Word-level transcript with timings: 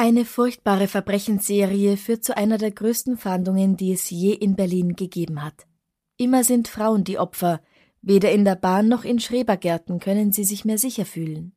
Eine 0.00 0.24
furchtbare 0.24 0.86
Verbrechensserie 0.86 1.96
führt 1.96 2.22
zu 2.22 2.36
einer 2.36 2.56
der 2.56 2.70
größten 2.70 3.16
Fahndungen, 3.16 3.76
die 3.76 3.92
es 3.92 4.08
je 4.10 4.32
in 4.32 4.54
Berlin 4.54 4.94
gegeben 4.94 5.42
hat. 5.42 5.66
Immer 6.16 6.44
sind 6.44 6.68
Frauen 6.68 7.02
die 7.02 7.18
Opfer, 7.18 7.60
weder 8.00 8.30
in 8.30 8.44
der 8.44 8.54
Bahn 8.54 8.86
noch 8.86 9.02
in 9.02 9.18
Schrebergärten 9.18 9.98
können 9.98 10.30
sie 10.30 10.44
sich 10.44 10.64
mehr 10.64 10.78
sicher 10.78 11.04
fühlen. 11.04 11.52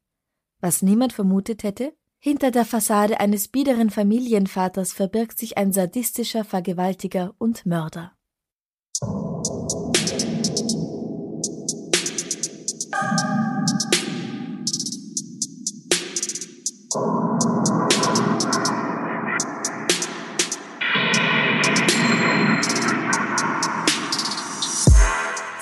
Was 0.59 0.81
niemand 0.81 1.13
vermutet 1.13 1.61
hätte? 1.61 1.93
Hinter 2.17 2.49
der 2.49 2.65
Fassade 2.65 3.19
eines 3.19 3.47
biederen 3.47 3.91
Familienvaters 3.91 4.91
verbirgt 4.91 5.37
sich 5.37 5.59
ein 5.59 5.71
sadistischer 5.71 6.43
Vergewaltiger 6.43 7.35
und 7.37 7.67
Mörder. 7.67 8.13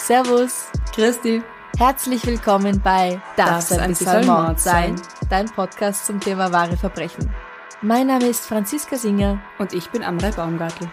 Servus, 0.10 0.66
Christi. 0.92 1.44
herzlich 1.78 2.26
willkommen 2.26 2.82
bei 2.82 3.22
Darf 3.38 3.70
es 3.70 3.78
ein 3.78 3.92
bisschen 3.92 4.26
Mord 4.26 4.60
sein? 4.60 5.00
Dein 5.30 5.46
Podcast 5.46 6.08
zum 6.08 6.20
Thema 6.20 6.52
wahre 6.52 6.76
Verbrechen. 6.78 7.32
Mein 7.84 8.08
Name 8.08 8.26
ist 8.26 8.44
Franziska 8.44 8.98
Singer. 8.98 9.40
Und 9.60 9.72
ich 9.72 9.88
bin 9.92 10.02
Amrei 10.02 10.32
Baumgartl. 10.32 10.90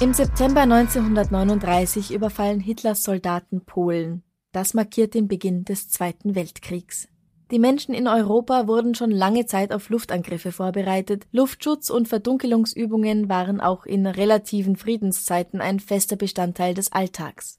Im 0.00 0.14
September 0.14 0.62
1939 0.62 2.14
überfallen 2.14 2.60
Hitlers 2.60 3.02
Soldaten 3.02 3.66
Polen. 3.66 4.22
Das 4.52 4.72
markiert 4.72 5.12
den 5.12 5.28
Beginn 5.28 5.66
des 5.66 5.90
Zweiten 5.90 6.34
Weltkriegs. 6.34 7.08
Die 7.50 7.58
Menschen 7.58 7.94
in 7.94 8.08
Europa 8.08 8.66
wurden 8.66 8.94
schon 8.94 9.10
lange 9.10 9.46
Zeit 9.46 9.72
auf 9.72 9.88
Luftangriffe 9.88 10.52
vorbereitet. 10.52 11.26
Luftschutz 11.32 11.88
und 11.88 12.06
Verdunkelungsübungen 12.06 13.30
waren 13.30 13.60
auch 13.60 13.86
in 13.86 14.06
relativen 14.06 14.76
Friedenszeiten 14.76 15.62
ein 15.62 15.80
fester 15.80 16.16
Bestandteil 16.16 16.74
des 16.74 16.92
Alltags. 16.92 17.58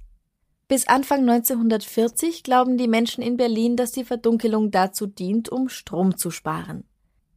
Bis 0.68 0.88
Anfang 0.88 1.22
1940 1.28 2.44
glauben 2.44 2.78
die 2.78 2.88
Menschen 2.88 3.24
in 3.24 3.38
Berlin, 3.38 3.76
dass 3.76 3.92
die 3.92 4.04
Verdunkelung 4.04 4.70
dazu 4.70 5.08
dient, 5.08 5.50
um 5.50 5.68
Strom 5.68 6.18
zu 6.18 6.30
sparen. 6.30 6.84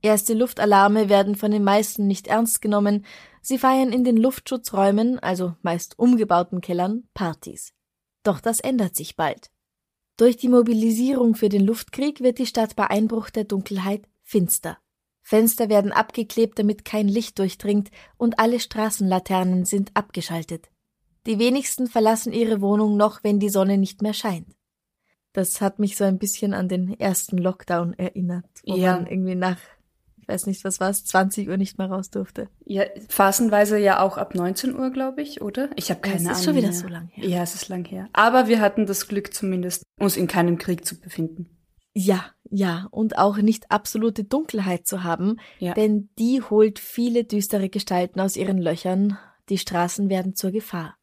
Erste 0.03 0.35
Luftalarme 0.35 1.09
werden 1.09 1.37
von 1.37 1.51
den 1.51 1.65
meisten 1.65 2.07
nicht 2.07 2.27
ernst 2.27 2.61
genommen. 2.61 3.07
Sie 3.41 3.57
feiern 3.57 3.93
in 3.93 4.05
den 4.05 4.19
Luftschutzräumen, 4.19 5.19
also 5.21 5.55
meist 5.63 5.99
umgebauten 5.99 6.61
Kellern, 6.61 7.05
Partys. 7.15 7.73
Doch 8.23 8.41
das 8.41 8.61
ändert 8.61 8.95
sich 8.95 9.17
bald. 9.17 9.51
Durch 10.23 10.37
die 10.37 10.47
Mobilisierung 10.49 11.35
für 11.35 11.49
den 11.49 11.67
Luftkrieg 11.67 12.21
wird 12.21 12.39
die 12.39 12.47
Stadt 12.47 12.77
bei 12.77 12.87
Einbruch 12.87 13.29
der 13.31 13.43
Dunkelheit 13.43 14.07
finster. 14.23 14.79
Fenster 15.21 15.69
werden 15.69 15.91
abgeklebt, 15.91 16.61
damit 16.61 16.85
kein 16.85 17.09
Licht 17.09 17.41
durchdringt, 17.41 17.91
und 18.19 18.39
alle 18.39 18.61
Straßenlaternen 18.61 19.65
sind 19.65 19.91
abgeschaltet. 19.97 20.71
Die 21.27 21.41
wenigsten 21.41 21.89
verlassen 21.89 22.33
ihre 22.33 22.61
Wohnung 22.61 22.97
noch, 22.97 23.25
wenn 23.25 23.41
die 23.41 23.49
Sonne 23.49 23.79
nicht 23.79 24.01
mehr 24.01 24.15
scheint. 24.15 24.47
Das 25.33 25.61
hat 25.61 25.81
mich 25.81 25.97
so 25.97 26.05
ein 26.05 26.21
bisschen 26.21 26.55
an 26.55 26.69
den 26.69 27.01
ersten 27.01 27.37
Lockdown 27.37 27.95
erinnert, 27.95 28.47
wo 28.65 28.77
Ja. 28.77 28.93
man 28.99 29.09
irgendwie 29.09 29.35
nach, 29.35 29.59
weiß 30.33 30.47
nicht, 30.47 30.65
was 30.65 30.81
war's, 30.81 31.05
20 31.05 31.49
Uhr 31.49 31.57
nicht 31.57 31.79
mehr 31.79 31.89
raus 31.91 32.11
durfte. 32.11 32.49
Ja, 32.65 32.85
phasenweise 33.09 33.79
ja 33.79 34.01
auch 34.01 34.17
ab 34.17 34.35
19 34.35 34.75
Uhr, 34.75 34.91
glaube 34.91 35.23
ich, 35.23 35.43
oder? 35.43 35.69
Ich 35.77 35.91
habe 35.91 36.01
keine 36.01 36.17
Es 36.17 36.23
ist 36.23 36.29
Ahnung. 36.29 36.43
schon 36.45 36.55
wieder 36.57 36.69
mehr. 36.69 36.77
so 36.77 36.89
lang 36.89 37.09
her. 37.13 37.29
Ja, 37.29 37.43
es 37.43 37.55
ist 37.55 37.69
lang 37.69 37.85
her. 37.85 38.09
Aber 38.13 38.49
wir 38.49 38.61
hatten 38.61 38.87
das 38.87 39.07
Glück 39.09 39.33
zumindest, 39.35 39.83
uns 40.01 40.17
in 40.17 40.27
keinem 40.27 40.59
Krieg 40.59 40.85
zu 40.87 40.99
befinden. 40.99 41.47
Ja, 41.95 42.25
ja, 42.51 42.89
und 42.91 43.19
auch 43.19 43.37
nicht 43.37 43.71
absolute 43.71 44.25
Dunkelheit 44.25 44.87
zu 44.87 45.05
haben, 45.05 45.37
Ja. 45.59 45.75
denn 45.75 46.09
die 46.19 46.41
holt 46.41 46.79
viele 46.79 47.25
düstere 47.25 47.69
Gestalten 47.69 48.19
aus 48.21 48.37
ihren 48.37 48.57
Löchern, 48.59 49.19
die 49.51 49.59
Straßen 49.59 50.09
werden 50.09 50.35
zur 50.35 50.53
Gefahr. 50.53 50.97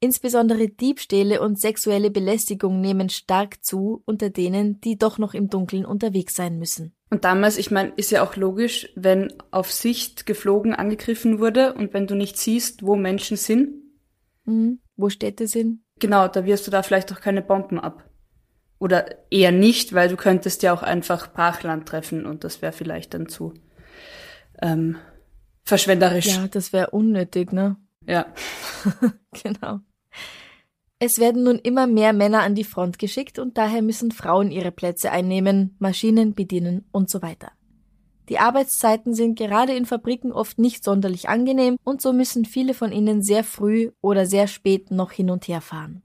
Insbesondere 0.00 0.68
Diebstähle 0.68 1.40
und 1.40 1.60
sexuelle 1.60 2.10
Belästigung 2.10 2.80
nehmen 2.80 3.08
stark 3.08 3.64
zu 3.64 4.02
unter 4.04 4.28
denen, 4.28 4.80
die 4.80 4.98
doch 4.98 5.16
noch 5.18 5.32
im 5.32 5.48
Dunkeln 5.48 5.86
unterwegs 5.86 6.34
sein 6.34 6.58
müssen. 6.58 6.92
Und 7.10 7.24
damals, 7.24 7.56
ich 7.56 7.70
meine, 7.70 7.90
ist 7.96 8.10
ja 8.10 8.22
auch 8.24 8.34
logisch, 8.36 8.88
wenn 8.96 9.32
auf 9.52 9.72
Sicht 9.72 10.26
geflogen 10.26 10.74
angegriffen 10.74 11.38
wurde 11.38 11.74
und 11.74 11.94
wenn 11.94 12.06
du 12.06 12.16
nicht 12.16 12.36
siehst, 12.36 12.82
wo 12.84 12.96
Menschen 12.96 13.36
sind, 13.36 13.82
Hm, 14.44 14.80
wo 14.96 15.08
Städte 15.08 15.46
sind? 15.46 15.80
genau, 15.98 16.28
da 16.28 16.44
wirst 16.44 16.66
du 16.66 16.70
da 16.70 16.82
vielleicht 16.82 17.12
auch 17.12 17.20
keine 17.20 17.42
Bomben 17.42 17.78
ab. 17.80 18.04
Oder 18.78 19.30
eher 19.30 19.52
nicht, 19.52 19.94
weil 19.94 20.08
du 20.08 20.16
könntest 20.16 20.62
ja 20.62 20.72
auch 20.74 20.82
einfach 20.82 21.32
Brachland 21.32 21.88
treffen 21.88 22.26
und 22.26 22.44
das 22.44 22.60
wäre 22.60 22.72
vielleicht 22.72 23.14
dann 23.14 23.28
zu 23.28 23.54
ähm, 24.60 24.96
verschwenderisch. 25.64 26.26
Ja, 26.26 26.48
das 26.48 26.72
wäre 26.72 26.90
unnötig, 26.90 27.52
ne? 27.52 27.76
ja. 28.06 28.26
genau. 29.42 29.80
Es 30.98 31.18
werden 31.18 31.42
nun 31.42 31.58
immer 31.58 31.86
mehr 31.86 32.14
Männer 32.14 32.40
an 32.40 32.54
die 32.54 32.64
Front 32.64 32.98
geschickt 32.98 33.38
und 33.38 33.58
daher 33.58 33.82
müssen 33.82 34.12
Frauen 34.12 34.50
ihre 34.50 34.72
Plätze 34.72 35.12
einnehmen, 35.12 35.76
Maschinen 35.78 36.34
bedienen 36.34 36.86
und 36.90 37.10
so 37.10 37.20
weiter. 37.20 37.52
Die 38.30 38.38
Arbeitszeiten 38.38 39.14
sind 39.14 39.38
gerade 39.38 39.74
in 39.74 39.84
Fabriken 39.84 40.32
oft 40.32 40.58
nicht 40.58 40.82
sonderlich 40.82 41.28
angenehm 41.28 41.76
und 41.84 42.00
so 42.00 42.14
müssen 42.14 42.46
viele 42.46 42.72
von 42.72 42.92
ihnen 42.92 43.22
sehr 43.22 43.44
früh 43.44 43.90
oder 44.00 44.24
sehr 44.24 44.46
spät 44.46 44.90
noch 44.90 45.12
hin 45.12 45.30
und 45.30 45.46
her 45.48 45.60
fahren. 45.60 46.02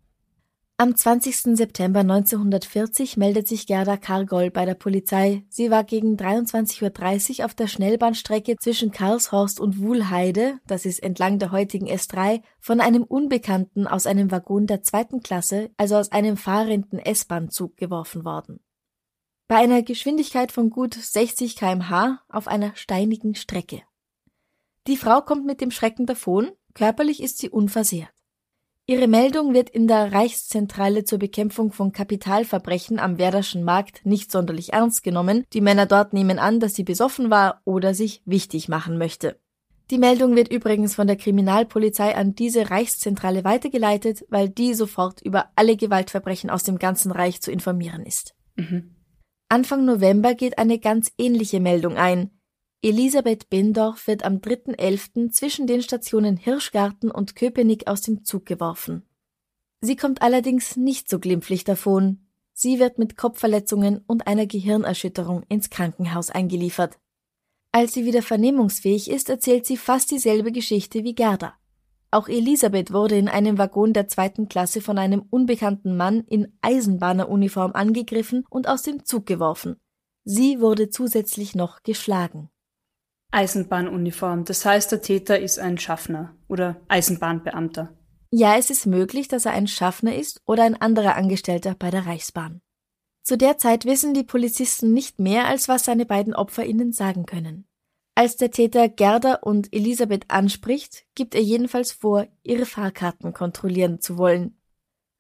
Am 0.81 0.95
20. 0.95 1.55
September 1.55 1.99
1940 1.99 3.15
meldet 3.15 3.47
sich 3.47 3.67
Gerda 3.67 3.97
Kargol 3.97 4.49
bei 4.49 4.65
der 4.65 4.73
Polizei. 4.73 5.45
Sie 5.47 5.69
war 5.69 5.83
gegen 5.83 6.15
23.30 6.15 7.37
Uhr 7.37 7.45
auf 7.45 7.53
der 7.53 7.67
Schnellbahnstrecke 7.67 8.55
zwischen 8.57 8.89
Karlshorst 8.89 9.59
und 9.59 9.77
Wuhlheide, 9.77 10.59
das 10.65 10.85
ist 10.85 11.03
entlang 11.03 11.37
der 11.37 11.51
heutigen 11.51 11.85
S3, 11.85 12.41
von 12.59 12.81
einem 12.81 13.03
Unbekannten 13.03 13.85
aus 13.85 14.07
einem 14.07 14.31
Waggon 14.31 14.65
der 14.65 14.81
zweiten 14.81 15.21
Klasse, 15.21 15.69
also 15.77 15.97
aus 15.97 16.11
einem 16.11 16.35
fahrenden 16.35 16.97
S-Bahn-Zug 16.97 17.77
geworfen 17.77 18.25
worden. 18.25 18.59
Bei 19.47 19.57
einer 19.57 19.83
Geschwindigkeit 19.83 20.51
von 20.51 20.71
gut 20.71 20.95
60 20.95 21.57
kmh 21.57 22.23
auf 22.27 22.47
einer 22.47 22.75
steinigen 22.75 23.35
Strecke. 23.35 23.83
Die 24.87 24.97
Frau 24.97 25.21
kommt 25.21 25.45
mit 25.45 25.61
dem 25.61 25.69
Schrecken 25.69 26.07
davon, 26.07 26.49
körperlich 26.73 27.21
ist 27.21 27.37
sie 27.37 27.51
unversehrt. 27.51 28.20
Ihre 28.87 29.07
Meldung 29.07 29.53
wird 29.53 29.69
in 29.69 29.87
der 29.87 30.11
Reichszentrale 30.11 31.03
zur 31.03 31.19
Bekämpfung 31.19 31.71
von 31.71 31.91
Kapitalverbrechen 31.91 32.99
am 32.99 33.17
Werderschen 33.17 33.63
Markt 33.63 34.05
nicht 34.05 34.31
sonderlich 34.31 34.73
ernst 34.73 35.03
genommen. 35.03 35.45
Die 35.53 35.61
Männer 35.61 35.85
dort 35.85 36.13
nehmen 36.13 36.39
an, 36.39 36.59
dass 36.59 36.73
sie 36.73 36.83
besoffen 36.83 37.29
war 37.29 37.61
oder 37.63 37.93
sich 37.93 38.21
wichtig 38.25 38.69
machen 38.69 38.97
möchte. 38.97 39.39
Die 39.91 39.97
Meldung 39.97 40.35
wird 40.35 40.49
übrigens 40.49 40.95
von 40.95 41.05
der 41.05 41.17
Kriminalpolizei 41.17 42.15
an 42.15 42.33
diese 42.33 42.71
Reichszentrale 42.71 43.43
weitergeleitet, 43.43 44.25
weil 44.29 44.49
die 44.49 44.73
sofort 44.73 45.21
über 45.21 45.49
alle 45.55 45.75
Gewaltverbrechen 45.75 46.49
aus 46.49 46.63
dem 46.63 46.79
ganzen 46.79 47.11
Reich 47.11 47.41
zu 47.41 47.51
informieren 47.51 48.05
ist. 48.05 48.33
Mhm. 48.55 48.95
Anfang 49.49 49.83
November 49.83 50.33
geht 50.33 50.57
eine 50.57 50.79
ganz 50.79 51.11
ähnliche 51.17 51.59
Meldung 51.59 51.97
ein. 51.97 52.31
Elisabeth 52.83 53.47
Bindorf 53.51 54.07
wird 54.07 54.25
am 54.25 54.37
3.11. 54.37 55.31
zwischen 55.31 55.67
den 55.67 55.83
Stationen 55.83 56.35
Hirschgarten 56.35 57.11
und 57.11 57.35
Köpenick 57.35 57.87
aus 57.87 58.01
dem 58.01 58.25
Zug 58.25 58.47
geworfen. 58.47 59.03
Sie 59.81 59.95
kommt 59.95 60.23
allerdings 60.23 60.77
nicht 60.77 61.07
so 61.07 61.19
glimpflich 61.19 61.63
davon. 61.63 62.25
Sie 62.53 62.79
wird 62.79 62.97
mit 62.97 63.17
Kopfverletzungen 63.17 64.03
und 64.07 64.25
einer 64.25 64.47
Gehirnerschütterung 64.47 65.43
ins 65.47 65.69
Krankenhaus 65.69 66.31
eingeliefert. 66.31 66.97
Als 67.71 67.93
sie 67.93 68.03
wieder 68.03 68.23
vernehmungsfähig 68.23 69.11
ist, 69.11 69.29
erzählt 69.29 69.67
sie 69.67 69.77
fast 69.77 70.09
dieselbe 70.09 70.51
Geschichte 70.51 71.03
wie 71.03 71.13
Gerda. 71.13 71.53
Auch 72.09 72.27
Elisabeth 72.27 72.91
wurde 72.91 73.15
in 73.15 73.29
einem 73.29 73.59
Waggon 73.59 73.93
der 73.93 74.07
zweiten 74.07 74.49
Klasse 74.49 74.81
von 74.81 74.97
einem 74.97 75.21
unbekannten 75.29 75.95
Mann 75.95 76.21
in 76.27 76.57
Eisenbahneruniform 76.61 77.73
angegriffen 77.73 78.43
und 78.49 78.67
aus 78.67 78.81
dem 78.81 79.05
Zug 79.05 79.27
geworfen. 79.27 79.79
Sie 80.23 80.59
wurde 80.59 80.89
zusätzlich 80.89 81.55
noch 81.55 81.83
geschlagen. 81.83 82.50
Eisenbahnuniform. 83.31 84.45
Das 84.45 84.65
heißt, 84.65 84.91
der 84.91 85.01
Täter 85.01 85.39
ist 85.39 85.59
ein 85.59 85.77
Schaffner 85.77 86.35
oder 86.47 86.81
Eisenbahnbeamter. 86.87 87.93
Ja, 88.31 88.57
es 88.57 88.69
ist 88.69 88.85
möglich, 88.85 89.27
dass 89.27 89.45
er 89.45 89.51
ein 89.51 89.67
Schaffner 89.67 90.15
ist 90.15 90.41
oder 90.45 90.63
ein 90.63 90.79
anderer 90.79 91.15
Angestellter 91.15 91.75
bei 91.77 91.89
der 91.89 92.05
Reichsbahn. 92.05 92.61
Zu 93.23 93.37
der 93.37 93.57
Zeit 93.57 93.85
wissen 93.85 94.13
die 94.13 94.23
Polizisten 94.23 94.93
nicht 94.93 95.19
mehr, 95.19 95.47
als 95.47 95.67
was 95.67 95.85
seine 95.85 96.05
beiden 96.05 96.33
Opfer 96.33 96.65
ihnen 96.65 96.91
sagen 96.91 97.25
können. 97.25 97.67
Als 98.15 98.35
der 98.35 98.51
Täter 98.51 98.89
Gerda 98.89 99.35
und 99.35 99.73
Elisabeth 99.73 100.29
anspricht, 100.29 101.05
gibt 101.15 101.35
er 101.35 101.41
jedenfalls 101.41 101.91
vor, 101.91 102.27
ihre 102.43 102.65
Fahrkarten 102.65 103.33
kontrollieren 103.33 103.99
zu 104.01 104.17
wollen. 104.17 104.57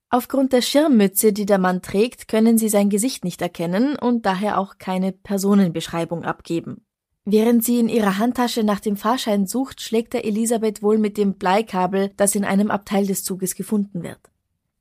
Aufgrund 0.09 0.51
der 0.51 0.61
Schirmmütze, 0.61 1.31
die 1.31 1.45
der 1.45 1.57
Mann 1.57 1.81
trägt, 1.81 2.27
können 2.27 2.57
sie 2.57 2.67
sein 2.67 2.89
Gesicht 2.89 3.23
nicht 3.23 3.41
erkennen 3.41 3.95
und 3.97 4.25
daher 4.25 4.57
auch 4.57 4.77
keine 4.77 5.13
Personenbeschreibung 5.13 6.25
abgeben. 6.25 6.85
Während 7.25 7.63
sie 7.63 7.79
in 7.79 7.87
ihrer 7.87 8.17
Handtasche 8.17 8.63
nach 8.63 8.79
dem 8.79 8.97
Fahrschein 8.97 9.45
sucht, 9.45 9.81
schlägt 9.81 10.15
er 10.15 10.25
Elisabeth 10.25 10.81
wohl 10.81 10.97
mit 10.97 11.17
dem 11.17 11.35
Bleikabel, 11.35 12.11
das 12.17 12.33
in 12.33 12.43
einem 12.43 12.71
Abteil 12.71 13.05
des 13.05 13.23
Zuges 13.23 13.55
gefunden 13.55 14.01
wird. 14.01 14.19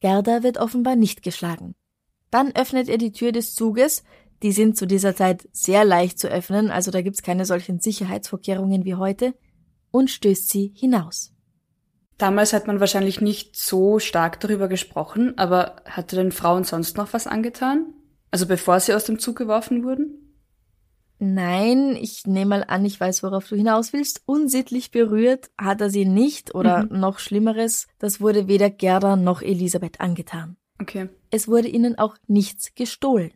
Gerda 0.01 0.43
wird 0.43 0.57
offenbar 0.57 0.97
nicht 0.97 1.23
geschlagen. 1.23 1.75
Dann 2.31 2.53
öffnet 2.55 2.89
er 2.89 2.97
die 2.97 3.13
Tür 3.13 3.33
des 3.33 3.55
Zuges, 3.55 4.05
die 4.43 4.53
sind 4.53 4.79
zu 4.79 4.87
dieser 4.87 5.15
Zeit 5.15 5.49
sehr 5.53 5.85
leicht 5.85 6.19
zu 6.19 6.29
öffnen, 6.29 6.71
also 6.71 6.91
da 6.91 7.03
gibt's 7.03 7.23
keine 7.23 7.45
solchen 7.45 7.81
Sicherheitsvorkehrungen 7.81 8.87
wie 8.87 8.95
heute, 8.95 9.35
und 9.91 10.09
stößt 10.09 10.49
sie 10.49 10.73
hinaus. 10.75 11.35
Damals 12.17 12.53
hat 12.53 12.67
man 12.67 12.81
wahrscheinlich 12.81 13.21
nicht 13.21 13.57
so 13.57 13.99
stark 13.99 14.41
darüber 14.41 14.69
gesprochen, 14.69 15.37
aber 15.37 15.77
hatte 15.85 16.17
den 16.17 16.33
Frauen 16.33 16.65
sonst 16.65 16.97
noch 16.97 17.13
was 17.13 17.27
angetan? 17.27 17.93
Also 18.31 18.47
bevor 18.47 18.79
sie 18.81 18.95
aus 18.95 19.05
dem 19.05 19.19
Zug 19.19 19.37
geworfen 19.37 19.85
wurden? 19.85 20.30
Nein, 21.23 21.97
ich 22.01 22.27
nehme 22.27 22.49
mal 22.49 22.65
an, 22.67 22.83
ich 22.87 22.99
weiß, 22.99 23.23
worauf 23.23 23.47
du 23.47 23.55
hinaus 23.55 23.93
willst. 23.93 24.23
Unsittlich 24.25 24.91
berührt 24.91 25.51
hat 25.59 25.83
er 25.83 25.91
sie 25.91 26.07
nicht 26.07 26.55
oder 26.55 26.85
mhm. 26.85 26.99
noch 26.99 27.19
Schlimmeres, 27.19 27.89
das 27.99 28.23
wurde 28.23 28.49
weder 28.49 28.71
Gerda 28.71 29.17
noch 29.17 29.43
Elisabeth 29.43 30.01
angetan. 30.01 30.57
Okay. 30.81 31.11
Es 31.31 31.47
wurde 31.47 31.69
ihnen 31.69 31.99
auch 31.99 32.17
nichts 32.27 32.75
gestohlen. 32.75 33.33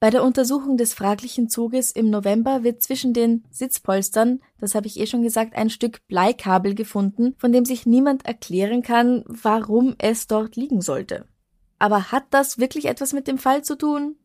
Bei 0.00 0.10
der 0.10 0.24
Untersuchung 0.24 0.78
des 0.78 0.92
fraglichen 0.92 1.48
Zuges 1.48 1.92
im 1.92 2.10
November 2.10 2.64
wird 2.64 2.82
zwischen 2.82 3.12
den 3.12 3.44
Sitzpolstern, 3.50 4.40
das 4.58 4.74
habe 4.74 4.88
ich 4.88 4.98
eh 4.98 5.06
schon 5.06 5.22
gesagt, 5.22 5.54
ein 5.54 5.70
Stück 5.70 6.04
Bleikabel 6.08 6.74
gefunden, 6.74 7.36
von 7.38 7.52
dem 7.52 7.64
sich 7.64 7.86
niemand 7.86 8.26
erklären 8.26 8.82
kann, 8.82 9.22
warum 9.28 9.94
es 9.98 10.26
dort 10.26 10.56
liegen 10.56 10.80
sollte. 10.80 11.26
Aber 11.78 12.10
hat 12.10 12.24
das 12.30 12.58
wirklich 12.58 12.86
etwas 12.86 13.12
mit 13.12 13.28
dem 13.28 13.38
Fall 13.38 13.62
zu 13.62 13.76
tun? 13.76 14.16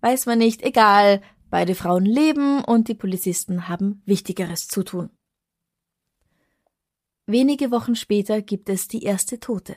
Weiß 0.00 0.26
man 0.26 0.38
nicht, 0.38 0.62
egal. 0.62 1.22
Beide 1.50 1.74
Frauen 1.74 2.04
leben 2.04 2.64
und 2.64 2.88
die 2.88 2.94
Polizisten 2.94 3.68
haben 3.68 4.02
Wichtigeres 4.04 4.68
zu 4.68 4.82
tun. 4.82 5.10
Wenige 7.26 7.70
Wochen 7.70 7.94
später 7.94 8.42
gibt 8.42 8.68
es 8.68 8.88
die 8.88 9.02
erste 9.02 9.40
Tote. 9.40 9.76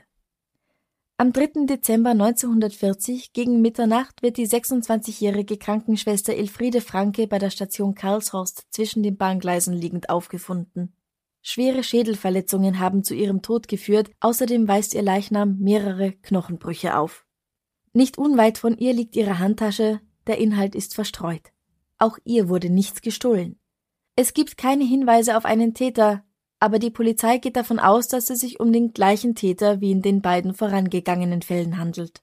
Am 1.18 1.34
3. 1.34 1.66
Dezember 1.66 2.12
1940 2.12 3.34
gegen 3.34 3.62
Mitternacht 3.62 4.22
wird 4.22 4.38
die 4.38 4.48
26-jährige 4.48 5.58
Krankenschwester 5.58 6.34
Elfriede 6.34 6.80
Franke 6.80 7.28
bei 7.28 7.40
der 7.40 7.50
Station 7.50 7.94
Karlshorst 7.94 8.68
zwischen 8.70 9.04
den 9.04 9.18
Bahngleisen 9.18 9.74
liegend 9.74 10.10
aufgefunden. 10.10 10.94
Schwere 11.42 11.84
Schädelverletzungen 11.84 12.80
haben 12.80 13.04
zu 13.04 13.16
ihrem 13.16 13.42
Tod 13.42 13.68
geführt, 13.68 14.12
außerdem 14.22 14.68
weist 14.68 14.94
ihr 14.94 15.02
Leichnam 15.02 15.58
mehrere 15.60 16.14
Knochenbrüche 16.14 16.98
auf. 16.98 17.26
Nicht 17.94 18.18
unweit 18.18 18.58
von 18.58 18.78
ihr 18.78 18.94
liegt 18.94 19.16
ihre 19.16 19.40
Handtasche, 19.40 20.00
der 20.28 20.38
Inhalt 20.38 20.76
ist 20.76 20.96
verstreut. 20.96 21.52
Auch 22.00 22.18
ihr 22.24 22.50
wurde 22.50 22.70
nichts 22.70 23.02
gestohlen. 23.02 23.60
Es 24.16 24.34
gibt 24.34 24.58
keine 24.58 24.84
Hinweise 24.84 25.38
auf 25.38 25.46
einen 25.46 25.74
Täter, 25.74 26.24
aber 26.60 26.80
die 26.80 26.92
Polizei 26.92 27.38
geht 27.38 27.56
davon 27.56 27.80
aus, 27.80 28.08
dass 28.08 28.30
es 28.30 28.40
sich 28.40 28.60
um 28.60 28.74
den 28.74 28.94
gleichen 28.94 29.36
Täter 29.36 29.80
wie 29.82 29.92
in 29.92 30.02
den 30.02 30.22
beiden 30.22 30.54
vorangegangenen 30.54 31.42
Fällen 31.42 31.78
handelt. 31.78 32.22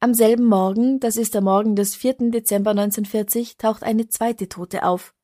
Am 0.00 0.14
selben 0.14 0.44
Morgen, 0.44 1.00
das 1.00 1.16
ist 1.16 1.34
der 1.34 1.40
Morgen 1.40 1.76
des 1.76 1.94
4. 1.94 2.30
Dezember 2.30 2.70
1940, 2.70 3.56
taucht 3.56 3.82
eine 3.82 4.08
zweite 4.08 4.48
Tote 4.48 4.84
auf. 4.84 5.14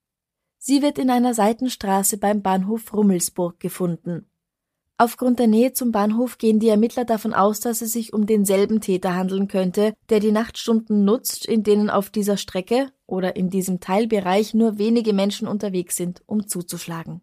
Sie 0.56 0.82
wird 0.82 0.98
in 0.98 1.10
einer 1.10 1.34
Seitenstraße 1.34 2.18
beim 2.18 2.42
Bahnhof 2.42 2.92
Rummelsburg 2.92 3.58
gefunden. 3.60 4.29
Aufgrund 5.00 5.38
der 5.38 5.46
Nähe 5.46 5.72
zum 5.72 5.92
Bahnhof 5.92 6.36
gehen 6.36 6.58
die 6.58 6.68
Ermittler 6.68 7.06
davon 7.06 7.32
aus, 7.32 7.60
dass 7.60 7.80
es 7.80 7.94
sich 7.94 8.12
um 8.12 8.26
denselben 8.26 8.82
Täter 8.82 9.16
handeln 9.16 9.48
könnte, 9.48 9.94
der 10.10 10.20
die 10.20 10.30
Nachtstunden 10.30 11.06
nutzt, 11.06 11.46
in 11.46 11.62
denen 11.62 11.88
auf 11.88 12.10
dieser 12.10 12.36
Strecke 12.36 12.92
oder 13.06 13.34
in 13.34 13.48
diesem 13.48 13.80
Teilbereich 13.80 14.52
nur 14.52 14.76
wenige 14.76 15.14
Menschen 15.14 15.48
unterwegs 15.48 15.96
sind, 15.96 16.22
um 16.26 16.46
zuzuschlagen. 16.46 17.22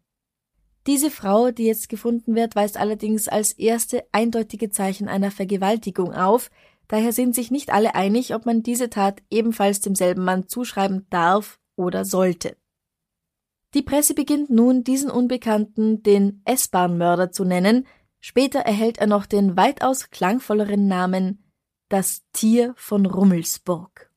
Diese 0.87 1.11
Frau, 1.11 1.51
die 1.51 1.65
jetzt 1.65 1.87
gefunden 1.87 2.33
wird, 2.33 2.55
weist 2.55 2.77
allerdings 2.77 3.27
als 3.27 3.51
erste 3.51 4.03
eindeutige 4.11 4.71
Zeichen 4.71 5.07
einer 5.07 5.29
Vergewaltigung 5.29 6.15
auf, 6.15 6.49
daher 6.87 7.13
sind 7.13 7.35
sich 7.35 7.51
nicht 7.51 7.71
alle 7.71 7.93
einig, 7.93 8.33
ob 8.33 8.47
man 8.47 8.63
diese 8.63 8.89
Tat 8.89 9.21
ebenfalls 9.29 9.81
demselben 9.81 10.25
Mann 10.25 10.47
zuschreiben 10.47 11.05
darf 11.11 11.59
oder 11.75 12.05
sollte. 12.05 12.57
Die 13.77 13.83
Presse 13.83 14.15
beginnt 14.15 14.49
nun, 14.49 14.83
diesen 14.83 15.11
Unbekannten 15.11 16.01
den 16.01 16.41
S-Bahn-Mörder 16.45 17.31
zu 17.31 17.45
nennen, 17.45 17.85
später 18.19 18.61
erhält 18.61 18.97
er 18.97 19.05
noch 19.05 19.27
den 19.27 19.55
weitaus 19.55 20.09
klangvolleren 20.09 20.87
Namen 20.87 21.43
das 21.87 22.23
Tier 22.33 22.73
von 22.75 23.05
Rummelsburg. 23.05 24.09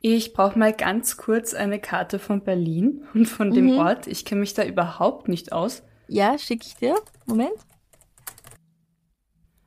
Ich 0.00 0.32
brauche 0.32 0.58
mal 0.58 0.72
ganz 0.72 1.16
kurz 1.16 1.54
eine 1.54 1.78
Karte 1.78 2.18
von 2.18 2.42
Berlin 2.42 3.06
und 3.14 3.26
von 3.26 3.52
dem 3.52 3.66
mhm. 3.66 3.78
Ort. 3.78 4.08
Ich 4.08 4.24
kenne 4.24 4.40
mich 4.40 4.54
da 4.54 4.64
überhaupt 4.64 5.28
nicht 5.28 5.52
aus. 5.52 5.84
Ja, 6.08 6.36
schicke 6.36 6.66
ich 6.66 6.74
dir. 6.74 6.96
Moment. 7.26 7.54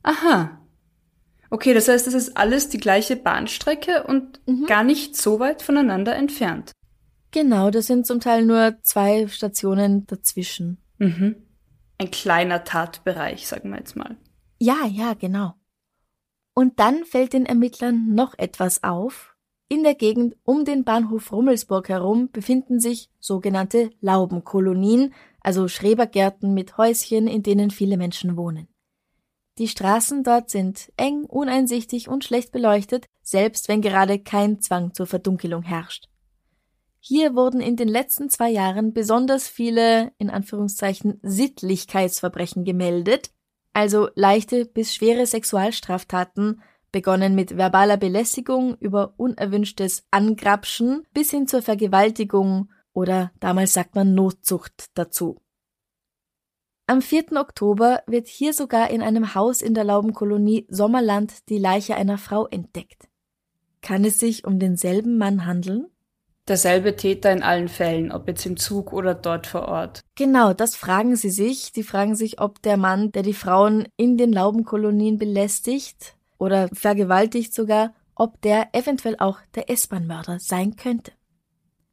Aha. 0.03 0.59
Okay, 1.49 1.73
das 1.73 1.87
heißt, 1.87 2.07
das 2.07 2.13
ist 2.13 2.35
alles 2.35 2.67
die 2.67 2.77
gleiche 2.77 3.15
Bahnstrecke 3.15 4.03
und 4.03 4.41
mhm. 4.45 4.65
gar 4.65 4.83
nicht 4.83 5.15
so 5.15 5.39
weit 5.39 5.61
voneinander 5.61 6.13
entfernt. 6.17 6.73
Genau, 7.31 7.69
das 7.69 7.87
sind 7.87 8.07
zum 8.07 8.19
Teil 8.19 8.45
nur 8.45 8.77
zwei 8.81 9.27
Stationen 9.27 10.07
dazwischen. 10.07 10.81
Mhm. 10.97 11.35
Ein 11.97 12.11
kleiner 12.11 12.63
Tatbereich, 12.63 13.47
sagen 13.47 13.69
wir 13.69 13.77
jetzt 13.77 13.95
mal. 13.95 14.17
Ja, 14.59 14.85
ja, 14.87 15.13
genau. 15.13 15.53
Und 16.53 16.79
dann 16.79 17.05
fällt 17.05 17.33
den 17.33 17.45
Ermittlern 17.45 18.13
noch 18.13 18.37
etwas 18.37 18.83
auf, 18.83 19.35
in 19.71 19.83
der 19.83 19.93
Gegend 19.93 20.35
um 20.43 20.65
den 20.65 20.83
Bahnhof 20.83 21.31
Rummelsburg 21.31 21.89
herum 21.89 22.31
befinden 22.31 22.79
sich 22.79 23.11
sogenannte 23.19 23.91
Laubenkolonien, 24.01 25.13
also 25.41 25.67
Schrebergärten 25.67 26.55
mit 26.55 26.79
Häuschen, 26.79 27.27
in 27.27 27.43
denen 27.43 27.69
viele 27.69 27.95
Menschen 27.95 28.35
wohnen. 28.35 28.67
Die 29.59 29.67
Straßen 29.67 30.23
dort 30.23 30.49
sind 30.49 30.91
eng, 30.97 31.23
uneinsichtig 31.23 32.09
und 32.09 32.23
schlecht 32.23 32.51
beleuchtet, 32.51 33.05
selbst 33.21 33.67
wenn 33.67 33.81
gerade 33.81 34.17
kein 34.17 34.59
Zwang 34.59 34.95
zur 34.95 35.05
Verdunkelung 35.05 35.61
herrscht. 35.61 36.08
Hier 36.99 37.33
wurden 37.33 37.61
in 37.61 37.75
den 37.75 37.87
letzten 37.87 38.29
zwei 38.29 38.49
Jahren 38.49 38.93
besonders 38.93 39.47
viele, 39.47 40.11
in 40.17 40.29
Anführungszeichen, 40.29 41.19
Sittlichkeitsverbrechen 41.23 42.65
gemeldet, 42.65 43.31
also 43.73 44.09
leichte 44.15 44.65
bis 44.65 44.93
schwere 44.93 45.25
Sexualstraftaten, 45.25 46.61
begonnen 46.91 47.35
mit 47.35 47.55
verbaler 47.55 47.97
Belästigung 47.97 48.75
über 48.79 49.13
unerwünschtes 49.17 50.03
Angrapschen 50.11 51.05
bis 51.13 51.31
hin 51.31 51.47
zur 51.47 51.61
Vergewaltigung 51.61 52.69
oder 52.93 53.31
damals 53.39 53.73
sagt 53.73 53.95
man 53.95 54.15
Notzucht 54.15 54.89
dazu. 54.95 55.39
Am 56.87 57.03
4. 57.03 57.33
Oktober 57.33 58.01
wird 58.07 58.27
hier 58.27 58.51
sogar 58.51 58.89
in 58.89 59.03
einem 59.03 59.35
Haus 59.35 59.61
in 59.61 59.75
der 59.75 59.83
Laubenkolonie 59.83 60.65
Sommerland 60.69 61.47
die 61.49 61.59
Leiche 61.59 61.95
einer 61.95 62.17
Frau 62.17 62.47
entdeckt. 62.47 63.07
Kann 63.81 64.03
es 64.03 64.19
sich 64.19 64.45
um 64.45 64.57
denselben 64.57 65.19
Mann 65.19 65.45
handeln? 65.45 65.87
Derselbe 66.49 66.95
Täter 66.95 67.31
in 67.31 67.43
allen 67.43 67.69
Fällen, 67.69 68.11
ob 68.11 68.27
jetzt 68.27 68.45
im 68.45 68.57
Zug 68.57 68.91
oder 68.91 69.13
dort 69.13 69.47
vor 69.47 69.67
Ort. 69.67 70.01
Genau, 70.15 70.53
das 70.53 70.75
fragen 70.75 71.15
sie 71.15 71.29
sich. 71.29 71.71
Die 71.71 71.83
fragen 71.83 72.15
sich, 72.15 72.41
ob 72.41 72.61
der 72.63 72.75
Mann, 72.75 73.11
der 73.11 73.21
die 73.21 73.33
Frauen 73.33 73.87
in 73.97 74.17
den 74.17 74.33
Laubenkolonien 74.33 75.17
belästigt, 75.17 76.15
oder 76.39 76.69
vergewaltigt 76.73 77.53
sogar, 77.53 77.93
ob 78.15 78.41
der 78.41 78.69
eventuell 78.73 79.15
auch 79.19 79.37
der 79.55 79.69
S-Bahn-Mörder 79.69 80.39
sein 80.39 80.75
könnte. 80.75 81.11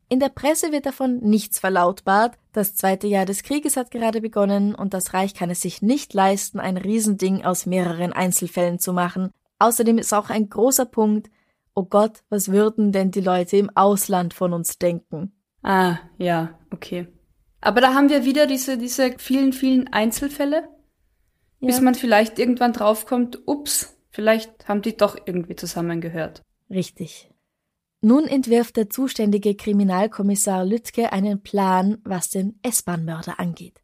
In 0.08 0.20
der 0.20 0.28
Presse 0.28 0.70
wird 0.72 0.86
davon 0.86 1.18
nichts 1.18 1.58
verlautbart, 1.58 2.38
das 2.52 2.76
zweite 2.76 3.08
Jahr 3.08 3.26
des 3.26 3.42
Krieges 3.42 3.76
hat 3.76 3.90
gerade 3.90 4.20
begonnen 4.20 4.74
und 4.74 4.94
das 4.94 5.12
Reich 5.12 5.34
kann 5.34 5.50
es 5.50 5.60
sich 5.60 5.82
nicht 5.82 6.14
leisten, 6.14 6.60
ein 6.60 6.76
Riesending 6.76 7.44
aus 7.44 7.66
mehreren 7.66 8.12
Einzelfällen 8.12 8.78
zu 8.78 8.92
machen. 8.92 9.30
Außerdem 9.58 9.98
ist 9.98 10.14
auch 10.14 10.30
ein 10.30 10.48
großer 10.48 10.86
Punkt, 10.86 11.28
oh 11.76 11.84
Gott, 11.84 12.24
was 12.28 12.50
würden 12.50 12.90
denn 12.90 13.12
die 13.12 13.20
Leute 13.20 13.56
im 13.56 13.70
Ausland 13.76 14.34
von 14.34 14.52
uns 14.52 14.78
denken? 14.78 15.32
Ah, 15.62 15.98
ja, 16.18 16.58
okay. 16.72 17.06
Aber 17.60 17.80
da 17.80 17.94
haben 17.94 18.08
wir 18.08 18.24
wieder 18.24 18.48
diese, 18.48 18.78
diese 18.78 19.14
vielen, 19.18 19.52
vielen 19.52 19.92
Einzelfälle, 19.92 20.68
ja. 21.60 21.66
bis 21.68 21.80
man 21.80 21.94
vielleicht 21.94 22.40
irgendwann 22.40 22.72
draufkommt, 22.72 23.46
ups, 23.46 23.96
Vielleicht 24.16 24.66
haben 24.66 24.80
die 24.80 24.96
doch 24.96 25.18
irgendwie 25.26 25.56
zusammengehört. 25.56 26.40
Richtig. 26.70 27.30
Nun 28.00 28.26
entwirft 28.26 28.78
der 28.78 28.88
zuständige 28.88 29.54
Kriminalkommissar 29.54 30.64
Lütke 30.64 31.12
einen 31.12 31.42
Plan, 31.42 31.98
was 32.02 32.30
den 32.30 32.58
S-Bahn-Mörder 32.62 33.38
angeht. 33.38 33.82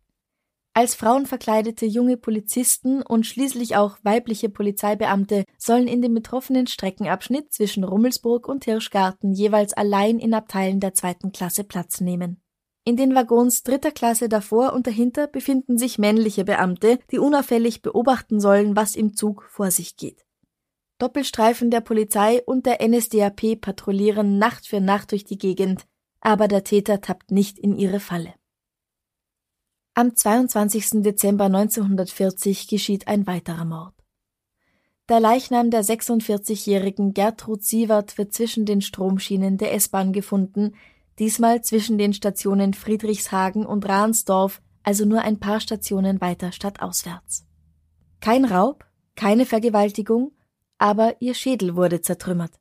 Als 0.74 0.94
Frauen 0.94 1.26
verkleidete 1.26 1.84
junge 1.84 2.16
Polizisten 2.16 3.02
und 3.02 3.26
schließlich 3.26 3.76
auch 3.76 3.98
weibliche 4.04 4.48
Polizeibeamte 4.48 5.44
sollen 5.58 5.86
in 5.86 6.00
dem 6.00 6.14
betroffenen 6.14 6.66
Streckenabschnitt 6.66 7.52
zwischen 7.52 7.84
Rummelsburg 7.84 8.48
und 8.48 8.64
Hirschgarten 8.64 9.32
jeweils 9.32 9.74
allein 9.74 10.18
in 10.18 10.32
Abteilen 10.32 10.80
der 10.80 10.94
zweiten 10.94 11.30
Klasse 11.30 11.64
Platz 11.64 12.00
nehmen. 12.00 12.40
In 12.84 12.96
den 12.96 13.14
Waggons 13.14 13.62
dritter 13.62 13.92
Klasse 13.92 14.30
davor 14.30 14.72
und 14.72 14.86
dahinter 14.86 15.26
befinden 15.26 15.76
sich 15.76 15.98
männliche 15.98 16.44
Beamte, 16.44 16.98
die 17.10 17.18
unauffällig 17.18 17.82
beobachten 17.82 18.40
sollen, 18.40 18.74
was 18.74 18.96
im 18.96 19.14
Zug 19.14 19.44
vor 19.50 19.70
sich 19.70 19.96
geht. 19.96 20.24
Doppelstreifen 20.98 21.70
der 21.70 21.80
Polizei 21.80 22.42
und 22.44 22.64
der 22.64 22.78
NSDAP 22.86 23.60
patrouillieren 23.60 24.38
Nacht 24.38 24.66
für 24.66 24.80
Nacht 24.80 25.12
durch 25.12 25.24
die 25.24 25.38
Gegend, 25.38 25.84
aber 26.20 26.48
der 26.48 26.64
Täter 26.64 27.00
tappt 27.00 27.30
nicht 27.30 27.58
in 27.58 27.76
ihre 27.76 28.00
Falle. 28.00 28.34
Am 29.94 30.16
22. 30.16 31.02
Dezember 31.02 31.44
1940 31.44 32.66
geschieht 32.66 33.08
ein 33.08 33.26
weiterer 33.26 33.66
Mord. 33.66 33.92
Der 35.10 35.20
Leichnam 35.20 35.70
der 35.70 35.84
46-jährigen 35.84 37.12
Gertrud 37.12 37.62
Sievert 37.62 38.16
wird 38.16 38.32
zwischen 38.32 38.64
den 38.64 38.80
Stromschienen 38.80 39.58
der 39.58 39.74
S-Bahn 39.74 40.14
gefunden, 40.14 40.76
diesmal 41.18 41.60
zwischen 41.60 41.98
den 41.98 42.14
Stationen 42.14 42.72
Friedrichshagen 42.72 43.66
und 43.66 43.86
Ransdorf, 43.86 44.62
also 44.82 45.04
nur 45.04 45.20
ein 45.20 45.40
paar 45.40 45.60
Stationen 45.60 46.22
weiter 46.22 46.52
stadtauswärts. 46.52 47.44
Kein 48.20 48.46
Raub, 48.46 48.86
keine 49.14 49.44
Vergewaltigung, 49.44 50.32
aber 50.78 51.20
ihr 51.20 51.34
Schädel 51.34 51.76
wurde 51.76 52.00
zertrümmert. 52.00 52.58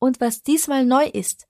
Und 0.00 0.20
was 0.20 0.42
diesmal 0.42 0.84
neu 0.84 1.04
ist, 1.04 1.46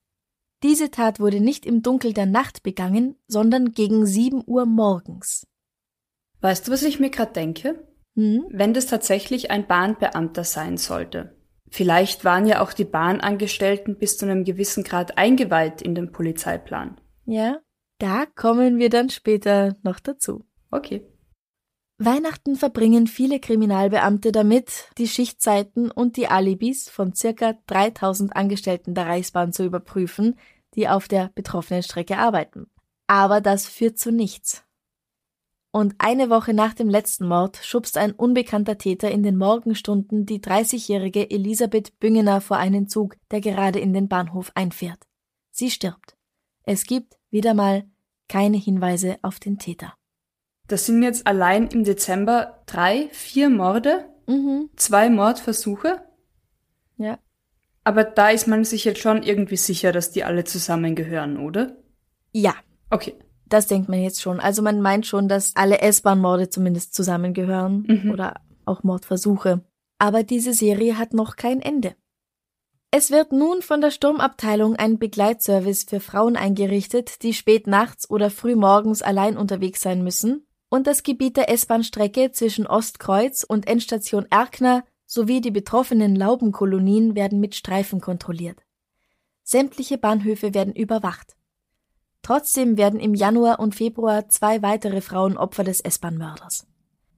diese 0.64 0.90
Tat 0.90 1.20
wurde 1.20 1.38
nicht 1.38 1.64
im 1.64 1.82
Dunkel 1.82 2.12
der 2.12 2.26
Nacht 2.26 2.64
begangen, 2.64 3.16
sondern 3.28 3.70
gegen 3.70 4.04
sieben 4.04 4.42
Uhr 4.44 4.66
morgens. 4.66 5.46
Weißt 6.40 6.66
du, 6.66 6.72
was 6.72 6.82
ich 6.82 6.98
mir 6.98 7.10
gerade 7.10 7.32
denke? 7.32 7.86
Hm? 8.16 8.46
Wenn 8.50 8.74
das 8.74 8.86
tatsächlich 8.86 9.52
ein 9.52 9.68
Bahnbeamter 9.68 10.42
sein 10.42 10.76
sollte, 10.76 11.36
Vielleicht 11.74 12.24
waren 12.24 12.46
ja 12.46 12.62
auch 12.62 12.72
die 12.72 12.84
Bahnangestellten 12.84 13.98
bis 13.98 14.16
zu 14.16 14.26
einem 14.26 14.44
gewissen 14.44 14.84
Grad 14.84 15.18
eingeweiht 15.18 15.82
in 15.82 15.96
den 15.96 16.12
Polizeiplan. 16.12 17.00
Ja, 17.24 17.58
da 17.98 18.26
kommen 18.26 18.78
wir 18.78 18.90
dann 18.90 19.10
später 19.10 19.74
noch 19.82 19.98
dazu. 19.98 20.44
Okay. 20.70 21.04
Weihnachten 21.98 22.54
verbringen 22.54 23.08
viele 23.08 23.40
Kriminalbeamte 23.40 24.30
damit, 24.30 24.88
die 24.98 25.08
Schichtzeiten 25.08 25.90
und 25.90 26.16
die 26.16 26.28
Alibis 26.28 26.88
von 26.88 27.12
circa 27.12 27.54
3000 27.66 28.36
Angestellten 28.36 28.94
der 28.94 29.06
Reichsbahn 29.06 29.52
zu 29.52 29.64
überprüfen, 29.64 30.38
die 30.74 30.88
auf 30.88 31.08
der 31.08 31.30
betroffenen 31.34 31.82
Strecke 31.82 32.18
arbeiten. 32.18 32.66
Aber 33.06 33.40
das 33.40 33.66
führt 33.66 33.98
zu 33.98 34.12
nichts. 34.12 34.64
Und 35.70 35.96
eine 35.98 36.30
Woche 36.30 36.54
nach 36.54 36.72
dem 36.72 36.88
letzten 36.88 37.26
Mord 37.26 37.58
schubst 37.60 37.98
ein 37.98 38.12
unbekannter 38.12 38.78
Täter 38.78 39.10
in 39.10 39.24
den 39.24 39.36
Morgenstunden 39.36 40.24
die 40.24 40.40
30-jährige 40.40 41.30
Elisabeth 41.30 41.98
Büngener 41.98 42.40
vor 42.40 42.58
einen 42.58 42.86
Zug, 42.86 43.16
der 43.32 43.40
gerade 43.40 43.80
in 43.80 43.92
den 43.92 44.08
Bahnhof 44.08 44.52
einfährt. 44.54 45.00
Sie 45.50 45.70
stirbt. 45.70 46.16
Es 46.62 46.84
gibt 46.84 47.16
wieder 47.30 47.54
mal 47.54 47.84
keine 48.28 48.56
Hinweise 48.56 49.18
auf 49.22 49.40
den 49.40 49.58
Täter. 49.58 49.94
Das 50.68 50.86
sind 50.86 51.02
jetzt 51.02 51.26
allein 51.26 51.66
im 51.66 51.84
Dezember 51.84 52.62
drei, 52.66 53.08
vier 53.10 53.50
Morde, 53.50 54.08
mhm. 54.28 54.70
zwei 54.76 55.10
Mordversuche. 55.10 56.02
Ja. 56.96 57.18
Aber 57.84 58.04
da 58.04 58.30
ist 58.30 58.48
man 58.48 58.64
sich 58.64 58.84
jetzt 58.84 59.00
schon 59.00 59.22
irgendwie 59.22 59.56
sicher, 59.56 59.92
dass 59.92 60.10
die 60.10 60.24
alle 60.24 60.44
zusammengehören, 60.44 61.38
oder? 61.38 61.76
Ja. 62.32 62.54
Okay. 62.90 63.14
Das 63.46 63.66
denkt 63.66 63.88
man 63.88 64.02
jetzt 64.02 64.22
schon. 64.22 64.40
Also 64.40 64.62
man 64.62 64.80
meint 64.80 65.06
schon, 65.06 65.28
dass 65.28 65.54
alle 65.54 65.80
S-Bahn-Morde 65.80 66.48
zumindest 66.48 66.94
zusammengehören 66.94 67.84
mhm. 67.86 68.10
oder 68.10 68.40
auch 68.64 68.82
Mordversuche. 68.82 69.62
Aber 69.98 70.22
diese 70.22 70.54
Serie 70.54 70.98
hat 70.98 71.12
noch 71.12 71.36
kein 71.36 71.60
Ende. 71.60 71.94
Es 72.90 73.10
wird 73.10 73.32
nun 73.32 73.60
von 73.60 73.80
der 73.80 73.90
Sturmabteilung 73.90 74.76
ein 74.76 74.98
Begleitservice 74.98 75.84
für 75.84 76.00
Frauen 76.00 76.36
eingerichtet, 76.36 77.22
die 77.22 77.34
spät 77.34 77.66
nachts 77.66 78.08
oder 78.08 78.30
früh 78.30 78.54
morgens 78.54 79.02
allein 79.02 79.36
unterwegs 79.36 79.80
sein 79.80 80.04
müssen, 80.04 80.46
und 80.68 80.86
das 80.86 81.02
Gebiet 81.02 81.36
der 81.36 81.50
S-Bahn-Strecke 81.50 82.32
zwischen 82.32 82.66
Ostkreuz 82.66 83.44
und 83.44 83.66
Endstation 83.68 84.26
Erkner 84.30 84.84
sowie 85.14 85.40
die 85.40 85.52
betroffenen 85.52 86.16
Laubenkolonien 86.16 87.14
werden 87.14 87.38
mit 87.38 87.54
Streifen 87.54 88.00
kontrolliert. 88.00 88.60
Sämtliche 89.44 89.96
Bahnhöfe 89.96 90.54
werden 90.54 90.74
überwacht. 90.74 91.36
Trotzdem 92.22 92.76
werden 92.76 92.98
im 92.98 93.14
Januar 93.14 93.60
und 93.60 93.74
Februar 93.74 94.28
zwei 94.28 94.62
weitere 94.62 95.00
Frauen 95.00 95.36
Opfer 95.36 95.62
des 95.62 95.80
S-Bahn-Mörders. 95.80 96.66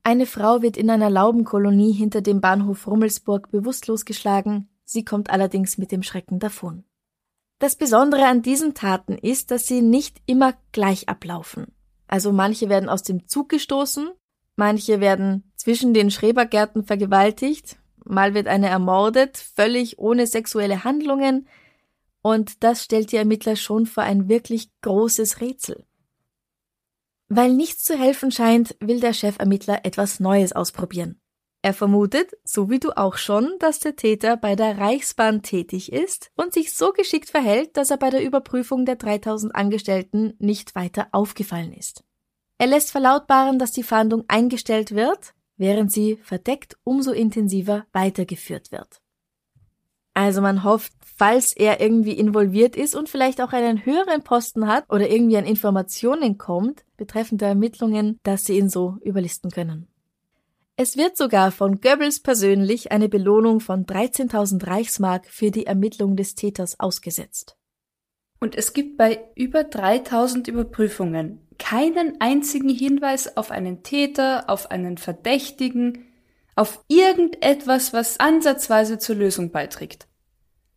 Eine 0.02 0.26
Frau 0.26 0.62
wird 0.62 0.76
in 0.76 0.90
einer 0.90 1.10
Laubenkolonie 1.10 1.92
hinter 1.92 2.20
dem 2.20 2.40
Bahnhof 2.40 2.86
Rummelsburg 2.86 3.50
bewusstlos 3.50 4.04
geschlagen, 4.04 4.68
sie 4.84 5.04
kommt 5.04 5.30
allerdings 5.30 5.78
mit 5.78 5.90
dem 5.90 6.02
Schrecken 6.02 6.38
davon. 6.38 6.84
Das 7.58 7.76
Besondere 7.76 8.26
an 8.26 8.42
diesen 8.42 8.74
Taten 8.74 9.16
ist, 9.16 9.50
dass 9.50 9.66
sie 9.66 9.80
nicht 9.80 10.20
immer 10.26 10.54
gleich 10.72 11.08
ablaufen. 11.08 11.68
Also 12.06 12.30
manche 12.30 12.68
werden 12.68 12.88
aus 12.88 13.02
dem 13.02 13.26
Zug 13.26 13.48
gestoßen, 13.48 14.10
manche 14.54 15.00
werden 15.00 15.50
zwischen 15.56 15.94
den 15.94 16.10
Schrebergärten 16.10 16.84
vergewaltigt, 16.84 17.78
mal 18.08 18.34
wird 18.34 18.48
eine 18.48 18.68
ermordet, 18.68 19.36
völlig 19.36 19.98
ohne 19.98 20.26
sexuelle 20.26 20.84
Handlungen, 20.84 21.48
und 22.22 22.64
das 22.64 22.82
stellt 22.82 23.12
die 23.12 23.16
Ermittler 23.16 23.54
schon 23.54 23.86
vor 23.86 24.02
ein 24.02 24.28
wirklich 24.28 24.70
großes 24.82 25.40
Rätsel. 25.40 25.84
Weil 27.28 27.52
nichts 27.52 27.84
zu 27.84 27.96
helfen 27.96 28.32
scheint, 28.32 28.76
will 28.80 29.00
der 29.00 29.12
Chefermittler 29.12 29.84
etwas 29.84 30.18
Neues 30.18 30.52
ausprobieren. 30.52 31.20
Er 31.62 31.74
vermutet, 31.74 32.32
so 32.44 32.70
wie 32.70 32.78
du 32.78 32.96
auch 32.96 33.16
schon, 33.16 33.52
dass 33.58 33.80
der 33.80 33.96
Täter 33.96 34.36
bei 34.36 34.54
der 34.54 34.78
Reichsbahn 34.78 35.42
tätig 35.42 35.92
ist 35.92 36.30
und 36.36 36.52
sich 36.52 36.72
so 36.72 36.92
geschickt 36.92 37.30
verhält, 37.30 37.76
dass 37.76 37.90
er 37.90 37.96
bei 37.96 38.10
der 38.10 38.24
Überprüfung 38.24 38.84
der 38.86 38.96
3000 38.96 39.54
Angestellten 39.54 40.34
nicht 40.38 40.74
weiter 40.74 41.08
aufgefallen 41.12 41.72
ist. 41.72 42.04
Er 42.58 42.68
lässt 42.68 42.90
verlautbaren, 42.90 43.58
dass 43.58 43.72
die 43.72 43.82
Fahndung 43.82 44.24
eingestellt 44.28 44.94
wird, 44.94 45.34
während 45.56 45.92
sie 45.92 46.18
verdeckt 46.22 46.76
umso 46.84 47.12
intensiver 47.12 47.86
weitergeführt 47.92 48.72
wird. 48.72 49.00
Also 50.14 50.40
man 50.40 50.64
hofft, 50.64 50.94
falls 51.04 51.52
er 51.52 51.80
irgendwie 51.80 52.12
involviert 52.12 52.74
ist 52.74 52.94
und 52.94 53.08
vielleicht 53.08 53.40
auch 53.42 53.52
einen 53.52 53.84
höheren 53.84 54.22
Posten 54.22 54.66
hat 54.66 54.90
oder 54.90 55.10
irgendwie 55.10 55.36
an 55.36 55.44
Informationen 55.44 56.38
kommt 56.38 56.84
betreffend 56.96 57.42
der 57.42 57.48
Ermittlungen, 57.48 58.18
dass 58.22 58.44
sie 58.44 58.56
ihn 58.56 58.70
so 58.70 58.96
überlisten 59.02 59.50
können. 59.50 59.88
Es 60.78 60.96
wird 60.96 61.16
sogar 61.16 61.52
von 61.52 61.80
Goebbels 61.80 62.20
persönlich 62.20 62.92
eine 62.92 63.08
Belohnung 63.08 63.60
von 63.60 63.86
13.000 63.86 64.66
Reichsmark 64.66 65.26
für 65.26 65.50
die 65.50 65.66
Ermittlung 65.66 66.16
des 66.16 66.34
Täters 66.34 66.80
ausgesetzt. 66.80 67.56
Und 68.40 68.54
es 68.54 68.74
gibt 68.74 68.98
bei 68.98 69.24
über 69.34 69.64
3000 69.64 70.48
Überprüfungen 70.48 71.45
keinen 71.58 72.20
einzigen 72.20 72.68
Hinweis 72.68 73.36
auf 73.36 73.50
einen 73.50 73.82
Täter, 73.82 74.48
auf 74.48 74.70
einen 74.70 74.98
Verdächtigen, 74.98 76.06
auf 76.54 76.84
irgendetwas, 76.88 77.92
was 77.92 78.18
ansatzweise 78.18 78.98
zur 78.98 79.16
Lösung 79.16 79.50
beiträgt. 79.50 80.08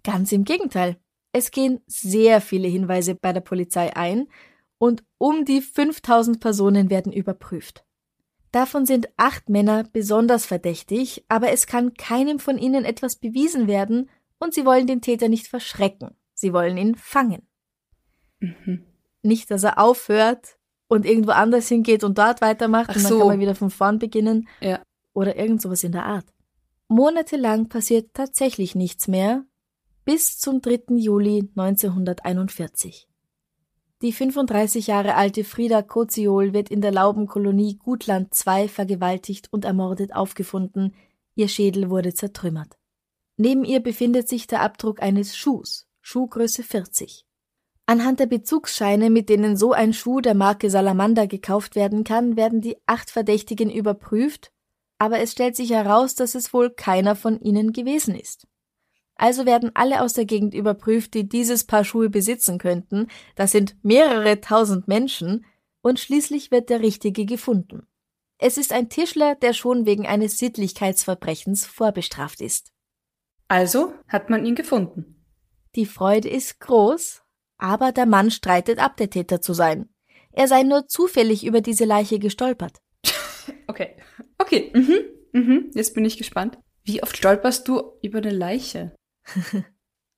Ganz 0.03 0.31
im 0.31 0.43
Gegenteil. 0.43 0.98
Es 1.31 1.51
gehen 1.51 1.81
sehr 1.88 2.41
viele 2.41 2.67
Hinweise 2.67 3.15
bei 3.15 3.33
der 3.33 3.41
Polizei 3.41 3.95
ein 3.95 4.27
und 4.77 5.03
um 5.17 5.45
die 5.45 5.62
5000 5.62 6.39
Personen 6.39 6.89
werden 6.89 7.13
überprüft. 7.13 7.86
Davon 8.51 8.86
sind 8.86 9.09
acht 9.15 9.48
Männer 9.48 9.83
besonders 9.91 10.45
verdächtig, 10.45 11.24
aber 11.27 11.51
es 11.51 11.67
kann 11.67 11.93
keinem 11.93 12.39
von 12.39 12.57
ihnen 12.57 12.83
etwas 12.83 13.17
bewiesen 13.17 13.67
werden 13.67 14.09
und 14.39 14.53
sie 14.53 14.65
wollen 14.65 14.88
den 14.88 15.01
Täter 15.01 15.29
nicht 15.29 15.48
verschrecken. 15.48 16.15
Sie 16.33 16.51
wollen 16.51 16.77
ihn 16.77 16.95
fangen. 16.95 17.48
Mhm. 18.39 18.86
Nicht, 19.21 19.51
dass 19.51 19.63
er 19.63 19.77
aufhört 19.77 20.57
und 20.89 21.05
irgendwo 21.05 21.31
anders 21.31 21.69
hingeht 21.69 22.03
und 22.03 22.17
dort 22.17 22.41
weitermacht 22.41 22.89
Ach 22.89 22.96
und 22.98 23.03
dann 23.03 23.10
so. 23.10 23.19
kann 23.19 23.27
man 23.27 23.39
wieder 23.39 23.55
von 23.55 23.69
vorn 23.69 23.98
beginnen. 23.98 24.50
Ja 24.60 24.81
oder 25.19 25.36
irgend 25.36 25.62
sowas 25.62 25.84
in 25.84 25.91
der 25.91 26.05
Art. 26.05 26.25
Monatelang 26.88 27.67
passiert 27.69 28.13
tatsächlich 28.13 28.74
nichts 28.74 29.08
mehr, 29.08 29.46
bis 30.05 30.39
zum 30.39 30.62
3. 30.62 30.96
Juli 30.96 31.50
1941. 31.55 33.08
Die 34.01 34.13
35 34.13 34.88
Jahre 34.88 35.15
alte 35.15 35.43
Frieda 35.43 35.81
Koziol 35.81 36.53
wird 36.53 36.69
in 36.72 36.79
der 36.79 36.93
Laubenkolonie 36.93 37.77
Gutland 37.77 38.34
II 38.48 38.69
vergewaltigt 38.69 39.50
und 39.51 39.65
ermordet 39.65 40.15
aufgefunden, 40.15 40.96
ihr 41.36 41.50
Schädel 41.50 41.89
wurde 41.89 42.13
zertrümmert. 42.13 42.77
Neben 43.36 43.65
ihr 43.65 43.81
befindet 43.81 44.29
sich 44.29 44.48
der 44.48 44.62
Abdruck 44.62 45.01
eines 45.01 45.36
Schuhs, 45.36 45.86
Schuhgröße 46.01 46.63
40. 46.63 47.25
Anhand 47.89 48.19
der 48.19 48.27
Bezugsscheine, 48.27 49.10
mit 49.10 49.29
denen 49.29 49.58
so 49.58 49.72
ein 49.72 49.93
Schuh 49.93 50.22
der 50.22 50.36
Marke 50.36 50.69
Salamander 50.69 51.25
gekauft 51.25 51.75
werden 51.75 52.03
kann, 52.03 52.38
werden 52.38 52.62
die 52.62 52.77
acht 52.86 53.10
Verdächtigen 53.10 53.72
überprüft 53.72 54.51
aber 55.00 55.19
es 55.19 55.31
stellt 55.31 55.55
sich 55.55 55.72
heraus, 55.72 56.13
dass 56.13 56.36
es 56.36 56.53
wohl 56.53 56.69
keiner 56.69 57.15
von 57.15 57.39
ihnen 57.39 57.74
gewesen 57.74 58.13
ist. 58.13 58.48
Also 59.15 59.46
werden 59.46 59.72
alle 59.74 60.01
aus 60.01 60.13
der 60.13 60.25
Gegend 60.25 60.53
überprüft, 60.53 61.13
die 61.13 61.27
dieses 61.27 61.63
Paar 61.63 61.84
Schuhe 61.84 62.10
besitzen 62.10 62.58
könnten, 62.58 63.08
das 63.36 63.51
sind 63.51 63.75
mehrere 63.81 64.39
tausend 64.39 64.88
Menschen, 64.88 65.46
und 65.81 66.00
schließlich 66.00 66.51
wird 66.51 66.69
der 66.69 66.81
Richtige 66.81 67.25
gefunden. 67.25 67.88
Es 68.38 68.58
ist 68.58 68.74
ein 68.74 68.89
Tischler, 68.89 69.36
der 69.36 69.53
schon 69.53 69.86
wegen 69.86 70.05
eines 70.05 70.38
Sittlichkeitsverbrechens 70.38 71.65
vorbestraft 71.65 72.41
ist. 72.41 72.72
Also 73.48 73.93
hat 74.10 74.29
man 74.29 74.46
ihn 74.46 74.55
gefunden. 74.55 75.25
Die 75.75 75.86
Freude 75.86 76.29
ist 76.29 76.60
groß, 76.60 77.24
aber 77.59 77.91
der 77.91 78.05
Mann 78.05 78.31
streitet 78.31 78.79
ab, 78.79 78.97
der 78.97 79.09
Täter 79.09 79.41
zu 79.41 79.53
sein. 79.53 79.89
Er 80.31 80.47
sei 80.47 80.63
nur 80.63 80.87
zufällig 80.87 81.45
über 81.45 81.61
diese 81.61 81.85
Leiche 81.85 82.17
gestolpert. 82.17 82.77
Okay. 83.67 83.95
Okay. 84.37 84.71
Mhm. 84.73 84.99
Mhm. 85.33 85.71
Jetzt 85.73 85.93
bin 85.93 86.05
ich 86.05 86.17
gespannt. 86.17 86.57
Wie 86.83 87.03
oft 87.03 87.15
stolperst 87.17 87.67
du 87.67 87.83
über 88.01 88.19
eine 88.19 88.31
Leiche? 88.31 88.95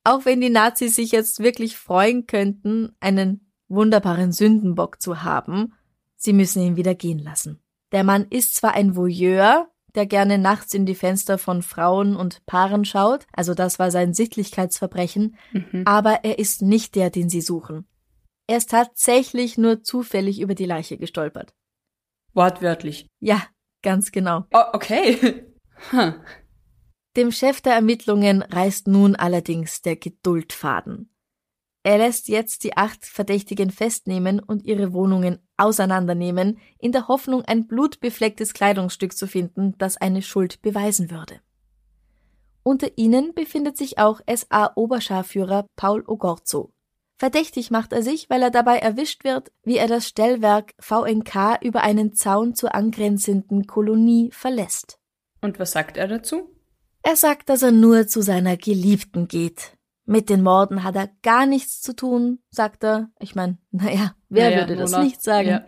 Auch 0.04 0.24
wenn 0.24 0.40
die 0.40 0.50
Nazis 0.50 0.96
sich 0.96 1.12
jetzt 1.12 1.40
wirklich 1.40 1.76
freuen 1.76 2.26
könnten, 2.26 2.96
einen 3.00 3.52
wunderbaren 3.68 4.32
Sündenbock 4.32 5.00
zu 5.00 5.22
haben, 5.22 5.74
sie 6.16 6.32
müssen 6.32 6.62
ihn 6.62 6.76
wieder 6.76 6.94
gehen 6.94 7.18
lassen. 7.18 7.62
Der 7.92 8.04
Mann 8.04 8.26
ist 8.30 8.54
zwar 8.54 8.74
ein 8.74 8.96
Voyeur, 8.96 9.68
der 9.94 10.06
gerne 10.06 10.38
nachts 10.38 10.74
in 10.74 10.86
die 10.86 10.94
Fenster 10.94 11.38
von 11.38 11.62
Frauen 11.62 12.16
und 12.16 12.44
Paaren 12.46 12.84
schaut, 12.84 13.26
also 13.32 13.54
das 13.54 13.78
war 13.78 13.90
sein 13.90 14.14
Sittlichkeitsverbrechen, 14.14 15.36
mhm. 15.52 15.82
aber 15.84 16.24
er 16.24 16.38
ist 16.38 16.62
nicht 16.62 16.94
der, 16.94 17.10
den 17.10 17.28
sie 17.28 17.40
suchen. 17.40 17.86
Er 18.46 18.56
ist 18.56 18.70
tatsächlich 18.70 19.58
nur 19.58 19.82
zufällig 19.82 20.40
über 20.40 20.54
die 20.54 20.66
Leiche 20.66 20.98
gestolpert. 20.98 21.54
Wortwörtlich. 22.34 23.06
Ja, 23.20 23.42
ganz 23.82 24.12
genau. 24.12 24.46
Oh, 24.52 24.64
okay. 24.72 25.46
Hm. 25.90 26.14
Dem 27.16 27.32
Chef 27.32 27.60
der 27.60 27.74
Ermittlungen 27.74 28.42
reißt 28.42 28.86
nun 28.86 29.16
allerdings 29.16 29.82
der 29.82 29.96
Geduldfaden. 29.96 31.11
Er 31.84 31.98
lässt 31.98 32.28
jetzt 32.28 32.62
die 32.62 32.76
acht 32.76 33.04
Verdächtigen 33.04 33.70
festnehmen 33.70 34.38
und 34.38 34.64
ihre 34.64 34.92
Wohnungen 34.92 35.40
auseinandernehmen, 35.56 36.58
in 36.78 36.92
der 36.92 37.08
Hoffnung, 37.08 37.42
ein 37.42 37.66
blutbeflecktes 37.66 38.54
Kleidungsstück 38.54 39.16
zu 39.16 39.26
finden, 39.26 39.74
das 39.78 39.96
eine 39.96 40.22
Schuld 40.22 40.62
beweisen 40.62 41.10
würde. 41.10 41.40
Unter 42.62 42.96
ihnen 42.96 43.34
befindet 43.34 43.76
sich 43.76 43.98
auch 43.98 44.20
SA-Oberscharführer 44.32 45.66
Paul 45.74 46.04
Ogorzo. 46.06 46.72
Verdächtig 47.18 47.70
macht 47.70 47.92
er 47.92 48.02
sich, 48.02 48.30
weil 48.30 48.42
er 48.42 48.50
dabei 48.50 48.78
erwischt 48.78 49.24
wird, 49.24 49.50
wie 49.64 49.76
er 49.76 49.88
das 49.88 50.08
Stellwerk 50.08 50.72
VNK 50.78 51.58
über 51.62 51.82
einen 51.82 52.14
Zaun 52.14 52.54
zur 52.54 52.74
angrenzenden 52.74 53.66
Kolonie 53.66 54.30
verlässt. 54.32 54.98
Und 55.40 55.58
was 55.58 55.72
sagt 55.72 55.96
er 55.96 56.06
dazu? 56.06 56.50
Er 57.02 57.16
sagt, 57.16 57.48
dass 57.48 57.62
er 57.62 57.72
nur 57.72 58.06
zu 58.06 58.22
seiner 58.22 58.56
Geliebten 58.56 59.26
geht. 59.26 59.76
Mit 60.04 60.28
den 60.28 60.42
Morden 60.42 60.82
hat 60.82 60.96
er 60.96 61.08
gar 61.22 61.46
nichts 61.46 61.80
zu 61.80 61.94
tun, 61.94 62.40
sagt 62.50 62.84
er. 62.84 63.10
Ich 63.20 63.34
meine, 63.34 63.58
naja, 63.70 64.14
wer 64.28 64.50
naja, 64.50 64.60
würde 64.60 64.76
das 64.76 64.96
nicht 64.98 65.22
sagen? 65.22 65.48
Ja. 65.48 65.64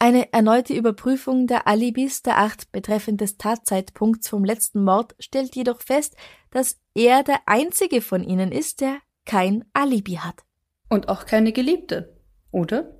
Eine 0.00 0.32
erneute 0.32 0.74
Überprüfung 0.74 1.48
der 1.48 1.66
Alibis 1.66 2.22
der 2.22 2.38
acht 2.38 2.70
betreffend 2.70 3.20
des 3.20 3.36
Tatzeitpunkts 3.36 4.28
vom 4.28 4.44
letzten 4.44 4.84
Mord 4.84 5.16
stellt 5.18 5.56
jedoch 5.56 5.80
fest, 5.80 6.16
dass 6.50 6.78
er 6.94 7.24
der 7.24 7.40
einzige 7.46 8.00
von 8.00 8.22
ihnen 8.22 8.52
ist, 8.52 8.80
der 8.80 8.98
kein 9.24 9.64
Alibi 9.72 10.14
hat. 10.14 10.44
Und 10.88 11.08
auch 11.08 11.26
keine 11.26 11.52
Geliebte, 11.52 12.16
oder? 12.52 12.96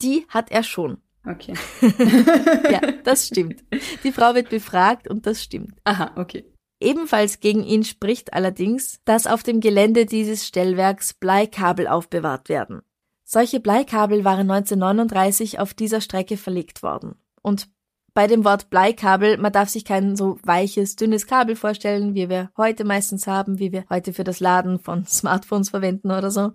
Die 0.00 0.26
hat 0.28 0.52
er 0.52 0.62
schon. 0.62 1.02
Okay. 1.26 1.54
ja, 2.70 2.80
das 3.02 3.26
stimmt. 3.28 3.64
Die 4.04 4.12
Frau 4.12 4.34
wird 4.34 4.48
befragt 4.48 5.08
und 5.08 5.26
das 5.26 5.42
stimmt. 5.42 5.78
Aha, 5.84 6.12
okay. 6.16 6.44
Ebenfalls 6.80 7.40
gegen 7.40 7.64
ihn 7.64 7.84
spricht 7.84 8.32
allerdings, 8.32 9.00
dass 9.04 9.26
auf 9.26 9.42
dem 9.42 9.60
Gelände 9.60 10.06
dieses 10.06 10.46
Stellwerks 10.46 11.14
Bleikabel 11.14 11.88
aufbewahrt 11.88 12.48
werden. 12.48 12.82
Solche 13.24 13.60
Bleikabel 13.60 14.24
waren 14.24 14.50
1939 14.50 15.58
auf 15.58 15.74
dieser 15.74 16.00
Strecke 16.00 16.36
verlegt 16.36 16.82
worden. 16.82 17.16
Und 17.42 17.68
bei 18.14 18.26
dem 18.26 18.44
Wort 18.44 18.70
Bleikabel, 18.70 19.36
man 19.38 19.52
darf 19.52 19.68
sich 19.68 19.84
kein 19.84 20.16
so 20.16 20.38
weiches, 20.42 20.96
dünnes 20.96 21.26
Kabel 21.26 21.56
vorstellen, 21.56 22.14
wie 22.14 22.28
wir 22.28 22.50
heute 22.56 22.84
meistens 22.84 23.26
haben, 23.26 23.58
wie 23.58 23.70
wir 23.70 23.84
heute 23.90 24.12
für 24.12 24.24
das 24.24 24.40
Laden 24.40 24.78
von 24.78 25.04
Smartphones 25.06 25.70
verwenden 25.70 26.10
oder 26.10 26.30
so. 26.30 26.52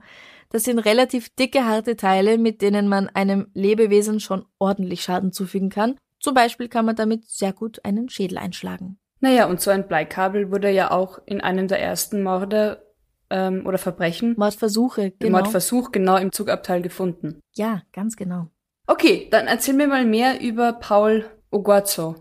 Das 0.50 0.64
sind 0.64 0.80
relativ 0.80 1.30
dicke, 1.36 1.66
harte 1.66 1.96
Teile, 1.96 2.38
mit 2.38 2.62
denen 2.62 2.88
man 2.88 3.08
einem 3.10 3.48
Lebewesen 3.54 4.20
schon 4.20 4.46
ordentlich 4.60 5.04
Schaden 5.04 5.32
zufügen 5.32 5.70
kann. 5.70 5.96
Zum 6.20 6.34
Beispiel 6.34 6.70
kann 6.70 6.86
man 6.86 6.96
damit 6.96 7.30
sehr 7.30 7.54
gut 7.54 7.84
einen 7.86 8.10
Schädel 8.10 8.38
einschlagen. 8.38 8.98
Naja, 9.24 9.46
und 9.46 9.62
so 9.62 9.72
ein 9.72 9.88
Bleikabel 9.88 10.52
wurde 10.52 10.70
ja 10.70 10.92
auch 10.92 11.18
in 11.26 11.40
einem 11.40 11.70
der 11.70 11.80
ersten 11.82 12.24
Morde 12.24 12.86
ähm, 13.30 13.66
oder 13.66 13.78
Verbrechen. 13.78 14.36
Mordversuche, 14.38 15.12
genau. 15.18 15.38
Mordversuch 15.38 15.94
genau 15.94 16.18
im 16.18 16.34
Zugabteil 16.34 16.82
gefunden. 16.82 17.40
Ja, 17.54 17.84
ganz 17.94 18.18
genau. 18.18 18.50
Okay, 18.86 19.30
dann 19.32 19.48
erzähl 19.48 19.76
mir 19.76 19.88
mal 19.88 20.04
mehr 20.04 20.42
über 20.42 20.74
Paul 20.74 21.24
Oguazzo. 21.52 22.18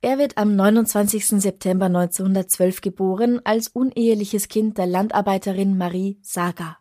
Er 0.00 0.16
wird 0.16 0.38
am 0.38 0.56
29. 0.56 1.26
September 1.42 1.86
1912 1.86 2.80
geboren 2.80 3.42
als 3.44 3.68
uneheliches 3.68 4.48
Kind 4.48 4.78
der 4.78 4.86
Landarbeiterin 4.86 5.76
Marie 5.76 6.18
Saga. 6.22 6.78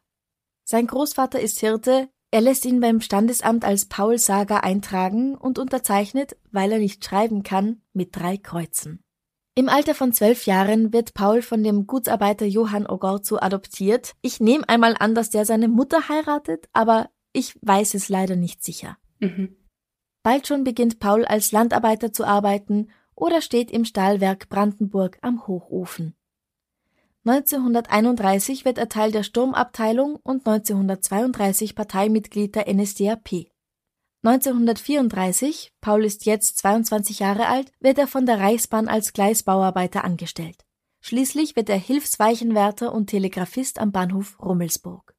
Sein 0.64 0.88
Großvater 0.88 1.42
ist 1.42 1.60
Hirte, 1.60 2.08
er 2.32 2.40
lässt 2.40 2.64
ihn 2.64 2.80
beim 2.80 3.02
Standesamt 3.02 3.66
als 3.66 3.90
Paul 3.90 4.18
Saga 4.18 4.60
eintragen 4.60 5.36
und 5.36 5.60
unterzeichnet, 5.60 6.38
weil 6.54 6.72
er 6.72 6.80
nicht 6.80 7.04
schreiben 7.04 7.44
kann, 7.44 7.82
mit 7.92 8.16
drei 8.16 8.38
Kreuzen. 8.38 9.03
Im 9.56 9.70
Alter 9.70 9.94
von 9.94 10.12
zwölf 10.14 10.48
Jahren 10.48 10.94
wird 10.94 11.14
Paul 11.14 11.44
von 11.44 11.64
dem 11.64 11.86
Gutsarbeiter 11.86 12.46
Johann 12.46 12.88
Ogorzu 12.88 13.40
adoptiert. 13.40 14.14
Ich 14.24 14.40
nehme 14.40 14.68
einmal 14.68 14.96
an, 15.00 15.14
dass 15.14 15.30
der 15.30 15.46
seine 15.46 15.68
Mutter 15.68 16.10
heiratet, 16.10 16.68
aber 16.74 17.10
ich 17.34 17.56
weiß 17.62 17.94
es 17.94 18.10
leider 18.10 18.36
nicht 18.36 18.64
sicher. 18.64 18.98
Mhm. 19.20 19.56
Bald 20.24 20.48
schon 20.48 20.64
beginnt 20.64 21.00
Paul 21.00 21.26
als 21.26 21.52
Landarbeiter 21.52 22.12
zu 22.12 22.26
arbeiten 22.26 22.90
oder 23.14 23.42
steht 23.42 23.70
im 23.70 23.86
Stahlwerk 23.86 24.50
Brandenburg 24.50 25.20
am 25.22 25.46
Hochofen. 25.46 26.16
1931 27.26 28.66
wird 28.66 28.80
er 28.80 28.90
Teil 28.90 29.12
der 29.12 29.24
Sturmabteilung 29.24 30.16
und 30.16 30.48
1932 30.48 31.76
Parteimitglied 31.76 32.56
der 32.56 32.74
NSDAP. 32.74 33.53
1934, 34.26 35.74
Paul 35.82 36.06
ist 36.06 36.26
jetzt 36.26 36.58
22 36.60 37.20
Jahre 37.20 37.48
alt, 37.48 37.74
wird 37.82 37.98
er 37.98 38.08
von 38.08 38.26
der 38.26 38.40
Reichsbahn 38.40 38.88
als 38.88 39.12
Gleisbauarbeiter 39.12 40.06
angestellt. 40.06 40.64
Schließlich 41.02 41.58
wird 41.58 41.68
er 41.68 41.78
Hilfsweichenwärter 41.78 42.94
und 42.94 43.08
Telegrafist 43.08 43.80
am 43.80 43.92
Bahnhof 43.92 44.38
Rummelsburg. 44.42 45.14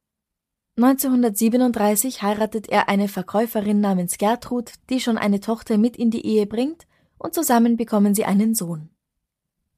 1937 0.79 2.23
heiratet 2.23 2.71
er 2.71 2.89
eine 2.89 3.09
Verkäuferin 3.09 3.81
namens 3.81 4.17
Gertrud, 4.17 4.73
die 4.89 5.01
schon 5.01 5.19
eine 5.19 5.41
Tochter 5.41 5.77
mit 5.77 5.99
in 5.99 6.11
die 6.11 6.25
Ehe 6.25 6.47
bringt, 6.47 6.87
und 7.19 7.35
zusammen 7.35 7.77
bekommen 7.77 8.15
sie 8.15 8.25
einen 8.25 8.55
Sohn. 8.55 8.89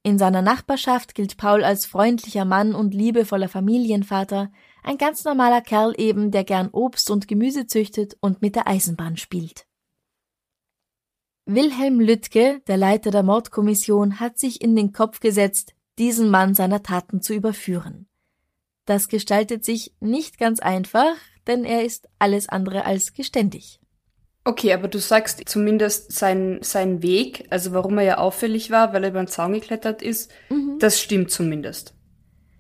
In 0.04 0.18
seiner 0.18 0.40
Nachbarschaft 0.40 1.16
gilt 1.16 1.36
Paul 1.36 1.64
als 1.64 1.84
freundlicher 1.84 2.44
Mann 2.44 2.76
und 2.76 2.94
liebevoller 2.94 3.48
Familienvater, 3.48 4.52
ein 4.86 4.98
ganz 4.98 5.24
normaler 5.24 5.60
Kerl 5.60 5.94
eben, 5.98 6.30
der 6.30 6.44
gern 6.44 6.68
Obst 6.70 7.10
und 7.10 7.28
Gemüse 7.28 7.66
züchtet 7.66 8.16
und 8.20 8.40
mit 8.40 8.54
der 8.54 8.68
Eisenbahn 8.68 9.16
spielt. 9.16 9.66
Wilhelm 11.44 12.00
Lüttke, 12.00 12.60
der 12.66 12.76
Leiter 12.76 13.10
der 13.10 13.22
Mordkommission, 13.22 14.20
hat 14.20 14.38
sich 14.38 14.60
in 14.60 14.74
den 14.74 14.92
Kopf 14.92 15.20
gesetzt, 15.20 15.74
diesen 15.98 16.30
Mann 16.30 16.54
seiner 16.54 16.82
Taten 16.82 17.20
zu 17.20 17.34
überführen. 17.34 18.08
Das 18.84 19.08
gestaltet 19.08 19.64
sich 19.64 19.94
nicht 20.00 20.38
ganz 20.38 20.60
einfach, 20.60 21.16
denn 21.46 21.64
er 21.64 21.84
ist 21.84 22.08
alles 22.18 22.48
andere 22.48 22.84
als 22.84 23.12
geständig. 23.12 23.80
Okay, 24.44 24.72
aber 24.72 24.86
du 24.86 24.98
sagst 25.00 25.42
zumindest 25.48 26.12
sein, 26.12 26.58
sein 26.62 27.02
Weg, 27.02 27.46
also 27.50 27.72
warum 27.72 27.98
er 27.98 28.04
ja 28.04 28.18
auffällig 28.18 28.70
war, 28.70 28.92
weil 28.92 29.02
er 29.02 29.10
über 29.10 29.22
den 29.22 29.26
Zaun 29.26 29.52
geklettert 29.52 30.02
ist, 30.02 30.30
mhm. 30.50 30.78
das 30.78 31.00
stimmt 31.00 31.32
zumindest. 31.32 31.94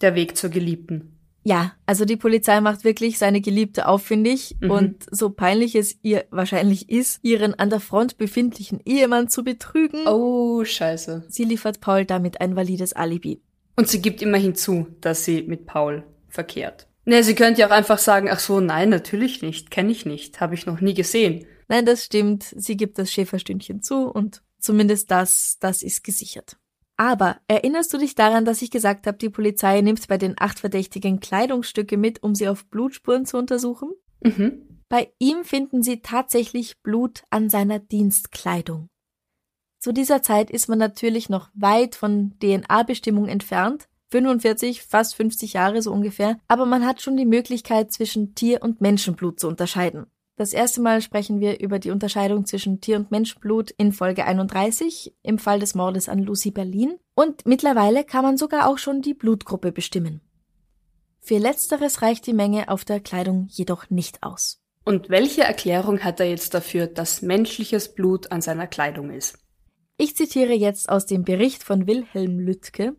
Der 0.00 0.16
Weg 0.16 0.36
zur 0.36 0.50
Geliebten. 0.50 1.15
Ja, 1.46 1.76
also 1.86 2.04
die 2.04 2.16
Polizei 2.16 2.60
macht 2.60 2.82
wirklich 2.82 3.18
seine 3.18 3.40
Geliebte 3.40 3.86
auffindig 3.86 4.56
mhm. 4.60 4.68
und 4.68 5.06
so 5.12 5.30
peinlich 5.30 5.76
es 5.76 5.96
ihr 6.02 6.24
wahrscheinlich 6.30 6.90
ist, 6.90 7.20
ihren 7.22 7.54
an 7.54 7.70
der 7.70 7.78
Front 7.78 8.18
befindlichen 8.18 8.80
Ehemann 8.84 9.28
zu 9.28 9.44
betrügen. 9.44 10.08
Oh, 10.08 10.64
scheiße. 10.64 11.24
Sie 11.28 11.44
liefert 11.44 11.80
Paul 11.80 12.04
damit 12.04 12.40
ein 12.40 12.56
valides 12.56 12.94
Alibi. 12.94 13.40
Und 13.76 13.86
sie 13.86 14.02
gibt 14.02 14.22
immerhin 14.22 14.56
zu, 14.56 14.88
dass 15.00 15.24
sie 15.24 15.42
mit 15.42 15.66
Paul 15.66 16.02
verkehrt. 16.28 16.88
Ne, 17.04 17.22
sie 17.22 17.36
könnte 17.36 17.60
ja 17.60 17.68
auch 17.68 17.72
einfach 17.72 17.98
sagen, 17.98 18.28
ach 18.28 18.40
so, 18.40 18.58
nein, 18.58 18.88
natürlich 18.88 19.40
nicht, 19.40 19.70
kenne 19.70 19.92
ich 19.92 20.04
nicht, 20.04 20.40
habe 20.40 20.56
ich 20.56 20.66
noch 20.66 20.80
nie 20.80 20.94
gesehen. 20.94 21.46
Nein, 21.68 21.86
das 21.86 22.04
stimmt, 22.04 22.42
sie 22.56 22.76
gibt 22.76 22.98
das 22.98 23.12
Schäferstündchen 23.12 23.82
zu 23.82 24.10
und 24.10 24.42
zumindest 24.58 25.12
das, 25.12 25.58
das 25.60 25.84
ist 25.84 26.02
gesichert. 26.02 26.56
Aber 26.96 27.36
erinnerst 27.46 27.92
du 27.92 27.98
dich 27.98 28.14
daran, 28.14 28.44
dass 28.44 28.62
ich 28.62 28.70
gesagt 28.70 29.06
habe, 29.06 29.18
die 29.18 29.28
Polizei 29.28 29.80
nimmt 29.82 30.06
bei 30.08 30.16
den 30.16 30.34
acht 30.38 30.60
Verdächtigen 30.60 31.20
Kleidungsstücke 31.20 31.96
mit, 31.96 32.22
um 32.22 32.34
sie 32.34 32.48
auf 32.48 32.66
Blutspuren 32.66 33.26
zu 33.26 33.36
untersuchen? 33.36 33.90
Mhm. 34.22 34.82
Bei 34.88 35.12
ihm 35.18 35.44
finden 35.44 35.82
sie 35.82 36.00
tatsächlich 36.00 36.80
Blut 36.82 37.24
an 37.30 37.50
seiner 37.50 37.80
Dienstkleidung. 37.80 38.88
Zu 39.78 39.92
dieser 39.92 40.22
Zeit 40.22 40.50
ist 40.50 40.68
man 40.68 40.78
natürlich 40.78 41.28
noch 41.28 41.50
weit 41.54 41.96
von 41.96 42.34
DNA-Bestimmung 42.40 43.28
entfernt, 43.28 43.88
45, 44.10 44.82
fast 44.82 45.16
50 45.16 45.52
Jahre 45.52 45.82
so 45.82 45.92
ungefähr, 45.92 46.38
aber 46.48 46.64
man 46.64 46.86
hat 46.86 47.02
schon 47.02 47.16
die 47.16 47.26
Möglichkeit 47.26 47.92
zwischen 47.92 48.34
Tier- 48.34 48.62
und 48.62 48.80
Menschenblut 48.80 49.38
zu 49.40 49.48
unterscheiden. 49.48 50.06
Das 50.38 50.52
erste 50.52 50.82
Mal 50.82 51.00
sprechen 51.00 51.40
wir 51.40 51.60
über 51.60 51.78
die 51.78 51.90
Unterscheidung 51.90 52.44
zwischen 52.44 52.82
Tier- 52.82 52.98
und 52.98 53.10
Menschblut 53.10 53.70
in 53.70 53.92
Folge 53.92 54.26
31 54.26 55.14
im 55.22 55.38
Fall 55.38 55.60
des 55.60 55.74
Mordes 55.74 56.10
an 56.10 56.18
Lucy 56.18 56.50
Berlin. 56.50 56.98
Und 57.14 57.46
mittlerweile 57.46 58.04
kann 58.04 58.22
man 58.22 58.36
sogar 58.36 58.68
auch 58.68 58.76
schon 58.76 59.00
die 59.00 59.14
Blutgruppe 59.14 59.72
bestimmen. 59.72 60.20
Für 61.20 61.38
letzteres 61.38 62.02
reicht 62.02 62.26
die 62.26 62.34
Menge 62.34 62.68
auf 62.68 62.84
der 62.84 63.00
Kleidung 63.00 63.46
jedoch 63.50 63.88
nicht 63.88 64.22
aus. 64.22 64.60
Und 64.84 65.08
welche 65.08 65.42
Erklärung 65.42 66.00
hat 66.00 66.20
er 66.20 66.28
jetzt 66.28 66.52
dafür, 66.52 66.86
dass 66.86 67.22
menschliches 67.22 67.94
Blut 67.94 68.30
an 68.30 68.42
seiner 68.42 68.66
Kleidung 68.66 69.10
ist? 69.10 69.38
Ich 69.96 70.14
zitiere 70.16 70.52
jetzt 70.52 70.90
aus 70.90 71.06
dem 71.06 71.24
Bericht 71.24 71.64
von 71.64 71.86
Wilhelm 71.86 72.38
Lüttke. 72.38 72.94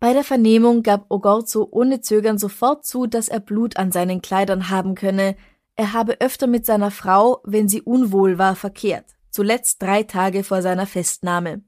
Bei 0.00 0.14
der 0.14 0.24
Vernehmung 0.24 0.82
gab 0.82 1.10
Ogorzo 1.10 1.68
ohne 1.70 2.00
Zögern 2.00 2.38
sofort 2.38 2.86
zu, 2.86 3.06
dass 3.06 3.28
er 3.28 3.40
Blut 3.40 3.76
an 3.76 3.92
seinen 3.92 4.22
Kleidern 4.22 4.70
haben 4.70 4.94
könne, 4.94 5.36
er 5.76 5.92
habe 5.92 6.20
öfter 6.20 6.46
mit 6.46 6.66
seiner 6.66 6.90
Frau, 6.90 7.40
wenn 7.44 7.68
sie 7.68 7.82
unwohl 7.82 8.38
war, 8.38 8.54
verkehrt, 8.56 9.06
zuletzt 9.30 9.82
drei 9.82 10.04
Tage 10.04 10.44
vor 10.44 10.62
seiner 10.62 10.86
Festnahme. 10.86 11.62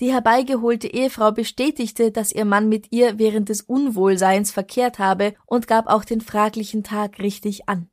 Die 0.00 0.12
herbeigeholte 0.12 0.88
Ehefrau 0.88 1.32
bestätigte, 1.32 2.12
dass 2.12 2.32
ihr 2.32 2.44
Mann 2.44 2.68
mit 2.68 2.92
ihr 2.92 3.18
während 3.18 3.48
des 3.48 3.62
Unwohlseins 3.62 4.52
verkehrt 4.52 4.98
habe 4.98 5.34
und 5.46 5.66
gab 5.66 5.86
auch 5.86 6.04
den 6.04 6.20
fraglichen 6.20 6.82
Tag 6.82 7.18
richtig 7.18 7.68
an. 7.68 7.88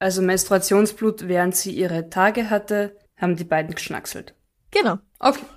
Also 0.00 0.22
Menstruationsblut, 0.22 1.28
während 1.28 1.54
sie 1.54 1.72
ihre 1.72 2.10
Tage 2.10 2.50
hatte, 2.50 2.96
haben 3.16 3.36
die 3.36 3.44
beiden 3.44 3.74
geschnackselt. 3.74 4.34
Genau. 4.70 4.98
Okay. 5.18 5.44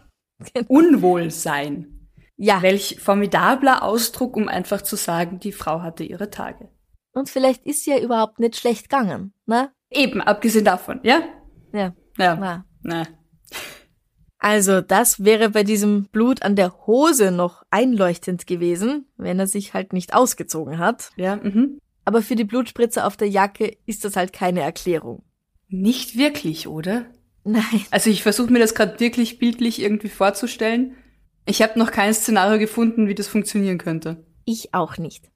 Genau. 0.54 0.68
Unwohlsein. 0.70 2.12
Ja. 2.36 2.62
Welch 2.62 3.00
formidabler 3.00 3.82
Ausdruck, 3.82 4.38
um 4.38 4.48
einfach 4.48 4.84
zu 4.84 4.96
sagen, 4.96 5.40
die 5.40 5.52
Frau 5.52 5.82
hatte 5.82 6.04
ihre 6.04 6.30
Tage. 6.30 6.70
Und 7.18 7.30
vielleicht 7.30 7.66
ist 7.66 7.84
sie 7.84 7.92
ja 7.92 8.00
überhaupt 8.00 8.40
nicht 8.40 8.56
schlecht 8.56 8.90
gegangen, 8.90 9.34
ne? 9.48 9.72
Eben, 9.90 10.22
abgesehen 10.22 10.66
davon, 10.66 11.00
ja? 11.04 11.22
Ja. 11.74 11.96
Ja. 12.18 12.36
ja. 12.36 12.66
Na. 12.84 13.08
Also, 14.38 14.82
das 14.82 15.24
wäre 15.24 15.50
bei 15.50 15.64
diesem 15.64 16.06
Blut 16.10 16.44
an 16.44 16.56
der 16.56 16.86
Hose 16.86 17.32
noch 17.32 17.64
einleuchtend 17.72 18.46
gewesen, 18.46 19.08
wenn 19.18 19.40
er 19.40 19.48
sich 19.48 19.74
halt 19.74 19.94
nicht 19.94 20.14
ausgezogen 20.14 20.78
hat. 20.78 21.10
Ja, 21.16 21.38
mhm. 21.38 21.80
Aber 22.06 22.22
für 22.22 22.36
die 22.36 22.44
Blutspritze 22.44 23.04
auf 23.04 23.18
der 23.18 23.30
Jacke 23.30 23.76
ist 23.88 24.06
das 24.06 24.16
halt 24.16 24.32
keine 24.32 24.62
Erklärung. 24.62 25.24
Nicht 25.70 26.18
wirklich, 26.18 26.68
oder? 26.68 27.06
Nein. 27.44 27.64
Also 27.90 28.10
ich 28.10 28.22
versuche 28.22 28.54
mir 28.54 28.60
das 28.60 28.76
gerade 28.76 29.00
wirklich 29.00 29.40
bildlich 29.40 29.82
irgendwie 29.82 30.10
vorzustellen. 30.10 30.96
Ich 31.46 31.62
habe 31.62 31.80
noch 31.80 31.92
kein 31.92 32.14
Szenario 32.14 32.60
gefunden, 32.60 33.08
wie 33.08 33.16
das 33.16 33.28
funktionieren 33.28 33.80
könnte. 33.80 34.24
Ich 34.46 34.74
auch 34.74 34.98
nicht. 34.98 35.32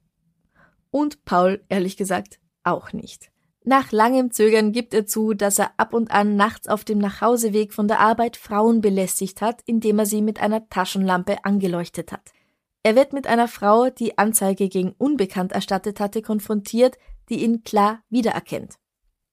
Und 0.92 1.24
Paul, 1.24 1.64
ehrlich 1.68 1.96
gesagt, 1.96 2.38
auch 2.62 2.92
nicht. 2.92 3.32
Nach 3.64 3.92
langem 3.92 4.30
Zögern 4.30 4.72
gibt 4.72 4.92
er 4.92 5.06
zu, 5.06 5.34
dass 5.34 5.58
er 5.58 5.72
ab 5.78 5.94
und 5.94 6.10
an 6.10 6.36
nachts 6.36 6.68
auf 6.68 6.84
dem 6.84 6.98
Nachhauseweg 6.98 7.72
von 7.72 7.88
der 7.88 8.00
Arbeit 8.00 8.36
Frauen 8.36 8.80
belästigt 8.80 9.40
hat, 9.40 9.62
indem 9.66 10.00
er 10.00 10.06
sie 10.06 10.20
mit 10.20 10.40
einer 10.40 10.68
Taschenlampe 10.68 11.44
angeleuchtet 11.44 12.12
hat. 12.12 12.32
Er 12.82 12.94
wird 12.94 13.12
mit 13.12 13.26
einer 13.26 13.48
Frau, 13.48 13.90
die 13.90 14.18
Anzeige 14.18 14.68
gegen 14.68 14.92
Unbekannt 14.98 15.52
erstattet 15.52 15.98
hatte, 15.98 16.20
konfrontiert, 16.20 16.98
die 17.28 17.42
ihn 17.42 17.62
klar 17.62 18.02
wiedererkennt. 18.10 18.74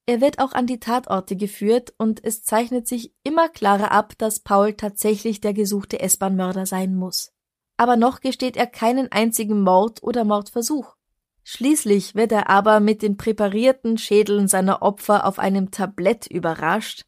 Er 0.06 0.20
wird 0.20 0.38
auch 0.38 0.52
an 0.52 0.66
die 0.66 0.80
Tatorte 0.80 1.36
geführt 1.36 1.92
und 1.98 2.24
es 2.24 2.42
zeichnet 2.42 2.88
sich 2.88 3.12
immer 3.22 3.48
klarer 3.48 3.92
ab, 3.92 4.14
dass 4.18 4.40
Paul 4.40 4.74
tatsächlich 4.74 5.40
der 5.40 5.52
gesuchte 5.52 6.00
S-Bahn-Mörder 6.00 6.66
sein 6.66 6.94
muss. 6.94 7.32
Aber 7.76 7.96
noch 7.96 8.20
gesteht 8.20 8.56
er 8.56 8.66
keinen 8.66 9.10
einzigen 9.10 9.62
Mord 9.62 10.02
oder 10.02 10.24
Mordversuch. 10.24 10.96
Schließlich 11.44 12.14
wird 12.14 12.32
er 12.32 12.50
aber 12.50 12.80
mit 12.80 13.02
den 13.02 13.16
präparierten 13.16 13.98
Schädeln 13.98 14.48
seiner 14.48 14.82
Opfer 14.82 15.26
auf 15.26 15.38
einem 15.38 15.70
Tablett 15.70 16.26
überrascht, 16.26 17.04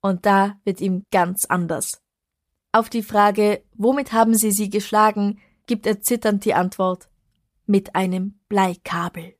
und 0.00 0.26
da 0.26 0.56
wird 0.64 0.80
ihm 0.80 1.04
ganz 1.10 1.44
anders. 1.44 2.00
Auf 2.72 2.88
die 2.88 3.02
Frage, 3.02 3.62
womit 3.74 4.12
haben 4.12 4.34
Sie 4.34 4.52
sie 4.52 4.70
geschlagen, 4.70 5.40
gibt 5.66 5.86
er 5.86 6.00
zitternd 6.00 6.44
die 6.44 6.54
Antwort, 6.54 7.08
mit 7.66 7.94
einem 7.94 8.38
Bleikabel. 8.48 9.34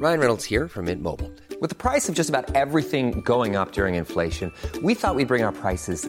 Ryan 0.00 0.18
Reynolds 0.18 0.44
here 0.44 0.68
from 0.68 0.86
Mint 0.86 1.02
Mobile. 1.02 1.30
With 1.60 1.70
the 1.70 1.76
price 1.76 2.08
of 2.08 2.14
just 2.14 2.28
about 2.28 2.54
everything 2.54 3.22
going 3.22 3.56
up 3.56 3.72
during 3.72 3.94
inflation, 3.94 4.52
we 4.82 4.94
thought 4.94 5.14
we'd 5.14 5.28
bring 5.28 5.44
our 5.44 5.52
prices 5.52 6.08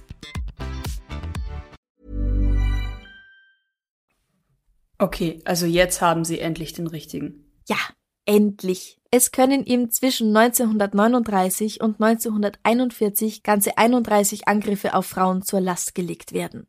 Okay, 5.01 5.41
also 5.45 5.65
jetzt 5.65 5.99
haben 6.01 6.23
sie 6.23 6.39
endlich 6.39 6.73
den 6.73 6.85
richtigen. 6.85 7.51
Ja, 7.67 7.77
endlich. 8.25 9.01
Es 9.09 9.31
können 9.31 9.65
ihm 9.65 9.89
zwischen 9.89 10.27
1939 10.37 11.81
und 11.81 11.99
1941 11.99 13.41
ganze 13.41 13.79
31 13.79 14.47
Angriffe 14.47 14.93
auf 14.93 15.07
Frauen 15.07 15.41
zur 15.41 15.59
Last 15.59 15.95
gelegt 15.95 16.33
werden. 16.33 16.67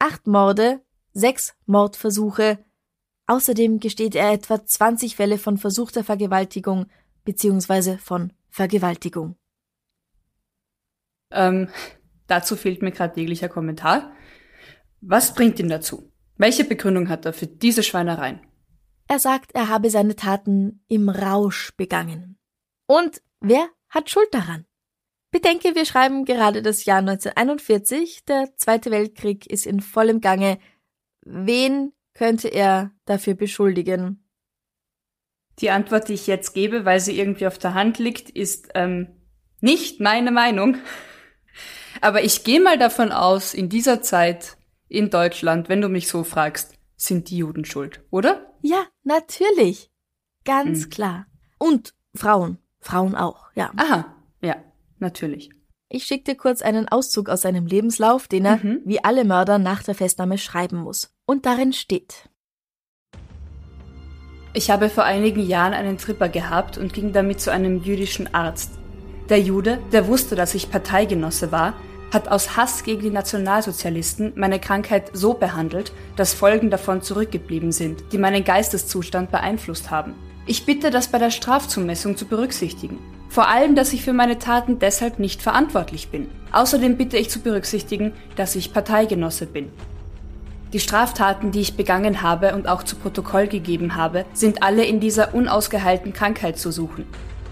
Acht 0.00 0.26
Morde, 0.26 0.80
sechs 1.12 1.54
Mordversuche, 1.66 2.58
außerdem 3.28 3.78
gesteht 3.78 4.16
er 4.16 4.32
etwa 4.32 4.66
20 4.66 5.14
Fälle 5.14 5.38
von 5.38 5.56
versuchter 5.56 6.02
Vergewaltigung 6.02 6.86
bzw. 7.24 7.98
von 7.98 8.32
Vergewaltigung. 8.50 9.36
Ähm, 11.30 11.68
dazu 12.26 12.56
fehlt 12.56 12.82
mir 12.82 12.90
gerade 12.90 13.20
jeglicher 13.20 13.48
Kommentar. 13.48 14.10
Was 15.00 15.34
bringt 15.34 15.60
ihn 15.60 15.68
dazu? 15.68 16.10
Welche 16.36 16.64
Begründung 16.64 17.08
hat 17.08 17.24
er 17.26 17.32
für 17.32 17.46
diese 17.46 17.82
Schweinereien? 17.82 18.40
Er 19.06 19.18
sagt, 19.18 19.54
er 19.54 19.68
habe 19.68 19.90
seine 19.90 20.16
Taten 20.16 20.84
im 20.88 21.08
Rausch 21.08 21.72
begangen. 21.76 22.38
Und 22.86 23.22
wer 23.40 23.68
hat 23.88 24.10
Schuld 24.10 24.28
daran? 24.32 24.64
Bedenke, 25.30 25.74
wir 25.74 25.84
schreiben 25.84 26.24
gerade 26.24 26.62
das 26.62 26.84
Jahr 26.84 26.98
1941, 26.98 28.24
der 28.24 28.56
Zweite 28.56 28.90
Weltkrieg 28.90 29.46
ist 29.46 29.66
in 29.66 29.80
vollem 29.80 30.20
Gange. 30.20 30.58
Wen 31.22 31.92
könnte 32.14 32.48
er 32.48 32.92
dafür 33.04 33.34
beschuldigen? 33.34 34.24
Die 35.58 35.70
Antwort, 35.70 36.08
die 36.08 36.14
ich 36.14 36.26
jetzt 36.26 36.54
gebe, 36.54 36.84
weil 36.84 37.00
sie 37.00 37.18
irgendwie 37.18 37.46
auf 37.46 37.58
der 37.58 37.74
Hand 37.74 37.98
liegt, 37.98 38.30
ist 38.30 38.70
ähm, 38.74 39.08
nicht 39.60 40.00
meine 40.00 40.30
Meinung. 40.30 40.78
Aber 42.00 42.22
ich 42.22 42.44
gehe 42.44 42.60
mal 42.60 42.78
davon 42.78 43.12
aus, 43.12 43.54
in 43.54 43.68
dieser 43.68 44.02
Zeit 44.02 44.56
in 44.88 45.10
Deutschland, 45.10 45.68
wenn 45.68 45.80
du 45.80 45.88
mich 45.88 46.08
so 46.08 46.24
fragst, 46.24 46.74
sind 46.96 47.30
die 47.30 47.38
Juden 47.38 47.64
schuld, 47.64 48.02
oder? 48.10 48.52
Ja, 48.62 48.84
natürlich. 49.02 49.90
Ganz 50.44 50.84
Hm. 50.84 50.90
klar. 50.90 51.26
Und 51.58 51.94
Frauen. 52.14 52.58
Frauen 52.80 53.14
auch, 53.14 53.46
ja. 53.54 53.72
Aha, 53.76 54.14
ja, 54.42 54.56
natürlich. 54.98 55.50
Ich 55.88 56.04
schick 56.04 56.24
dir 56.24 56.34
kurz 56.34 56.60
einen 56.62 56.88
Auszug 56.88 57.28
aus 57.28 57.42
seinem 57.42 57.66
Lebenslauf, 57.66 58.28
den 58.28 58.44
er, 58.44 58.56
Mhm. 58.56 58.80
wie 58.84 59.02
alle 59.02 59.24
Mörder, 59.24 59.58
nach 59.58 59.82
der 59.82 59.94
Festnahme 59.94 60.38
schreiben 60.38 60.78
muss. 60.78 61.14
Und 61.26 61.46
darin 61.46 61.72
steht. 61.72 62.28
Ich 64.52 64.70
habe 64.70 64.88
vor 64.88 65.04
einigen 65.04 65.44
Jahren 65.46 65.72
einen 65.72 65.98
Tripper 65.98 66.28
gehabt 66.28 66.78
und 66.78 66.92
ging 66.92 67.12
damit 67.12 67.40
zu 67.40 67.50
einem 67.50 67.82
jüdischen 67.82 68.32
Arzt. 68.34 68.72
Der 69.28 69.40
Jude, 69.40 69.78
der 69.92 70.06
wusste, 70.06 70.36
dass 70.36 70.54
ich 70.54 70.70
Parteigenosse 70.70 71.50
war, 71.50 71.74
hat 72.14 72.28
aus 72.28 72.56
Hass 72.56 72.84
gegen 72.84 73.02
die 73.02 73.10
Nationalsozialisten 73.10 74.32
meine 74.36 74.60
Krankheit 74.60 75.10
so 75.12 75.34
behandelt, 75.34 75.92
dass 76.16 76.32
Folgen 76.32 76.70
davon 76.70 77.02
zurückgeblieben 77.02 77.72
sind, 77.72 78.04
die 78.12 78.18
meinen 78.18 78.44
Geisteszustand 78.44 79.30
beeinflusst 79.30 79.90
haben. 79.90 80.14
Ich 80.46 80.64
bitte, 80.64 80.90
das 80.90 81.08
bei 81.08 81.18
der 81.18 81.30
Strafzumessung 81.30 82.16
zu 82.16 82.26
berücksichtigen. 82.26 82.98
Vor 83.28 83.48
allem, 83.48 83.74
dass 83.74 83.92
ich 83.92 84.02
für 84.02 84.12
meine 84.12 84.38
Taten 84.38 84.78
deshalb 84.78 85.18
nicht 85.18 85.42
verantwortlich 85.42 86.08
bin. 86.08 86.28
Außerdem 86.52 86.96
bitte 86.96 87.16
ich 87.16 87.30
zu 87.30 87.40
berücksichtigen, 87.40 88.12
dass 88.36 88.54
ich 88.54 88.72
Parteigenosse 88.72 89.46
bin. 89.46 89.70
Die 90.72 90.80
Straftaten, 90.80 91.50
die 91.50 91.60
ich 91.60 91.76
begangen 91.76 92.22
habe 92.22 92.54
und 92.54 92.68
auch 92.68 92.82
zu 92.82 92.96
Protokoll 92.96 93.46
gegeben 93.46 93.96
habe, 93.96 94.24
sind 94.34 94.62
alle 94.62 94.84
in 94.84 95.00
dieser 95.00 95.34
unausgeheilten 95.34 96.12
Krankheit 96.12 96.58
zu 96.58 96.70
suchen. 96.70 97.06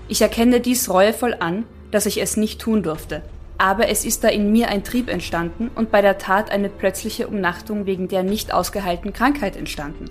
Ich 0.08 0.20
erkenne 0.20 0.60
dies 0.60 0.90
reuevoll 0.90 1.36
an, 1.38 1.64
dass 1.90 2.06
ich 2.06 2.20
es 2.20 2.36
nicht 2.36 2.60
tun 2.60 2.82
durfte. 2.82 3.22
Aber 3.62 3.88
es 3.88 4.04
ist 4.04 4.24
da 4.24 4.28
in 4.28 4.50
mir 4.50 4.66
ein 4.70 4.82
Trieb 4.82 5.08
entstanden 5.08 5.68
und 5.68 5.92
bei 5.92 6.02
der 6.02 6.18
Tat 6.18 6.50
eine 6.50 6.68
plötzliche 6.68 7.28
Umnachtung 7.28 7.86
wegen 7.86 8.08
der 8.08 8.24
nicht 8.24 8.52
ausgeheilten 8.52 9.12
Krankheit 9.12 9.54
entstanden. 9.54 10.06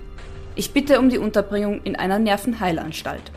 Ich 0.54 0.72
bitte 0.72 0.98
um 0.98 1.10
die 1.10 1.18
Unterbringung 1.18 1.82
in 1.82 1.94
einer 1.94 2.18
Nervenheilanstalt. 2.18 3.30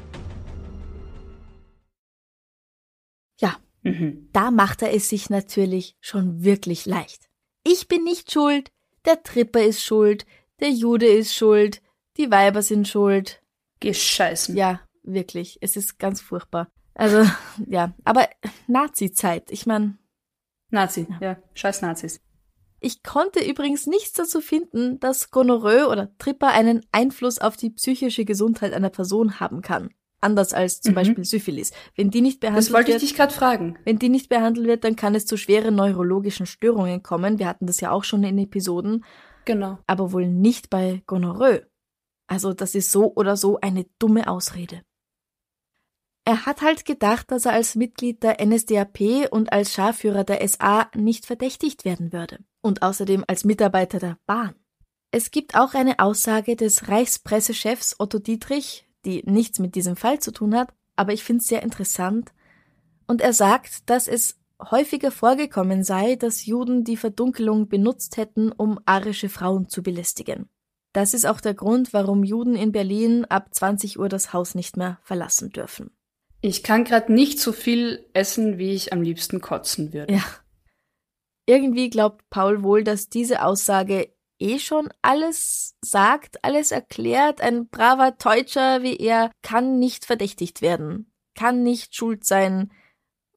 Ja, 3.41 3.57
Mhm. 3.83 4.29
da 4.31 4.51
macht 4.51 4.83
er 4.83 4.93
es 4.93 5.09
sich 5.09 5.29
natürlich 5.29 5.97
schon 5.99 6.45
wirklich 6.45 6.85
leicht. 6.85 7.29
Ich 7.65 7.89
bin 7.89 8.05
nicht 8.05 8.31
schuld, 8.31 8.71
der 9.03 9.21
Tripper 9.21 9.63
ist 9.63 9.83
schuld, 9.83 10.25
der 10.61 10.69
Jude 10.69 11.07
ist 11.07 11.35
schuld, 11.35 11.81
die 12.15 12.31
Weiber 12.31 12.61
sind 12.61 12.87
schuld. 12.87 13.41
Gescheißen. 13.81 14.55
Ja, 14.55 14.79
wirklich, 15.03 15.57
es 15.59 15.75
ist 15.75 15.99
ganz 15.99 16.21
furchtbar. 16.21 16.69
Also, 16.93 17.29
ja, 17.67 17.93
aber 18.05 18.29
Nazi-Zeit, 18.67 19.51
ich 19.51 19.65
meine, 19.65 19.97
Nazi, 20.75 21.07
ja. 21.19 21.37
Scheiß 21.55 21.81
Nazis. 21.81 22.19
ich 22.79 23.01
konnte 23.01 23.43
übrigens 23.43 23.87
nichts 23.87 24.13
dazu 24.13 24.41
finden, 24.41 24.99
dass 24.99 25.31
Gonorrhoe 25.31 25.87
oder 25.89 26.15
Tripper 26.19 26.49
einen 26.49 26.85
Einfluss 26.91 27.39
auf 27.39 27.57
die 27.57 27.71
psychische 27.71 28.25
Gesundheit 28.25 28.73
einer 28.73 28.91
Person 28.91 29.39
haben 29.39 29.61
kann. 29.61 29.89
Anders 30.21 30.53
als 30.53 30.81
zum 30.81 30.91
Mhm. 30.91 30.95
Beispiel 30.95 31.23
Syphilis. 31.25 31.71
Wenn 31.95 32.09
die 32.11 32.21
nicht 32.21 32.39
behandelt 32.39 32.65
Das 32.65 32.73
wollte 32.73 32.91
ich 32.91 32.95
wird, 32.95 33.01
dich 33.03 33.15
gerade 33.15 33.33
fragen. 33.33 33.77
wenn 33.85 33.99
die 33.99 34.09
nicht 34.09 34.29
behandelt 34.29 34.67
wird, 34.67 34.83
dann 34.83 34.95
kann 34.95 35.13
es 35.15 35.25
zu 35.25 35.37
schweren 35.37 35.75
neurologischen 35.75 36.45
Störungen 36.45 37.01
kommen. 37.03 37.37
Wir 37.39 37.47
hatten 37.47 37.65
das 37.67 37.79
ja 37.79 37.91
auch 37.91 38.03
schon 38.03 38.23
in 38.23 38.37
Episoden, 38.37 39.03
Genau. 39.45 39.77
aber 39.87 40.11
wohl 40.13 40.27
nicht 40.27 40.69
bei 40.69 41.03
Gonorrhoe. 41.05 41.65
Also 42.27 42.53
das 42.53 42.73
ist 42.75 42.91
so 42.91 43.13
oder 43.15 43.35
so 43.37 43.59
eine 43.61 43.85
dumme 43.99 44.27
Ausrede. 44.27 44.81
Er 46.27 46.47
hat 46.47 46.63
halt 46.63 46.85
gedacht, 46.85 47.29
dass 47.29 47.45
er 47.45 47.53
als 47.53 47.75
Mitglied 47.75 48.23
der 48.23 48.43
NSDAP 48.43 49.29
und 49.29 49.53
als 49.53 49.73
Scharführer 49.73 50.23
der 50.23 50.45
SA 50.47 50.89
nicht 50.95 51.27
verdächtigt 51.27 51.85
werden 51.85 52.11
würde. 52.11 52.39
Und 52.61 52.81
außerdem 52.81 53.23
als 53.27 53.45
Mitarbeiter 53.45 53.99
der 53.99 54.17
Bahn. 54.25 54.55
Es 55.11 55.29
gibt 55.29 55.55
auch 55.55 55.75
eine 55.75 55.99
Aussage 55.99 56.55
des 56.55 56.87
Reichspressechefs 56.87 57.97
Otto 57.99 58.17
Dietrich, 58.17 58.87
die 59.05 59.21
nichts 59.25 59.59
mit 59.59 59.75
diesem 59.75 59.95
Fall 59.95 60.19
zu 60.19 60.31
tun 60.31 60.55
hat, 60.55 60.73
aber 60.95 61.13
ich 61.13 61.23
finde 61.23 61.41
es 61.41 61.47
sehr 61.47 61.61
interessant. 61.61 62.33
Und 63.05 63.21
er 63.21 63.33
sagt, 63.33 63.87
dass 63.89 64.07
es 64.07 64.39
häufiger 64.59 65.11
vorgekommen 65.11 65.83
sei, 65.83 66.15
dass 66.15 66.45
Juden 66.47 66.83
die 66.83 66.97
Verdunkelung 66.97 67.67
benutzt 67.69 68.17
hätten, 68.17 68.51
um 68.51 68.79
arische 68.85 69.29
Frauen 69.29 69.69
zu 69.69 69.83
belästigen. 69.83 70.49
Das 70.91 71.13
ist 71.13 71.27
auch 71.27 71.39
der 71.39 71.53
Grund, 71.53 71.93
warum 71.93 72.23
Juden 72.23 72.55
in 72.55 72.71
Berlin 72.71 73.25
ab 73.25 73.53
20 73.53 73.99
Uhr 73.99 74.09
das 74.09 74.33
Haus 74.33 74.55
nicht 74.55 74.75
mehr 74.75 74.97
verlassen 75.03 75.49
dürfen. 75.51 75.91
Ich 76.45 76.61
kann 76.61 76.83
gerade 76.83 77.11
nicht 77.11 77.39
so 77.39 77.51
viel 77.51 78.07
essen, 78.13 78.59
wie 78.59 78.73
ich 78.73 78.93
am 78.93 79.01
liebsten 79.01 79.41
kotzen 79.41 79.93
würde. 79.93 80.13
Ja. 80.13 80.23
Irgendwie 81.47 81.89
glaubt 81.89 82.23
Paul 82.29 82.61
wohl, 82.61 82.83
dass 82.83 83.09
diese 83.09 83.43
Aussage 83.43 84.13
eh 84.37 84.59
schon 84.59 84.89
alles 85.01 85.75
sagt, 85.83 86.43
alles 86.43 86.71
erklärt. 86.71 87.41
Ein 87.41 87.67
braver 87.67 88.11
Deutscher 88.11 88.83
wie 88.83 88.95
er 88.95 89.31
kann 89.41 89.79
nicht 89.79 90.05
verdächtigt 90.05 90.61
werden, 90.61 91.11
kann 91.33 91.63
nicht 91.63 91.95
schuld 91.95 92.25
sein, 92.25 92.71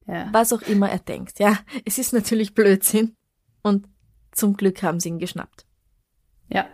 Ja. 0.05 0.29
was 0.31 0.53
auch 0.53 0.61
immer 0.61 0.89
er 0.91 0.99
denkt. 0.99 1.39
Ja, 1.39 1.57
es 1.85 1.97
ist 1.97 2.13
natürlich 2.13 2.53
Blödsinn. 2.53 3.15
Und 3.63 3.87
zum 4.33 4.55
Glück 4.55 4.83
haben 4.83 4.99
sie 4.99 5.09
ihn 5.09 5.17
geschnappt. 5.19 5.65
ja. 6.47 6.67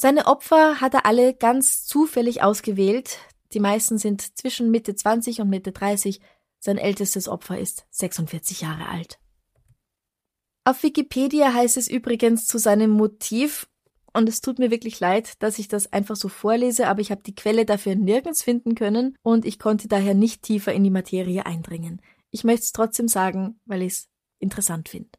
Seine 0.00 0.26
Opfer 0.26 0.80
hat 0.80 0.94
er 0.94 1.06
alle 1.06 1.34
ganz 1.34 1.84
zufällig 1.84 2.40
ausgewählt. 2.42 3.18
Die 3.52 3.60
meisten 3.60 3.98
sind 3.98 4.36
zwischen 4.36 4.70
Mitte 4.70 4.94
20 4.94 5.40
und 5.40 5.48
Mitte 5.48 5.72
30. 5.72 6.20
Sein 6.60 6.78
ältestes 6.78 7.28
Opfer 7.28 7.58
ist 7.58 7.86
46 7.90 8.62
Jahre 8.62 8.88
alt. 8.88 9.18
Auf 10.64 10.82
Wikipedia 10.82 11.54
heißt 11.54 11.76
es 11.76 11.88
übrigens 11.88 12.46
zu 12.46 12.58
seinem 12.58 12.90
Motiv, 12.90 13.68
und 14.12 14.28
es 14.28 14.40
tut 14.40 14.58
mir 14.58 14.70
wirklich 14.70 15.00
leid, 15.00 15.42
dass 15.42 15.58
ich 15.58 15.68
das 15.68 15.92
einfach 15.92 16.16
so 16.16 16.28
vorlese, 16.28 16.88
aber 16.88 17.00
ich 17.00 17.10
habe 17.10 17.22
die 17.22 17.34
Quelle 17.34 17.64
dafür 17.64 17.94
nirgends 17.94 18.42
finden 18.42 18.74
können 18.74 19.16
und 19.22 19.44
ich 19.44 19.58
konnte 19.58 19.86
daher 19.86 20.14
nicht 20.14 20.42
tiefer 20.42 20.72
in 20.72 20.82
die 20.82 20.90
Materie 20.90 21.46
eindringen. 21.46 22.00
Ich 22.30 22.42
möchte 22.42 22.64
es 22.64 22.72
trotzdem 22.72 23.06
sagen, 23.06 23.60
weil 23.64 23.82
ich 23.82 23.92
es 23.92 24.08
interessant 24.38 24.88
finde. 24.88 25.10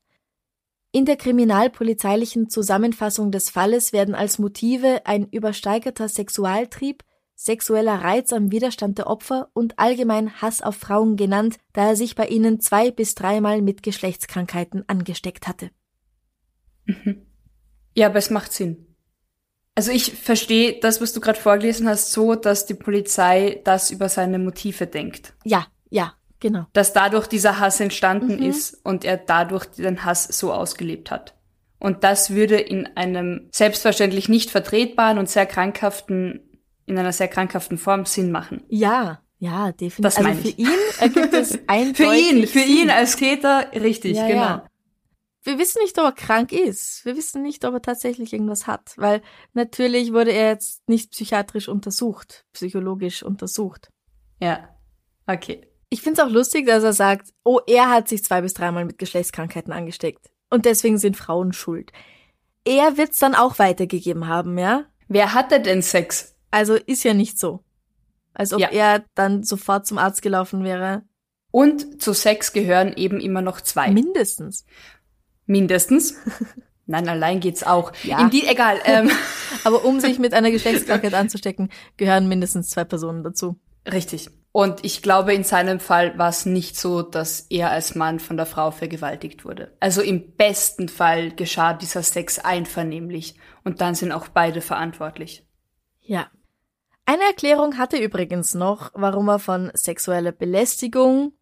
In 0.92 1.06
der 1.06 1.18
kriminalpolizeilichen 1.18 2.50
Zusammenfassung 2.50 3.32
des 3.32 3.50
Falles 3.50 3.94
werden 3.94 4.16
als 4.16 4.40
Motive 4.40 5.06
ein 5.06 5.28
übersteigerter 5.30 6.10
Sexualtrieb, 6.10 7.04
sexueller 7.40 8.02
Reiz 8.04 8.34
am 8.34 8.52
Widerstand 8.52 8.98
der 8.98 9.08
Opfer 9.08 9.50
und 9.54 9.80
allgemein 9.80 10.42
Hass 10.42 10.62
auf 10.62 10.76
Frauen 10.76 11.16
genannt, 11.16 11.58
da 11.72 11.88
er 11.88 11.96
sich 11.96 12.16
bei 12.16 12.28
ihnen 12.28 12.60
zwei 12.60 12.92
bis 12.92 13.16
dreimal 13.16 13.62
mit 13.62 13.82
Geschlechtskrankheiten 13.82 14.84
angesteckt 14.88 15.48
hatte. 15.48 15.72
Ja, 17.96 18.08
aber 18.08 18.18
es 18.18 18.30
macht 18.30 18.52
Sinn. 18.52 18.86
Also 19.74 19.92
ich 19.92 20.12
verstehe 20.16 20.82
das, 20.82 21.00
was 21.00 21.14
du 21.14 21.22
gerade 21.22 21.40
vorgelesen 21.40 21.88
hast, 21.88 22.12
so, 22.12 22.36
dass 22.36 22.66
die 22.66 22.74
Polizei 22.74 23.62
das 23.64 23.90
über 23.90 24.10
seine 24.10 24.38
Motive 24.38 24.88
denkt. 24.88 25.34
Ja, 25.46 25.68
ja, 25.90 26.16
genau. 26.42 26.66
Dass 26.74 26.92
dadurch 26.92 27.28
dieser 27.28 27.60
Hass 27.60 27.80
entstanden 27.80 28.36
Mhm. 28.36 28.50
ist 28.50 28.86
und 28.86 29.06
er 29.06 29.16
dadurch 29.16 29.66
den 29.68 30.04
Hass 30.04 30.26
so 30.26 30.52
ausgelebt 30.52 31.10
hat. 31.10 31.36
Und 31.80 32.04
das 32.04 32.32
würde 32.32 32.60
in 32.60 32.86
einem 32.98 33.48
selbstverständlich 33.54 34.28
nicht 34.28 34.50
vertretbaren 34.52 35.18
und 35.18 35.30
sehr 35.30 35.46
krankhaften, 35.46 36.49
in 36.90 36.98
einer 36.98 37.14
sehr 37.14 37.28
krankhaften 37.28 37.78
Form 37.78 38.06
Sinn 38.06 38.32
machen. 38.32 38.64
Ja, 38.68 39.22
ja, 39.38 39.72
definitiv. 39.72 40.02
Das 40.02 40.18
also 40.18 40.42
für 40.42 40.50
ihn 40.50 40.68
ergibt 41.00 41.34
es 41.34 41.60
eindeutig 41.68 41.96
Für 41.98 42.16
ihn, 42.16 42.48
für 42.48 42.60
ihn 42.60 42.78
Sinn. 42.80 42.90
als 42.90 43.16
Täter, 43.16 43.72
richtig, 43.74 44.18
Ja, 44.18 44.28
genau. 44.28 44.42
ja. 44.42 44.66
Wir 45.44 45.58
wissen 45.58 45.82
nicht, 45.82 45.98
ob 45.98 46.04
er 46.04 46.12
krank 46.12 46.52
ist. 46.52 47.06
Wir 47.06 47.16
wissen 47.16 47.42
nicht, 47.42 47.64
ob 47.64 47.74
er 47.74 47.82
tatsächlich 47.82 48.34
irgendwas 48.34 48.68
hat, 48.68 48.94
weil 48.98 49.22
natürlich 49.54 50.12
wurde 50.12 50.32
er 50.32 50.50
jetzt 50.50 50.88
nicht 50.90 51.12
psychiatrisch 51.12 51.70
untersucht, 51.70 52.46
psychologisch 52.52 53.24
untersucht. 53.24 53.90
Ja. 54.42 54.68
Okay. 55.28 55.66
Ich 55.90 56.02
find's 56.02 56.20
auch 56.20 56.30
lustig, 56.30 56.68
dass 56.68 56.84
er 56.84 56.94
sagt, 56.94 57.30
oh, 57.46 57.60
er 57.66 57.90
hat 57.90 58.10
sich 58.10 58.24
zwei 58.24 58.42
bis 58.42 58.54
dreimal 58.54 58.84
mit 58.84 58.98
Geschlechtskrankheiten 58.98 59.72
angesteckt. 59.72 60.30
Und 60.50 60.66
deswegen 60.66 60.98
sind 60.98 61.16
Frauen 61.16 61.54
schuld. 61.54 61.94
Er 62.66 62.98
wird's 62.98 63.20
dann 63.20 63.34
auch 63.34 63.58
weitergegeben 63.58 64.28
haben, 64.28 64.58
ja? 64.58 64.86
Wer 65.08 65.34
hatte 65.34 65.62
denn 65.62 65.82
Sex? 65.82 66.36
Also 66.52 66.76
ist 66.76 67.04
ja 67.04 67.14
nicht 67.14 67.38
so. 67.40 67.64
Als 68.34 68.54
ob 68.54 68.60
Ja. 68.60 68.70
er 68.70 69.04
dann 69.16 69.44
sofort 69.44 69.86
zum 69.86 69.98
Arzt 69.98 70.22
gelaufen 70.22 70.64
wäre. 70.64 71.04
Und 71.52 72.02
zu 72.02 72.14
Sex 72.14 72.54
gehören 72.54 72.94
eben 72.94 73.20
immer 73.20 73.42
noch 73.42 73.60
zwei. 73.62 73.90
Mindestens. 73.92 74.66
Mindestens. 75.46 76.16
Nein, 76.86 77.08
allein 77.08 77.40
geht's 77.40 77.64
auch. 77.64 77.92
Ja. 78.04 78.20
In 78.22 78.30
die, 78.30 78.48
egal. 78.48 78.80
Ähm, 78.86 79.10
Aber 79.64 79.86
um 79.86 80.00
sich 80.00 80.18
mit 80.20 80.34
einer 80.34 80.52
Geschlechtskrankheit 80.52 81.14
anzustecken, 81.14 81.70
gehören 81.98 82.28
mindestens 82.28 82.70
zwei 82.70 82.84
Personen 82.84 83.24
dazu. 83.24 83.60
richtig. 83.92 84.30
Und 84.52 84.84
ich 84.84 85.04
glaube, 85.04 85.36
in 85.36 85.44
seinem 85.44 85.80
Fall 85.80 86.18
war 86.18 86.30
es 86.30 86.48
nicht 86.48 86.76
so, 86.76 87.04
dass 87.04 87.42
er 87.52 87.70
als 87.70 87.94
Mann 87.94 88.20
von 88.20 88.36
der 88.36 88.48
Frau 88.48 88.72
vergewaltigt 88.72 89.46
wurde. 89.46 89.76
Also 89.80 90.02
im 90.02 90.32
besten 90.36 90.90
Fall 90.90 91.30
geschah 91.32 91.74
dieser 91.76 92.02
Sex 92.02 92.40
einvernehmlich. 92.40 93.36
Und 93.64 93.80
dann 93.80 93.94
sind 93.94 94.12
auch 94.12 94.28
beide 94.28 94.62
verantwortlich. 94.62 95.46
Ja. 96.02 96.28
Eine 97.10 97.24
Erklärung 97.24 97.80
hatte 97.80 97.98
übrigens 97.98 98.54
noch, 98.54 98.92
warum 98.94 99.30
er 99.30 99.40
von 99.40 99.72
sexueller 99.74 100.32
Belästigung, 100.32 101.34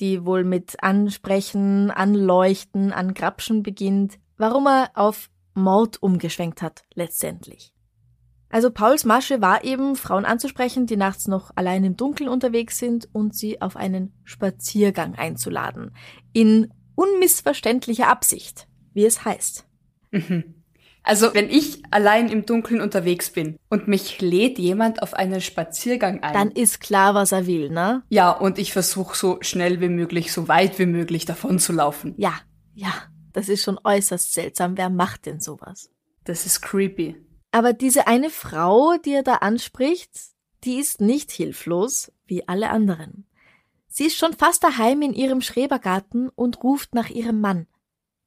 die 0.00 0.26
wohl 0.26 0.42
mit 0.42 0.82
Ansprechen, 0.82 1.92
Anleuchten, 1.92 2.92
Angrapschen 2.92 3.62
beginnt, 3.62 4.18
warum 4.38 4.66
er 4.66 4.90
auf 4.94 5.30
Mord 5.54 6.02
umgeschwenkt 6.02 6.62
hat, 6.62 6.82
letztendlich. 6.94 7.72
Also 8.48 8.72
Pauls 8.72 9.04
Masche 9.04 9.40
war 9.40 9.62
eben, 9.62 9.94
Frauen 9.94 10.24
anzusprechen, 10.24 10.86
die 10.86 10.96
nachts 10.96 11.28
noch 11.28 11.52
allein 11.54 11.84
im 11.84 11.96
Dunkeln 11.96 12.28
unterwegs 12.28 12.80
sind 12.80 13.08
und 13.12 13.36
sie 13.36 13.62
auf 13.62 13.76
einen 13.76 14.12
Spaziergang 14.24 15.14
einzuladen. 15.14 15.94
In 16.32 16.74
unmissverständlicher 16.96 18.08
Absicht, 18.08 18.66
wie 18.94 19.04
es 19.04 19.24
heißt. 19.24 19.64
Also, 21.06 21.34
wenn 21.34 21.50
ich 21.50 21.82
allein 21.90 22.30
im 22.30 22.46
Dunkeln 22.46 22.80
unterwegs 22.80 23.28
bin 23.28 23.58
und 23.68 23.88
mich 23.88 24.22
lädt 24.22 24.58
jemand 24.58 25.02
auf 25.02 25.12
einen 25.12 25.42
Spaziergang 25.42 26.22
ein. 26.22 26.32
Dann 26.32 26.50
ist 26.50 26.80
klar, 26.80 27.14
was 27.14 27.32
er 27.32 27.46
will, 27.46 27.68
ne? 27.68 28.02
ja, 28.08 28.30
und 28.30 28.58
ich 28.58 28.72
versuche 28.72 29.14
so 29.14 29.36
schnell 29.42 29.82
wie 29.82 29.90
möglich, 29.90 30.32
so 30.32 30.48
weit 30.48 30.78
wie 30.78 30.86
möglich 30.86 31.26
davon 31.26 31.58
zu 31.58 31.74
laufen. 31.74 32.14
Ja, 32.16 32.32
ja, 32.74 32.92
das 33.34 33.50
ist 33.50 33.62
schon 33.62 33.78
äußerst 33.84 34.32
seltsam. 34.32 34.78
Wer 34.78 34.88
macht 34.88 35.26
denn 35.26 35.40
sowas? 35.40 35.90
Das 36.24 36.46
ist 36.46 36.62
creepy. 36.62 37.16
Aber 37.52 37.74
diese 37.74 38.06
eine 38.06 38.30
Frau, 38.30 38.96
die 38.96 39.12
er 39.12 39.22
da 39.22 39.34
anspricht, 39.34 40.10
die 40.64 40.76
ist 40.76 41.02
nicht 41.02 41.30
hilflos, 41.30 42.10
wie 42.26 42.48
alle 42.48 42.70
anderen. 42.70 43.26
Sie 43.88 44.06
ist 44.06 44.16
schon 44.16 44.32
fast 44.32 44.64
daheim 44.64 45.02
in 45.02 45.12
ihrem 45.12 45.40
Schrebergarten 45.40 46.30
und 46.30 46.64
ruft 46.64 46.94
nach 46.94 47.10
ihrem 47.10 47.40
Mann. 47.40 47.66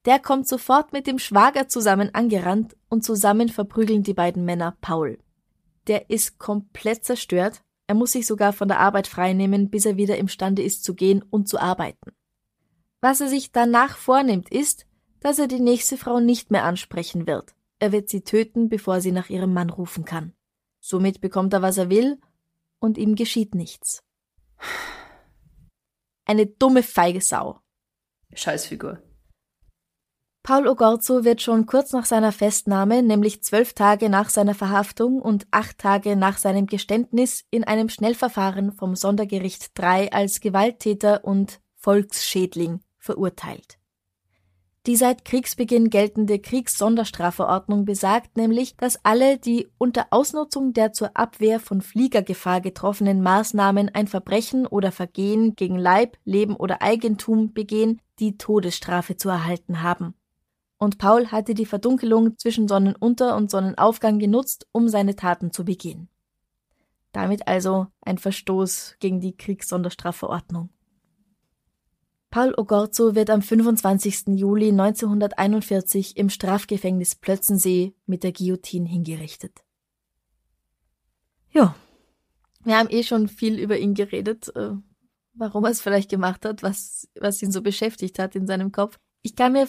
Der 0.07 0.19
kommt 0.19 0.47
sofort 0.47 0.93
mit 0.93 1.05
dem 1.05 1.19
Schwager 1.19 1.67
zusammen 1.67 2.15
angerannt 2.15 2.77
und 2.87 3.03
zusammen 3.03 3.49
verprügeln 3.49 4.03
die 4.03 4.13
beiden 4.13 4.45
Männer 4.45 4.77
Paul. 4.79 5.19
Der 5.87 6.09
ist 6.09 6.39
komplett 6.39 7.03
zerstört, 7.03 7.61
er 7.87 7.95
muss 7.95 8.13
sich 8.13 8.25
sogar 8.25 8.53
von 8.53 8.69
der 8.69 8.79
Arbeit 8.79 9.07
freinehmen, 9.07 9.69
bis 9.69 9.85
er 9.85 9.97
wieder 9.97 10.17
imstande 10.17 10.63
ist 10.63 10.85
zu 10.85 10.95
gehen 10.95 11.23
und 11.29 11.49
zu 11.49 11.59
arbeiten. 11.59 12.13
Was 13.01 13.19
er 13.19 13.27
sich 13.27 13.51
danach 13.51 13.97
vornimmt, 13.97 14.49
ist, 14.49 14.85
dass 15.19 15.39
er 15.39 15.47
die 15.47 15.59
nächste 15.59 15.97
Frau 15.97 16.21
nicht 16.21 16.51
mehr 16.51 16.63
ansprechen 16.63 17.27
wird. 17.27 17.53
Er 17.79 17.91
wird 17.91 18.07
sie 18.07 18.21
töten, 18.21 18.69
bevor 18.69 19.01
sie 19.01 19.11
nach 19.11 19.29
ihrem 19.29 19.53
Mann 19.53 19.69
rufen 19.69 20.05
kann. 20.05 20.33
Somit 20.79 21.19
bekommt 21.19 21.53
er, 21.53 21.61
was 21.61 21.77
er 21.77 21.89
will, 21.89 22.17
und 22.79 22.97
ihm 22.97 23.15
geschieht 23.15 23.55
nichts. 23.55 24.03
Eine 26.23 26.47
dumme, 26.47 26.81
feige 26.81 27.19
Sau. 27.19 27.59
Scheißfigur. 28.33 29.01
Paul 30.47 30.65
Ogorzo 30.69 31.25
wird 31.25 31.41
schon 31.41 31.65
kurz 31.65 31.91
nach 31.91 32.05
seiner 32.05 32.31
Festnahme, 32.31 33.03
nämlich 33.03 33.43
zwölf 33.43 33.73
Tage 33.73 34.09
nach 34.09 34.29
seiner 34.29 34.53
Verhaftung 34.53 35.21
und 35.21 35.45
acht 35.51 35.77
Tage 35.77 36.15
nach 36.15 36.37
seinem 36.37 36.67
Geständnis, 36.67 37.43
in 37.51 37.65
einem 37.65 37.89
Schnellverfahren 37.89 38.71
vom 38.71 38.95
Sondergericht 38.95 39.71
III 39.77 40.13
als 40.13 40.39
Gewalttäter 40.39 41.25
und 41.25 41.59
Volksschädling 41.75 42.79
verurteilt. 42.97 43.77
Die 44.85 44.95
seit 44.95 45.25
Kriegsbeginn 45.25 45.89
geltende 45.89 46.39
Kriegssonderstrafverordnung 46.39 47.83
besagt 47.83 48.37
nämlich, 48.37 48.77
dass 48.77 49.03
alle 49.03 49.37
die 49.37 49.67
unter 49.77 50.07
Ausnutzung 50.11 50.71
der 50.71 50.93
zur 50.93 51.11
Abwehr 51.17 51.59
von 51.59 51.81
Fliegergefahr 51.81 52.61
getroffenen 52.61 53.21
Maßnahmen 53.21 53.93
ein 53.93 54.07
Verbrechen 54.07 54.65
oder 54.65 54.93
Vergehen 54.93 55.57
gegen 55.57 55.77
Leib, 55.77 56.15
Leben 56.23 56.55
oder 56.55 56.81
Eigentum 56.81 57.51
begehen, 57.51 57.99
die 58.19 58.37
Todesstrafe 58.37 59.17
zu 59.17 59.27
erhalten 59.27 59.83
haben. 59.83 60.13
Und 60.77 60.99
Paul 60.99 61.27
hatte 61.31 61.53
die 61.53 61.65
Verdunkelung 61.65 62.37
zwischen 62.37 62.67
Sonnenunter- 62.67 63.35
und 63.35 63.49
Sonnenaufgang 63.49 64.19
genutzt, 64.19 64.67
um 64.71 64.87
seine 64.87 65.15
Taten 65.15 65.51
zu 65.51 65.65
begehen. 65.65 66.09
Damit 67.11 67.47
also 67.47 67.87
ein 68.01 68.19
Verstoß 68.19 68.97
gegen 68.99 69.19
die 69.19 69.35
Kriegssonderstrafverordnung. 69.35 70.69
Paul 72.29 72.53
Ogorzo 72.57 73.15
wird 73.15 73.29
am 73.29 73.41
25. 73.41 74.37
Juli 74.37 74.69
1941 74.69 76.17
im 76.17 76.29
Strafgefängnis 76.29 77.15
Plötzensee 77.15 77.95
mit 78.05 78.23
der 78.23 78.33
Guillotine 78.33 78.87
hingerichtet. 78.87 79.63
Ja, 81.51 81.75
wir 82.63 82.77
haben 82.77 82.89
eh 82.89 83.03
schon 83.03 83.29
viel 83.29 83.57
über 83.57 83.77
ihn 83.77 83.93
geredet, 83.93 84.53
äh, 84.55 84.71
warum 85.33 85.63
er 85.63 85.71
es 85.71 85.81
vielleicht 85.81 86.09
gemacht 86.09 86.45
hat, 86.45 86.61
was, 86.63 87.07
was 87.19 87.41
ihn 87.41 87.51
so 87.51 87.61
beschäftigt 87.61 88.19
hat 88.19 88.35
in 88.35 88.45
seinem 88.45 88.71
Kopf. 88.71 88.99
Ich 89.21 89.35
kann 89.35 89.53
mir 89.53 89.67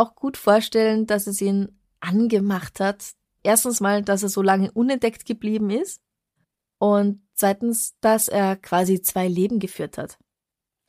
auch 0.00 0.14
gut 0.14 0.36
vorstellen, 0.36 1.06
dass 1.06 1.26
es 1.26 1.40
ihn 1.40 1.78
angemacht 2.00 2.80
hat. 2.80 3.12
Erstens 3.42 3.80
mal, 3.80 4.02
dass 4.02 4.22
er 4.22 4.28
so 4.28 4.42
lange 4.42 4.70
unentdeckt 4.72 5.26
geblieben 5.26 5.70
ist 5.70 6.02
und 6.78 7.22
zweitens, 7.34 7.94
dass 8.00 8.28
er 8.28 8.56
quasi 8.56 9.02
zwei 9.02 9.28
Leben 9.28 9.58
geführt 9.58 9.98
hat. 9.98 10.18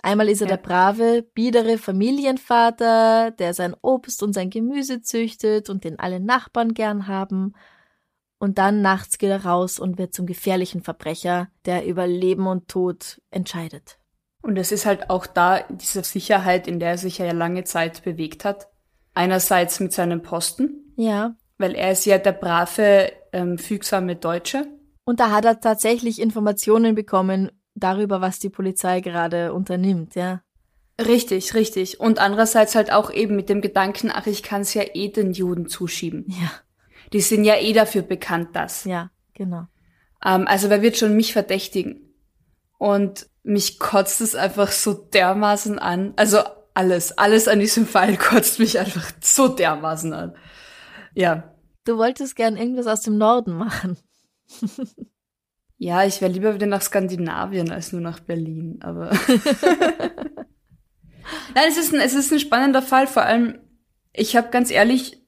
Einmal 0.01 0.29
ist 0.29 0.41
er 0.41 0.47
ja. 0.47 0.55
der 0.55 0.63
brave, 0.63 1.23
biedere 1.33 1.77
Familienvater, 1.77 3.31
der 3.31 3.53
sein 3.53 3.75
Obst 3.81 4.23
und 4.23 4.33
sein 4.33 4.49
Gemüse 4.49 5.01
züchtet 5.01 5.69
und 5.69 5.83
den 5.83 5.99
alle 5.99 6.19
Nachbarn 6.19 6.73
gern 6.73 7.07
haben. 7.07 7.53
Und 8.39 8.57
dann 8.57 8.81
nachts 8.81 9.19
geht 9.19 9.29
er 9.29 9.45
raus 9.45 9.77
und 9.77 9.99
wird 9.99 10.15
zum 10.15 10.25
gefährlichen 10.25 10.81
Verbrecher, 10.81 11.49
der 11.65 11.85
über 11.85 12.07
Leben 12.07 12.47
und 12.47 12.67
Tod 12.67 13.21
entscheidet. 13.29 13.99
Und 14.41 14.57
es 14.57 14.71
ist 14.71 14.87
halt 14.87 15.11
auch 15.11 15.27
da 15.27 15.61
diese 15.69 16.03
Sicherheit, 16.03 16.67
in 16.67 16.79
der 16.79 16.91
er 16.91 16.97
sich 16.97 17.19
ja 17.19 17.31
lange 17.31 17.63
Zeit 17.63 18.03
bewegt 18.03 18.43
hat. 18.43 18.70
Einerseits 19.13 19.79
mit 19.79 19.93
seinem 19.93 20.21
Posten. 20.21 20.93
Ja. 20.95 21.35
Weil 21.57 21.75
er 21.75 21.91
ist 21.91 22.05
ja 22.05 22.17
der 22.17 22.31
brave, 22.31 23.11
ähm, 23.33 23.57
fügsame 23.57 24.15
Deutsche. 24.15 24.67
Und 25.03 25.19
da 25.19 25.31
hat 25.31 25.45
er 25.45 25.59
tatsächlich 25.59 26.21
Informationen 26.21 26.95
bekommen 26.95 27.51
darüber, 27.75 28.21
was 28.21 28.39
die 28.39 28.49
Polizei 28.49 29.01
gerade 29.01 29.53
unternimmt, 29.53 30.15
ja. 30.15 30.41
Richtig, 30.99 31.53
richtig. 31.55 31.99
Und 31.99 32.19
andererseits 32.19 32.75
halt 32.75 32.91
auch 32.91 33.11
eben 33.11 33.35
mit 33.35 33.49
dem 33.49 33.61
Gedanken, 33.61 34.11
ach, 34.13 34.27
ich 34.27 34.43
kann 34.43 34.61
es 34.61 34.73
ja 34.73 34.83
eh 34.93 35.09
den 35.09 35.31
Juden 35.31 35.67
zuschieben. 35.67 36.25
Ja. 36.27 36.51
Die 37.13 37.21
sind 37.21 37.43
ja 37.43 37.55
eh 37.55 37.73
dafür 37.73 38.03
bekannt, 38.03 38.49
das. 38.53 38.85
Ja, 38.85 39.09
genau. 39.33 39.65
Ähm, 40.23 40.47
also 40.47 40.69
wer 40.69 40.81
wird 40.81 40.97
schon 40.97 41.15
mich 41.15 41.33
verdächtigen? 41.33 42.13
Und 42.77 43.27
mich 43.43 43.79
kotzt 43.79 44.21
es 44.21 44.35
einfach 44.35 44.71
so 44.71 44.93
dermaßen 44.93 45.79
an. 45.79 46.13
Also 46.15 46.39
alles, 46.73 47.17
alles 47.17 47.47
an 47.47 47.59
diesem 47.59 47.85
Fall 47.85 48.17
kotzt 48.19 48.59
mich 48.59 48.79
einfach 48.79 49.11
so 49.21 49.47
dermaßen 49.47 50.13
an. 50.13 50.35
Ja. 51.13 51.55
Du 51.85 51.97
wolltest 51.97 52.35
gern 52.35 52.57
irgendwas 52.57 52.87
aus 52.87 53.01
dem 53.01 53.17
Norden 53.17 53.53
machen. 53.53 53.97
Ja, 55.83 56.05
ich 56.05 56.21
wäre 56.21 56.31
lieber 56.31 56.53
wieder 56.53 56.67
nach 56.67 56.83
Skandinavien 56.83 57.71
als 57.71 57.91
nur 57.91 58.01
nach 58.01 58.19
Berlin, 58.19 58.77
aber. 58.83 59.09
Nein, 61.55 61.65
es 61.67 61.77
ist, 61.77 61.91
ein, 61.91 61.99
es 62.01 62.13
ist 62.13 62.31
ein 62.31 62.39
spannender 62.39 62.83
Fall. 62.83 63.07
Vor 63.07 63.23
allem, 63.23 63.57
ich 64.13 64.35
habe 64.35 64.51
ganz 64.51 64.69
ehrlich, 64.69 65.23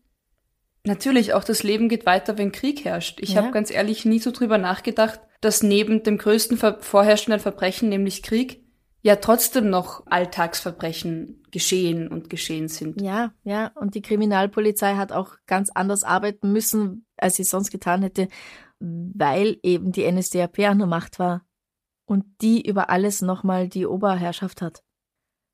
natürlich 0.84 1.34
auch 1.34 1.43
das 1.43 1.63
Leben 1.63 1.89
geht 1.89 2.06
weiter, 2.06 2.38
wenn 2.38 2.51
Krieg 2.51 2.86
herrscht. 2.86 3.19
Ich 3.19 3.29
ja. 3.29 3.41
habe 3.41 3.51
ganz 3.51 3.71
ehrlich 3.71 4.06
nie 4.06 4.19
so 4.19 4.29
drüber 4.29 4.60
nachgedacht, 4.60 5.21
dass 5.41 5.63
neben 5.63 6.03
dem 6.03 6.19
größten 6.19 6.60
vorherrschenden 6.60 7.39
Verbrechen, 7.39 7.89
nämlich 7.89 8.21
Krieg, 8.21 8.62
ja 9.04 9.18
trotzdem 9.18 9.70
noch 9.70 10.08
Alltagsverbrechen 10.08 11.44
geschehen 11.52 12.08
und 12.08 12.30
geschehen 12.30 12.68
sind. 12.68 13.00
Ja, 13.00 13.34
ja. 13.44 13.72
Und 13.76 13.94
die 13.94 14.02
Kriminalpolizei 14.02 14.96
hat 14.96 15.12
auch 15.12 15.36
ganz 15.46 15.70
anders 15.70 16.04
arbeiten 16.04 16.52
müssen, 16.52 17.06
als 17.18 17.36
sie 17.36 17.44
sonst 17.44 17.70
getan 17.70 18.02
hätte 18.02 18.28
weil 18.84 19.58
eben 19.63 19.92
die 19.92 20.10
NSDAP 20.12 20.60
an 20.60 20.80
der 20.80 20.88
Macht 20.88 21.20
war 21.20 21.46
und 22.06 22.26
die 22.42 22.68
über 22.68 22.89
alles 22.89 23.22
nochmal 23.22 23.70
die 23.70 23.86
Oberherrschaft 23.86 24.62
hat. 24.62 24.84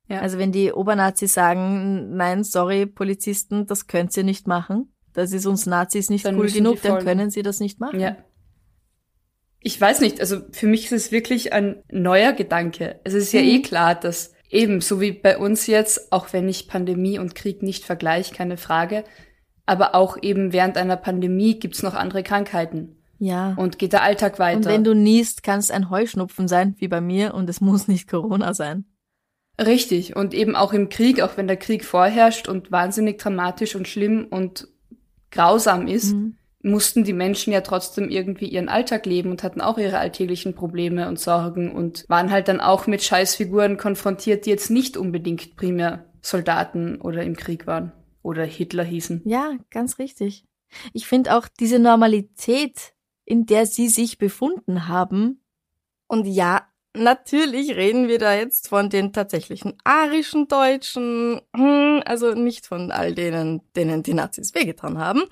Ja. 0.08 0.20
Also 0.20 0.38
wenn 0.38 0.50
die 0.50 0.72
Obernazis 0.72 1.34
sagen, 1.34 2.16
nein, 2.16 2.42
sorry, 2.42 2.86
Polizisten, 2.86 3.66
das 3.66 3.86
könnt 3.86 4.16
ihr 4.16 4.24
nicht 4.24 4.48
machen, 4.48 4.92
das 5.12 5.32
ist 5.32 5.46
uns 5.46 5.66
Nazis 5.66 6.10
nicht 6.10 6.24
dann 6.24 6.38
cool 6.38 6.50
genug, 6.50 6.82
dann 6.82 7.04
können 7.04 7.30
sie 7.30 7.42
das 7.42 7.60
nicht 7.60 7.78
machen. 7.78 8.00
Ja. 8.00 8.16
Ich 9.60 9.78
weiß 9.80 10.00
nicht, 10.00 10.20
also 10.20 10.40
für 10.52 10.66
mich 10.66 10.86
ist 10.86 10.92
es 10.92 11.12
wirklich 11.12 11.52
ein 11.52 11.82
neuer 11.90 12.32
Gedanke. 12.32 13.00
Es 13.04 13.14
ist 13.14 13.32
ja 13.32 13.42
mhm. 13.42 13.48
eh 13.48 13.62
klar, 13.62 13.94
dass 13.94 14.32
eben, 14.48 14.80
so 14.80 15.00
wie 15.00 15.12
bei 15.12 15.38
uns 15.38 15.66
jetzt, 15.66 16.12
auch 16.12 16.32
wenn 16.32 16.48
ich 16.48 16.68
Pandemie 16.68 17.18
und 17.18 17.34
Krieg 17.34 17.62
nicht 17.62 17.84
vergleiche, 17.84 18.34
keine 18.34 18.56
Frage, 18.56 19.04
aber 19.66 19.94
auch 19.94 20.16
eben 20.20 20.52
während 20.52 20.76
einer 20.76 20.96
Pandemie 20.96 21.58
gibt's 21.58 21.82
noch 21.82 21.94
andere 21.94 22.22
Krankheiten. 22.22 22.96
Ja. 23.18 23.54
Und 23.56 23.78
geht 23.78 23.92
der 23.92 24.02
Alltag 24.02 24.38
weiter. 24.38 24.56
Und 24.56 24.64
wenn 24.64 24.82
du 24.82 24.94
niest, 24.94 25.42
kann 25.42 25.58
es 25.58 25.70
ein 25.70 25.90
Heuschnupfen 25.90 26.48
sein, 26.48 26.74
wie 26.78 26.88
bei 26.88 27.02
mir, 27.02 27.34
und 27.34 27.48
es 27.50 27.60
muss 27.60 27.86
nicht 27.86 28.08
Corona 28.08 28.54
sein. 28.54 28.86
Richtig. 29.60 30.16
Und 30.16 30.32
eben 30.32 30.56
auch 30.56 30.72
im 30.72 30.88
Krieg, 30.88 31.20
auch 31.20 31.36
wenn 31.36 31.46
der 31.46 31.58
Krieg 31.58 31.84
vorherrscht 31.84 32.48
und 32.48 32.72
wahnsinnig 32.72 33.18
dramatisch 33.18 33.76
und 33.76 33.86
schlimm 33.86 34.26
und 34.30 34.68
grausam 35.30 35.86
ist, 35.86 36.14
mhm. 36.14 36.36
Mussten 36.62 37.04
die 37.04 37.12
Menschen 37.12 37.52
ja 37.52 37.62
trotzdem 37.62 38.10
irgendwie 38.10 38.48
ihren 38.48 38.68
Alltag 38.68 39.06
leben 39.06 39.30
und 39.30 39.42
hatten 39.42 39.60
auch 39.60 39.78
ihre 39.78 39.98
alltäglichen 39.98 40.54
Probleme 40.54 41.08
und 41.08 41.18
Sorgen 41.18 41.72
und 41.72 42.04
waren 42.08 42.30
halt 42.30 42.48
dann 42.48 42.60
auch 42.60 42.86
mit 42.86 43.02
Scheißfiguren 43.02 43.76
konfrontiert, 43.76 44.46
die 44.46 44.50
jetzt 44.50 44.70
nicht 44.70 44.96
unbedingt 44.96 45.56
primär 45.56 46.04
Soldaten 46.20 47.00
oder 47.00 47.22
im 47.22 47.36
Krieg 47.36 47.66
waren 47.66 47.92
oder 48.22 48.44
Hitler 48.44 48.84
hießen. 48.84 49.22
Ja, 49.24 49.52
ganz 49.70 49.98
richtig. 49.98 50.44
Ich 50.92 51.06
finde 51.06 51.34
auch 51.34 51.48
diese 51.48 51.78
Normalität, 51.78 52.92
in 53.24 53.46
der 53.46 53.66
sie 53.66 53.88
sich 53.88 54.18
befunden 54.18 54.86
haben. 54.86 55.42
Und 56.06 56.26
ja, 56.26 56.66
natürlich 56.94 57.74
reden 57.74 58.08
wir 58.08 58.18
da 58.18 58.34
jetzt 58.34 58.68
von 58.68 58.90
den 58.90 59.12
tatsächlichen 59.12 59.78
arischen 59.84 60.48
Deutschen, 60.48 61.40
hm, 61.56 62.02
also 62.04 62.34
nicht 62.34 62.66
von 62.66 62.90
all 62.90 63.14
denen, 63.14 63.62
denen 63.74 64.02
die 64.02 64.14
Nazis 64.14 64.54
wehgetan 64.54 64.98
haben. 64.98 65.22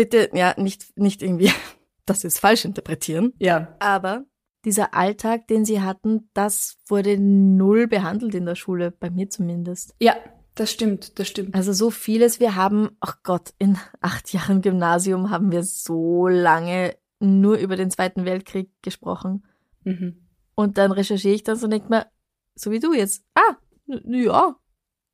Bitte, 0.00 0.30
ja, 0.32 0.54
nicht, 0.56 0.96
nicht 0.96 1.20
irgendwie, 1.20 1.52
das 2.06 2.24
ist 2.24 2.38
falsch 2.38 2.64
interpretieren. 2.64 3.34
Ja. 3.38 3.76
Aber 3.80 4.24
dieser 4.64 4.94
Alltag, 4.94 5.46
den 5.46 5.66
sie 5.66 5.82
hatten, 5.82 6.30
das 6.32 6.78
wurde 6.88 7.18
null 7.18 7.86
behandelt 7.86 8.34
in 8.34 8.46
der 8.46 8.54
Schule, 8.54 8.92
bei 8.92 9.10
mir 9.10 9.28
zumindest. 9.28 9.94
Ja, 10.00 10.16
das 10.54 10.72
stimmt, 10.72 11.18
das 11.18 11.28
stimmt. 11.28 11.54
Also 11.54 11.74
so 11.74 11.90
vieles. 11.90 12.40
Wir 12.40 12.56
haben, 12.56 12.96
ach 13.00 13.18
Gott, 13.22 13.52
in 13.58 13.76
acht 14.00 14.32
Jahren 14.32 14.62
Gymnasium 14.62 15.28
haben 15.28 15.52
wir 15.52 15.64
so 15.64 16.28
lange 16.28 16.96
nur 17.18 17.58
über 17.58 17.76
den 17.76 17.90
Zweiten 17.90 18.24
Weltkrieg 18.24 18.70
gesprochen. 18.80 19.44
Mhm. 19.84 20.26
Und 20.54 20.78
dann 20.78 20.92
recherchiere 20.92 21.34
ich 21.34 21.44
das 21.44 21.62
und 21.62 21.72
denke 21.72 21.90
mir, 21.90 22.06
so 22.54 22.70
wie 22.70 22.80
du 22.80 22.94
jetzt, 22.94 23.22
ah, 23.34 23.56
ja, 23.86 24.56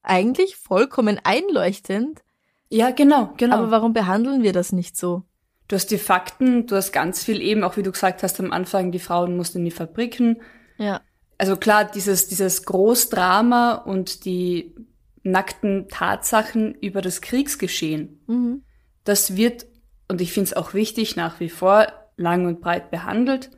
eigentlich 0.05 0.55
vollkommen 0.55 1.20
einleuchtend. 1.24 2.22
Ja, 2.71 2.91
genau, 2.91 3.33
genau. 3.37 3.57
Aber 3.57 3.71
warum 3.71 3.93
behandeln 3.93 4.43
wir 4.43 4.53
das 4.53 4.73
nicht 4.73 4.97
so? 4.97 5.23
Du 5.69 5.77
hast 5.77 5.91
die 5.91 5.99
Fakten, 5.99 6.67
du 6.67 6.77
hast 6.77 6.93
ganz 6.93 7.25
viel 7.25 7.41
eben, 7.41 7.64
auch 7.64 7.77
wie 7.77 7.83
du 7.83 7.91
gesagt 7.93 8.23
hast 8.23 8.39
am 8.41 8.53
Anfang, 8.53 8.93
die 8.93 8.99
Frauen 8.99 9.37
mussten 9.37 9.59
in 9.59 9.64
die 9.64 9.71
Fabriken. 9.71 10.41
Ja. 10.79 11.01
Also 11.39 11.57
klar, 11.57 11.85
dieses, 11.85 12.29
dieses 12.29 12.64
Großdrama 12.64 13.75
und 13.75 14.25
die 14.25 14.75
nackten 15.23 15.89
Tatsachen 15.89 16.75
über 16.75 17.03
das 17.03 17.21
Kriegsgeschehen, 17.21 18.21
Mhm. 18.27 18.62
das 19.05 19.37
wird, 19.37 19.67
und 20.09 20.21
ich 20.21 20.33
finde 20.33 20.49
es 20.49 20.55
auch 20.57 20.73
wichtig, 20.73 21.17
nach 21.17 21.41
wie 21.41 21.49
vor 21.49 21.87
lang 22.17 22.47
und 22.47 22.61
breit 22.61 22.91
behandelt. 22.91 23.51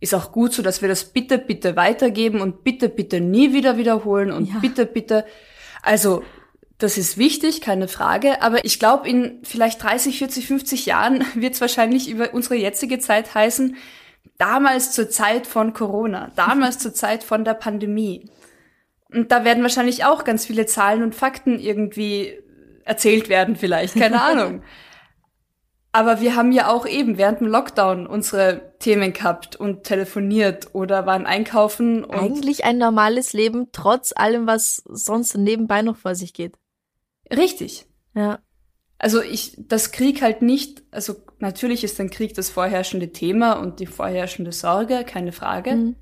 Ist 0.00 0.14
auch 0.14 0.30
gut 0.32 0.52
so, 0.52 0.62
dass 0.62 0.82
wir 0.82 0.88
das 0.88 1.04
bitte, 1.04 1.38
bitte 1.38 1.76
weitergeben 1.76 2.40
und 2.40 2.64
bitte, 2.64 2.88
bitte 2.88 3.20
nie 3.20 3.52
wieder 3.54 3.76
wiederholen 3.78 4.30
und 4.32 4.46
Ja. 4.52 4.58
bitte, 4.60 4.84
bitte. 4.84 5.24
Also, 5.82 6.22
das 6.78 6.98
ist 6.98 7.16
wichtig, 7.16 7.60
keine 7.60 7.88
Frage. 7.88 8.42
Aber 8.42 8.64
ich 8.64 8.78
glaube, 8.78 9.08
in 9.08 9.40
vielleicht 9.42 9.82
30, 9.82 10.18
40, 10.18 10.46
50 10.46 10.86
Jahren 10.86 11.24
wird 11.34 11.54
es 11.54 11.60
wahrscheinlich 11.60 12.08
über 12.08 12.34
unsere 12.34 12.56
jetzige 12.56 12.98
Zeit 12.98 13.34
heißen, 13.34 13.76
damals 14.38 14.92
zur 14.92 15.08
Zeit 15.08 15.46
von 15.46 15.72
Corona, 15.72 16.30
damals 16.36 16.78
zur 16.78 16.92
Zeit 16.92 17.24
von 17.24 17.44
der 17.44 17.54
Pandemie. 17.54 18.28
Und 19.12 19.32
da 19.32 19.44
werden 19.44 19.62
wahrscheinlich 19.62 20.04
auch 20.04 20.24
ganz 20.24 20.46
viele 20.46 20.66
Zahlen 20.66 21.02
und 21.02 21.14
Fakten 21.14 21.58
irgendwie 21.58 22.38
erzählt 22.84 23.28
werden 23.28 23.56
vielleicht, 23.56 23.94
keine 23.94 24.20
Ahnung. 24.22 24.62
Aber 25.92 26.20
wir 26.20 26.36
haben 26.36 26.52
ja 26.52 26.68
auch 26.68 26.86
eben 26.86 27.16
während 27.16 27.40
dem 27.40 27.46
Lockdown 27.46 28.06
unsere 28.06 28.74
Themen 28.80 29.14
gehabt 29.14 29.56
und 29.56 29.84
telefoniert 29.84 30.74
oder 30.74 31.06
waren 31.06 31.24
einkaufen 31.24 32.04
und 32.04 32.18
Eigentlich 32.18 32.64
ein 32.64 32.76
normales 32.76 33.32
Leben, 33.32 33.68
trotz 33.72 34.12
allem, 34.14 34.46
was 34.46 34.82
sonst 34.84 35.38
nebenbei 35.38 35.80
noch 35.80 35.96
vor 35.96 36.14
sich 36.14 36.34
geht. 36.34 36.58
Richtig. 37.30 37.86
Ja. 38.14 38.40
Also 38.98 39.20
ich, 39.20 39.54
das 39.58 39.92
Krieg 39.92 40.22
halt 40.22 40.42
nicht, 40.42 40.82
also 40.90 41.14
natürlich 41.38 41.84
ist 41.84 42.00
ein 42.00 42.10
Krieg 42.10 42.34
das 42.34 42.48
vorherrschende 42.48 43.12
Thema 43.12 43.54
und 43.54 43.78
die 43.80 43.86
vorherrschende 43.86 44.52
Sorge, 44.52 45.04
keine 45.04 45.32
Frage. 45.32 45.72
Mhm. 45.72 45.96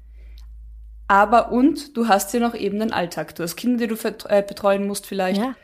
Aber 1.09 1.53
und 1.53 1.97
du 1.97 2.09
hast 2.09 2.33
ja 2.33 2.41
noch 2.41 2.55
eben 2.55 2.79
den 2.79 2.93
Alltag. 2.93 3.35
Du 3.35 3.43
hast 3.43 3.57
Kinder, 3.57 3.87
die 3.87 3.95
du 3.95 4.29
äh, 4.29 4.43
betreuen 4.43 4.87
musst 4.87 5.07
vielleicht. 5.07 5.41
Ja. 5.41 5.55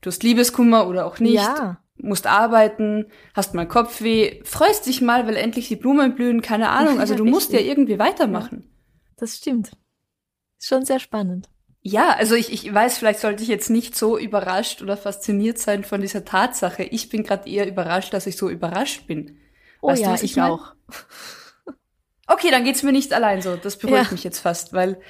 Du 0.00 0.08
hast 0.08 0.22
Liebeskummer 0.22 0.88
oder 0.88 1.06
auch 1.06 1.18
nicht. 1.20 1.34
Ja. 1.34 1.80
Musst 1.96 2.26
arbeiten, 2.26 3.06
hast 3.34 3.54
mal 3.54 3.68
Kopfweh, 3.68 4.42
freust 4.44 4.86
dich 4.86 5.02
mal, 5.02 5.26
weil 5.26 5.36
endlich 5.36 5.68
die 5.68 5.76
Blumen 5.76 6.14
blühen, 6.14 6.40
keine 6.40 6.70
Ahnung. 6.70 6.98
Also 6.98 7.14
du 7.14 7.26
musst 7.26 7.52
ja 7.52 7.60
irgendwie 7.60 7.98
weitermachen. 7.98 8.64
Das 9.18 9.36
stimmt. 9.36 9.72
Ist 10.58 10.68
schon 10.68 10.84
sehr 10.86 10.98
spannend. 10.98 11.50
Ja, 11.82 12.10
also 12.10 12.34
ich, 12.34 12.52
ich 12.52 12.72
weiß, 12.72 12.98
vielleicht 12.98 13.20
sollte 13.20 13.42
ich 13.42 13.48
jetzt 13.48 13.70
nicht 13.70 13.96
so 13.96 14.18
überrascht 14.18 14.82
oder 14.82 14.96
fasziniert 14.98 15.58
sein 15.58 15.82
von 15.82 16.00
dieser 16.02 16.24
Tatsache. 16.26 16.82
Ich 16.82 17.08
bin 17.08 17.22
gerade 17.22 17.48
eher 17.48 17.66
überrascht, 17.66 18.12
dass 18.12 18.26
ich 18.26 18.36
so 18.36 18.50
überrascht 18.50 19.06
bin. 19.06 19.38
Oh 19.80 19.88
Weißt 19.88 20.02
du, 20.02 20.06
ja, 20.06 20.12
was 20.12 20.22
ich 20.22 20.32
ich 20.32 20.36
mein? 20.36 20.50
auch. 20.50 20.74
Okay, 22.26 22.52
dann 22.52 22.62
geht's 22.62 22.84
mir 22.84 22.92
nicht 22.92 23.12
allein 23.12 23.42
so. 23.42 23.56
Das 23.56 23.76
beruhigt 23.76 24.04
Ja. 24.06 24.12
mich 24.12 24.22
jetzt 24.22 24.38
fast, 24.38 24.72
weil 24.72 25.00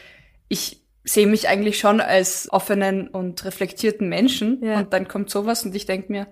ich 0.49 0.83
sehe 1.05 1.27
mich 1.27 1.49
eigentlich 1.49 1.79
schon 1.79 2.01
als 2.01 2.51
offenen 2.51 3.09
und 3.09 3.45
reflektierten 3.45 4.09
Menschen 4.09 4.65
Ja. 4.65 4.79
und 4.79 4.93
dann 4.95 5.07
kommt 5.07 5.29
sowas 5.29 5.65
und 5.67 5.75
ich 5.75 5.85
denk 5.85 6.09
mir, 6.09 6.29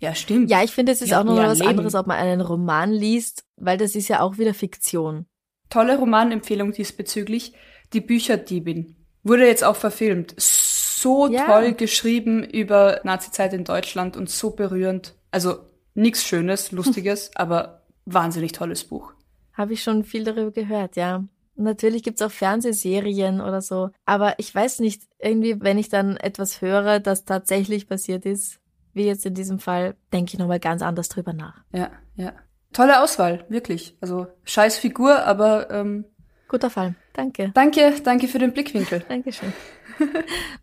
ja, 0.00 0.12
stimmt. 0.16 0.50
Ja, 0.50 0.64
ich 0.64 0.72
finde, 0.72 0.90
es 0.90 1.02
ist 1.02 1.10
Wir 1.10 1.20
auch 1.20 1.24
noch 1.24 1.36
was 1.36 1.58
Leben. 1.60 1.70
anderes, 1.70 1.94
ob 1.94 2.08
man 2.08 2.16
einen 2.18 2.40
Roman 2.40 2.90
liest, 2.90 3.44
weil 3.56 3.78
das 3.78 3.94
ist 3.94 4.08
ja 4.08 4.20
auch 4.20 4.36
wieder 4.38 4.54
Fiktion. 4.54 5.26
Tolle 5.70 5.96
Romanempfehlung 5.98 6.72
diesbezüglich. 6.72 7.52
Die 7.92 8.00
Bücherdiebin 8.00 8.96
wurde 9.24 9.46
jetzt 9.46 9.64
auch 9.64 9.76
verfilmt. 9.76 10.34
So 10.38 11.28
Ja. 11.28 11.46
toll 11.46 11.72
geschrieben 11.74 12.44
über 12.44 13.00
Nazizeit 13.04 13.52
in 13.52 13.64
Deutschland 13.64 14.16
und 14.16 14.30
so 14.30 14.50
berührend. 14.50 15.14
Also 15.30 15.58
nichts 15.94 16.24
Schönes, 16.24 16.70
Lustiges, 16.72 17.30
aber 17.34 17.82
wahnsinnig 18.06 18.52
tolles 18.52 18.84
Buch. 18.84 19.12
Habe 19.54 19.72
ich 19.72 19.82
schon 19.82 20.04
viel 20.04 20.24
darüber 20.24 20.50
gehört, 20.50 20.96
ja. 20.96 21.24
Natürlich 21.56 22.02
gibt's 22.02 22.22
auch 22.22 22.30
Fernsehserien 22.32 23.40
oder 23.40 23.60
so. 23.60 23.90
Aber 24.04 24.34
ich 24.38 24.52
weiß 24.52 24.80
nicht, 24.80 25.02
irgendwie, 25.18 25.60
wenn 25.60 25.78
ich 25.78 25.88
dann 25.88 26.16
etwas 26.16 26.60
höre, 26.60 26.98
das 27.00 27.24
tatsächlich 27.24 27.86
passiert 27.88 28.26
ist, 28.26 28.58
wie 28.92 29.04
jetzt 29.06 29.24
in 29.26 29.34
diesem 29.34 29.58
Fall, 29.60 29.94
denke 30.12 30.32
ich 30.32 30.38
nochmal 30.38 30.58
ganz 30.58 30.82
anders 30.82 31.08
drüber 31.08 31.32
nach. 31.32 31.62
Ja, 31.72 31.90
ja. 32.16 32.32
Tolle 32.72 33.00
Auswahl, 33.02 33.44
wirklich. 33.48 33.96
Also 34.00 34.26
scheiß 34.44 34.78
Figur, 34.78 35.24
aber 35.24 35.70
ähm, 35.70 36.04
Guter 36.48 36.70
Fall. 36.70 36.96
Danke. 37.14 37.50
danke, 37.54 37.94
danke 38.04 38.28
für 38.28 38.38
den 38.38 38.52
Blickwinkel. 38.52 39.00
Dankeschön. 39.08 39.52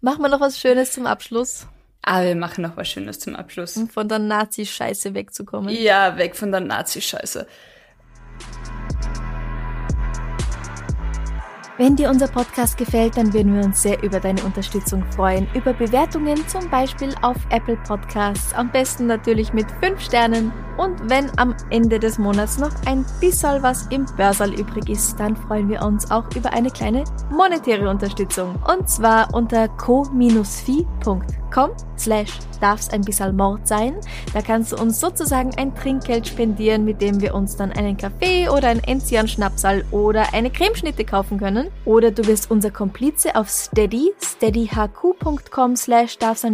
Machen 0.01 0.21
wir 0.21 0.29
noch 0.29 0.41
was 0.41 0.59
Schönes 0.59 0.91
zum 0.91 1.07
Abschluss, 1.07 1.65
Ah, 2.03 2.23
wir 2.23 2.35
machen 2.35 2.63
noch 2.63 2.75
was 2.77 2.89
Schönes 2.89 3.19
zum 3.19 3.35
Abschluss. 3.35 3.77
um 3.77 3.87
von 3.87 4.07
der 4.09 4.17
Nazi-Scheiße 4.19 5.13
wegzukommen. 5.13 5.73
Ja, 5.75 6.17
weg 6.17 6.35
von 6.35 6.51
der 6.51 6.59
Nazi-Scheiße. 6.61 7.47
Wenn 11.81 11.95
dir 11.95 12.11
unser 12.11 12.27
Podcast 12.27 12.77
gefällt, 12.77 13.17
dann 13.17 13.33
würden 13.33 13.55
wir 13.55 13.65
uns 13.65 13.81
sehr 13.81 14.03
über 14.03 14.19
deine 14.19 14.43
Unterstützung 14.43 15.03
freuen. 15.15 15.47
Über 15.55 15.73
Bewertungen 15.73 16.47
zum 16.47 16.69
Beispiel 16.69 17.09
auf 17.23 17.37
Apple 17.49 17.75
Podcasts. 17.87 18.53
Am 18.53 18.71
besten 18.71 19.07
natürlich 19.07 19.51
mit 19.51 19.65
5 19.81 19.99
Sternen. 19.99 20.53
Und 20.77 21.09
wenn 21.09 21.31
am 21.39 21.55
Ende 21.71 21.97
des 21.97 22.19
Monats 22.19 22.59
noch 22.59 22.69
ein 22.85 23.03
bisschen 23.19 23.63
was 23.63 23.87
im 23.87 24.05
Börsal 24.15 24.53
übrig 24.53 24.89
ist, 24.89 25.19
dann 25.19 25.35
freuen 25.35 25.69
wir 25.69 25.81
uns 25.81 26.11
auch 26.11 26.25
über 26.35 26.53
eine 26.53 26.69
kleine 26.69 27.03
monetäre 27.31 27.89
Unterstützung. 27.89 28.59
Und 28.71 28.87
zwar 28.87 29.33
unter 29.33 29.67
co-fi.com 29.67 31.23
slash 31.97 32.39
darf's 32.61 32.89
ein 32.91 33.01
bisschen 33.01 33.35
Mord 33.35 33.67
sein. 33.67 33.95
Da 34.33 34.41
kannst 34.41 34.71
du 34.71 34.77
uns 34.77 34.99
sozusagen 34.99 35.51
ein 35.57 35.73
Trinkgeld 35.75 36.27
spendieren, 36.27 36.85
mit 36.85 37.01
dem 37.01 37.19
wir 37.21 37.33
uns 37.35 37.57
dann 37.57 37.71
einen 37.71 37.97
Kaffee 37.97 38.47
oder 38.49 38.69
ein 38.69 38.83
Enzian-Schnapsal 38.83 39.83
oder 39.91 40.33
eine 40.33 40.51
Cremeschnitte 40.51 41.03
kaufen 41.03 41.39
können. 41.39 41.70
Oder 41.83 42.11
du 42.11 42.25
wirst 42.27 42.51
unser 42.51 42.69
Komplize 42.69 43.35
auf 43.35 43.49
Steady, 43.49 44.13
steadyhq.com 44.21 45.75
slash 45.75 46.17
darf's 46.19 46.45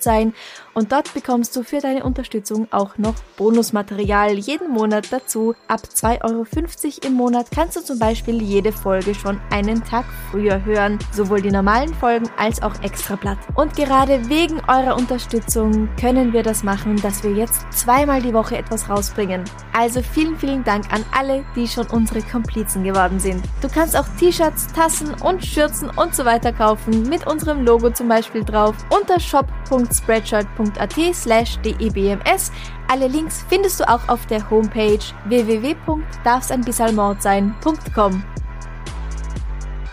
sein. 0.00 0.34
Und 0.74 0.92
dort 0.92 1.14
bekommst 1.14 1.56
du 1.56 1.62
für 1.62 1.80
deine 1.80 2.04
Unterstützung 2.04 2.68
auch 2.70 2.98
noch 2.98 3.14
Bonusmaterial 3.36 4.32
jeden 4.32 4.70
Monat 4.70 5.10
dazu. 5.10 5.54
Ab 5.68 5.80
2,50 5.94 6.22
Euro 6.24 7.06
im 7.06 7.14
Monat 7.14 7.46
kannst 7.50 7.76
du 7.76 7.80
zum 7.80 7.98
Beispiel 7.98 8.42
jede 8.42 8.72
Folge 8.72 9.14
schon 9.14 9.40
einen 9.50 9.82
Tag 9.84 10.04
früher 10.30 10.64
hören. 10.64 10.98
Sowohl 11.12 11.40
die 11.40 11.50
normalen 11.50 11.94
Folgen 11.94 12.28
als 12.36 12.60
auch 12.62 12.74
Extrablatt. 12.82 13.38
Und 13.54 13.74
gerade 13.74 14.28
wegen 14.28 14.60
eurer 14.68 14.96
Unterstützung 14.96 15.88
können 15.98 16.32
wir 16.32 16.42
das 16.42 16.62
machen, 16.62 16.96
dass 16.96 17.22
wir 17.22 17.32
jetzt 17.32 17.72
zweimal 17.72 18.20
die 18.20 18.34
Woche 18.34 18.58
etwas 18.58 18.90
rausbringen. 18.90 19.44
Also 19.72 20.02
vielen, 20.02 20.36
vielen 20.36 20.64
Dank 20.64 20.92
an 20.92 21.04
alle, 21.16 21.44
die 21.54 21.68
schon 21.68 21.86
unsere 21.86 22.20
Komplizen 22.20 22.84
geworden 22.84 23.18
sind. 23.18 23.42
Du 23.62 23.68
kannst 23.68 23.96
auch 23.96 24.06
T-Shirts, 24.18 24.45
Tassen 24.74 25.14
und 25.22 25.44
Schürzen 25.44 25.90
und 25.90 26.14
so 26.14 26.24
weiter 26.24 26.50
kaufen, 26.52 27.06
mit 27.08 27.26
unserem 27.26 27.64
Logo 27.64 27.90
zum 27.90 28.08
Beispiel 28.08 28.44
drauf, 28.44 28.76
unter 28.90 29.18
shop.spreadshirt.at 29.20 30.94
slash 31.14 31.58
debms. 31.58 32.52
Alle 32.88 33.08
Links 33.08 33.44
findest 33.48 33.80
du 33.80 33.88
auch 33.88 34.08
auf 34.08 34.26
der 34.26 34.48
Homepage 34.50 35.00
www.darfseinbissalmordsein.com. 35.26 38.22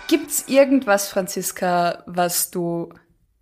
Gibt's 0.08 0.44
irgendwas, 0.48 1.10
Franziska, 1.10 2.04
was 2.06 2.52
du 2.52 2.90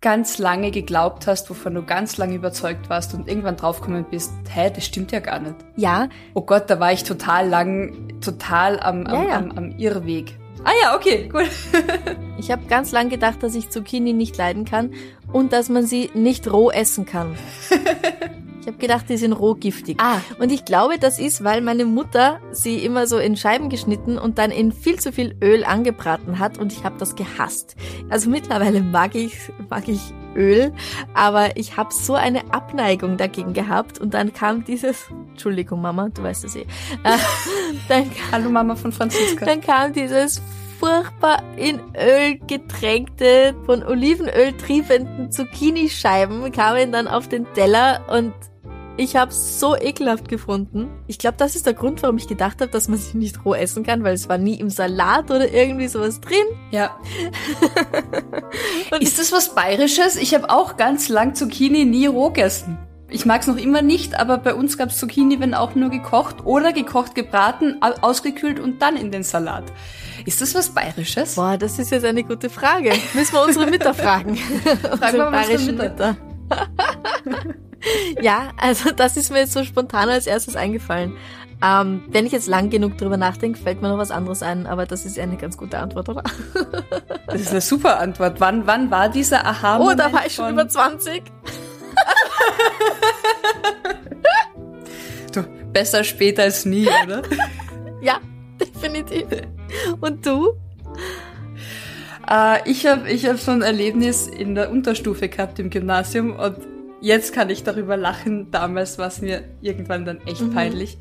ganz 0.02 0.38
lange 0.38 0.70
geglaubt 0.70 1.26
hast, 1.26 1.48
wovon 1.48 1.74
du 1.74 1.82
ganz 1.82 2.18
lange 2.18 2.34
überzeugt 2.34 2.90
warst 2.90 3.14
und 3.14 3.28
irgendwann 3.28 3.56
draufgekommen 3.56 4.04
bist, 4.10 4.32
hä, 4.50 4.70
das 4.74 4.84
stimmt 4.84 5.12
ja 5.12 5.20
gar 5.20 5.38
nicht. 5.38 5.54
Ja, 5.76 6.08
Oh 6.34 6.42
Gott, 6.42 6.68
da 6.68 6.78
war 6.80 6.92
ich 6.92 7.04
total 7.04 7.48
lang, 7.48 8.20
total 8.20 8.78
am, 8.80 9.06
am, 9.06 9.14
Ja, 9.14 9.28
ja. 9.28 9.36
am, 9.36 9.52
am 9.52 9.70
Irrweg. 9.78 10.38
Ah 10.64 10.72
ja, 10.80 10.96
okay, 10.96 11.28
gut. 11.28 11.50
ich 12.38 12.50
habe 12.50 12.62
ganz 12.68 12.92
lang 12.92 13.08
gedacht, 13.08 13.42
dass 13.42 13.54
ich 13.54 13.70
Zucchini 13.70 14.12
nicht 14.12 14.36
leiden 14.36 14.64
kann 14.64 14.94
und 15.32 15.52
dass 15.52 15.68
man 15.68 15.86
sie 15.86 16.10
nicht 16.14 16.50
roh 16.52 16.70
essen 16.70 17.04
kann. 17.06 17.36
Ich 18.62 18.68
habe 18.68 18.78
gedacht, 18.78 19.06
die 19.08 19.16
sind 19.16 19.32
roh 19.32 19.54
giftig. 19.54 20.00
Ah. 20.00 20.20
Und 20.38 20.52
ich 20.52 20.64
glaube, 20.64 20.96
das 20.96 21.18
ist, 21.18 21.42
weil 21.42 21.62
meine 21.62 21.84
Mutter 21.84 22.38
sie 22.52 22.76
immer 22.84 23.08
so 23.08 23.18
in 23.18 23.36
Scheiben 23.36 23.70
geschnitten 23.70 24.18
und 24.18 24.38
dann 24.38 24.52
in 24.52 24.70
viel 24.70 25.00
zu 25.00 25.10
viel 25.10 25.34
Öl 25.42 25.64
angebraten 25.64 26.38
hat 26.38 26.58
und 26.58 26.72
ich 26.72 26.84
habe 26.84 26.96
das 26.96 27.16
gehasst. 27.16 27.74
Also 28.08 28.30
mittlerweile 28.30 28.80
mag 28.80 29.16
ich 29.16 29.36
mag 29.68 29.88
ich 29.88 30.00
Öl, 30.36 30.72
aber 31.12 31.56
ich 31.56 31.76
habe 31.76 31.92
so 31.92 32.14
eine 32.14 32.54
Abneigung 32.54 33.16
dagegen 33.16 33.52
gehabt 33.52 33.98
und 33.98 34.14
dann 34.14 34.32
kam 34.32 34.64
dieses 34.64 35.08
Entschuldigung 35.30 35.82
Mama, 35.82 36.10
du 36.10 36.22
weißt 36.22 36.44
es 36.44 36.54
eh. 36.54 36.60
Äh, 36.60 37.18
dann 37.88 38.08
Hallo 38.30 38.48
Mama 38.48 38.76
von 38.76 38.92
Franziska. 38.92 39.44
dann 39.44 39.60
kam 39.60 39.92
dieses 39.92 40.40
furchtbar 40.78 41.42
in 41.56 41.80
Öl 41.96 42.38
getränkte, 42.46 43.56
von 43.66 43.82
Olivenöl 43.82 44.52
triefenden 44.56 45.32
Zucchini-Scheiben 45.32 46.52
kamen 46.52 46.92
dann 46.92 47.08
auf 47.08 47.28
den 47.28 47.44
Teller 47.54 48.02
und 48.08 48.32
ich 48.96 49.16
habe 49.16 49.32
so 49.32 49.76
ekelhaft 49.76 50.28
gefunden. 50.28 50.90
Ich 51.06 51.18
glaube, 51.18 51.36
das 51.38 51.56
ist 51.56 51.66
der 51.66 51.74
Grund, 51.74 52.02
warum 52.02 52.18
ich 52.18 52.28
gedacht 52.28 52.60
habe, 52.60 52.70
dass 52.70 52.88
man 52.88 52.98
sie 52.98 53.16
nicht 53.16 53.44
roh 53.44 53.54
essen 53.54 53.84
kann, 53.84 54.04
weil 54.04 54.14
es 54.14 54.28
war 54.28 54.38
nie 54.38 54.60
im 54.60 54.70
Salat 54.70 55.30
oder 55.30 55.52
irgendwie 55.52 55.88
sowas 55.88 56.20
drin. 56.20 56.44
Ja. 56.70 56.96
Ist 59.00 59.18
das 59.18 59.32
was 59.32 59.54
Bayerisches? 59.54 60.16
Ich 60.16 60.34
habe 60.34 60.50
auch 60.50 60.76
ganz 60.76 61.08
lang 61.08 61.34
Zucchini 61.34 61.84
nie 61.84 62.06
roh 62.06 62.28
gegessen. 62.28 62.78
Ich 63.08 63.26
mag 63.26 63.42
es 63.42 63.46
noch 63.46 63.56
immer 63.58 63.82
nicht, 63.82 64.18
aber 64.18 64.38
bei 64.38 64.54
uns 64.54 64.78
gab's 64.78 64.96
Zucchini, 64.96 65.38
wenn 65.40 65.52
auch 65.54 65.74
nur 65.74 65.90
gekocht 65.90 66.44
oder 66.44 66.72
gekocht 66.72 67.14
gebraten, 67.14 67.76
ausgekühlt 67.82 68.58
und 68.58 68.80
dann 68.80 68.96
in 68.96 69.10
den 69.10 69.22
Salat. 69.22 69.64
Ist 70.24 70.40
das 70.40 70.54
was 70.54 70.70
Bayerisches? 70.70 71.34
Boah, 71.34 71.58
das 71.58 71.78
ist 71.78 71.90
jetzt 71.90 72.04
eine 72.04 72.24
gute 72.24 72.48
Frage. 72.48 72.92
Müssen 73.12 73.34
wir 73.34 73.42
unsere 73.42 73.66
Mütter 73.66 73.92
fragen. 73.92 74.36
Fragen 74.98 75.16
wir 75.16 75.30
mal 75.30 75.44
unsere 75.50 75.72
Mütter. 75.72 76.16
ja, 78.20 78.50
also 78.56 78.90
das 78.90 79.16
ist 79.16 79.30
mir 79.30 79.40
jetzt 79.40 79.52
so 79.52 79.64
spontan 79.64 80.08
als 80.08 80.26
erstes 80.26 80.56
eingefallen. 80.56 81.16
Ähm, 81.64 82.02
wenn 82.08 82.26
ich 82.26 82.32
jetzt 82.32 82.48
lang 82.48 82.70
genug 82.70 82.98
drüber 82.98 83.16
nachdenke, 83.16 83.58
fällt 83.58 83.82
mir 83.82 83.88
noch 83.88 83.98
was 83.98 84.10
anderes 84.10 84.42
ein, 84.42 84.66
aber 84.66 84.84
das 84.84 85.06
ist 85.06 85.16
ja 85.16 85.22
eine 85.22 85.36
ganz 85.36 85.56
gute 85.56 85.78
Antwort, 85.78 86.08
oder? 86.08 86.24
das 87.26 87.40
ist 87.40 87.50
eine 87.50 87.60
super 87.60 88.00
Antwort. 88.00 88.40
Wann, 88.40 88.66
wann 88.66 88.90
war 88.90 89.08
dieser 89.08 89.46
aha 89.46 89.78
Oh, 89.78 89.94
da 89.94 90.12
war 90.12 90.26
ich 90.26 90.34
schon 90.34 90.50
über 90.50 90.68
20. 90.68 91.22
du, 95.32 95.42
besser 95.72 96.02
später 96.02 96.42
als 96.42 96.64
nie, 96.64 96.88
oder? 97.04 97.22
ja, 98.02 98.18
definitiv. 98.60 99.26
Und 100.00 100.26
du? 100.26 100.54
Äh, 102.28 102.68
ich 102.68 102.86
habe 102.86 103.08
ich 103.08 103.26
hab 103.26 103.38
so 103.38 103.52
ein 103.52 103.62
Erlebnis 103.62 104.26
in 104.26 104.56
der 104.56 104.70
Unterstufe 104.72 105.28
gehabt 105.28 105.60
im 105.60 105.70
Gymnasium 105.70 106.34
und 106.34 106.71
jetzt 107.02 107.34
kann 107.34 107.50
ich 107.50 107.64
darüber 107.64 107.98
lachen. 107.98 108.50
Damals 108.50 108.96
war 108.96 109.08
es 109.08 109.20
mir 109.20 109.44
irgendwann 109.60 110.06
dann 110.06 110.20
echt 110.26 110.40
mhm. 110.40 110.54
peinlich. 110.54 110.96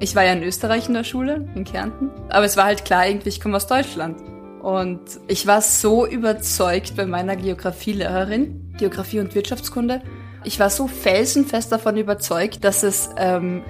Ich 0.00 0.16
war 0.16 0.24
ja 0.24 0.32
in 0.32 0.42
Österreich 0.42 0.88
in 0.88 0.94
der 0.94 1.04
Schule, 1.04 1.46
in 1.54 1.64
Kärnten. 1.64 2.10
Aber 2.30 2.46
es 2.46 2.56
war 2.56 2.64
halt 2.64 2.84
klar, 2.84 3.06
irgendwie, 3.06 3.28
ich 3.28 3.40
komme 3.40 3.56
aus 3.56 3.66
Deutschland. 3.66 4.20
Und 4.62 5.00
ich 5.28 5.46
war 5.46 5.60
so 5.60 6.06
überzeugt 6.06 6.96
bei 6.96 7.04
meiner 7.04 7.36
Geografielehrerin, 7.36 8.72
Geografie 8.78 9.20
und 9.20 9.34
Wirtschaftskunde. 9.34 10.00
Ich 10.44 10.58
war 10.58 10.70
so 10.70 10.88
felsenfest 10.88 11.70
davon 11.70 11.96
überzeugt, 11.96 12.64
dass 12.64 12.82
es, 12.82 13.10
ähm, 13.18 13.62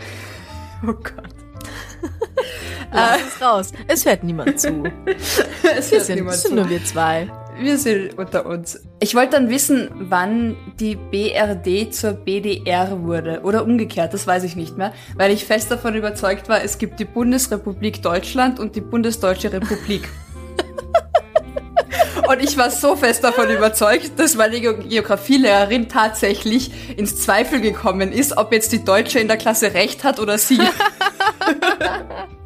oh 0.82 0.92
Gott. 0.92 1.34
Lass 2.92 3.20
es 3.26 3.42
raus. 3.42 3.72
Es 3.88 4.06
hört 4.06 4.22
niemand 4.22 4.60
zu. 4.60 4.84
es 5.76 5.90
hört 5.90 6.04
sind, 6.04 6.16
niemand 6.16 6.36
sind 6.36 6.50
zu. 6.50 6.54
nur 6.54 6.68
wir 6.68 6.84
zwei. 6.84 7.28
Wir 7.56 7.78
sind 7.78 8.18
unter 8.18 8.46
uns. 8.46 8.80
Ich 9.00 9.14
wollte 9.14 9.32
dann 9.32 9.48
wissen, 9.48 9.88
wann 9.94 10.56
die 10.80 10.96
BRD 10.96 11.94
zur 11.94 12.12
BDR 12.12 13.02
wurde. 13.02 13.42
Oder 13.42 13.64
umgekehrt, 13.64 14.12
das 14.12 14.26
weiß 14.26 14.42
ich 14.42 14.56
nicht 14.56 14.76
mehr. 14.76 14.92
Weil 15.14 15.30
ich 15.30 15.44
fest 15.44 15.70
davon 15.70 15.94
überzeugt 15.94 16.48
war, 16.48 16.62
es 16.64 16.78
gibt 16.78 16.98
die 16.98 17.04
Bundesrepublik 17.04 18.02
Deutschland 18.02 18.58
und 18.58 18.74
die 18.74 18.80
Bundesdeutsche 18.80 19.52
Republik. 19.52 20.08
Und 22.26 22.42
ich 22.42 22.56
war 22.56 22.70
so 22.70 22.96
fest 22.96 23.22
davon 23.22 23.50
überzeugt, 23.50 24.12
dass 24.18 24.34
meine 24.34 24.58
Geografielehrerin 24.58 25.90
tatsächlich 25.90 26.70
ins 26.96 27.20
Zweifel 27.20 27.60
gekommen 27.60 28.12
ist, 28.12 28.38
ob 28.38 28.50
jetzt 28.50 28.72
die 28.72 28.82
Deutsche 28.82 29.18
in 29.18 29.28
der 29.28 29.36
Klasse 29.36 29.74
recht 29.74 30.04
hat 30.04 30.18
oder 30.18 30.38
sie. 30.38 30.58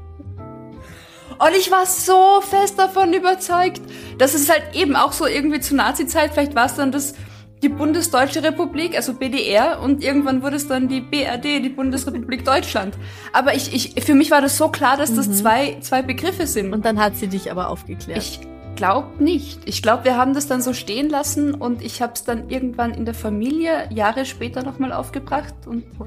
Und 1.39 1.55
ich 1.57 1.71
war 1.71 1.87
so 1.87 2.41
fest 2.41 2.79
davon 2.79 3.13
überzeugt, 3.13 3.81
dass 4.19 4.35
es 4.35 4.51
halt 4.51 4.63
eben 4.75 4.97
auch 4.97 5.13
so 5.13 5.27
irgendwie 5.27 5.61
zur 5.61 5.77
Nazi-Zeit, 5.77 6.33
vielleicht 6.33 6.55
war 6.55 6.67
es 6.67 6.75
dann 6.75 6.91
das, 6.91 7.15
die 7.63 7.69
Bundesdeutsche 7.69 8.43
Republik, 8.43 8.97
also 8.97 9.15
BDR, 9.15 9.81
und 9.81 10.03
irgendwann 10.03 10.43
wurde 10.43 10.57
es 10.57 10.69
dann 10.69 10.89
die 10.89 11.01
BRD, 11.01 11.65
die 11.65 11.69
Bundesrepublik 11.69 12.45
Deutschland. 12.45 12.97
Aber 13.33 13.55
ich, 13.55 13.73
ich, 13.73 14.05
für 14.05 14.15
mich 14.15 14.31
war 14.31 14.41
das 14.41 14.57
so 14.57 14.69
klar, 14.69 14.97
dass 14.97 15.15
das 15.15 15.29
mhm. 15.29 15.33
zwei, 15.33 15.77
zwei 15.81 16.03
Begriffe 16.03 16.47
sind. 16.47 16.73
Und 16.73 16.85
dann 16.85 17.01
hat 17.01 17.17
sie 17.17 17.29
dich 17.29 17.51
aber 17.51 17.69
aufgeklärt. 17.69 18.19
Ich 18.19 18.41
glaube 18.79 19.23
nicht. 19.23 19.61
Ich 19.65 19.83
glaube, 19.83 20.05
wir 20.05 20.17
haben 20.17 20.35
das 20.35 20.47
dann 20.47 20.63
so 20.63 20.73
stehen 20.73 21.09
lassen 21.09 21.53
und 21.53 21.83
ich 21.83 22.01
habe 22.01 22.13
es 22.15 22.23
dann 22.23 22.49
irgendwann 22.49 22.95
in 22.95 23.05
der 23.05 23.15
Familie 23.15 23.89
Jahre 23.91 24.25
später 24.25 24.63
nochmal 24.63 24.93
aufgebracht 24.93 25.55
und 25.67 25.85
oh 25.99 26.07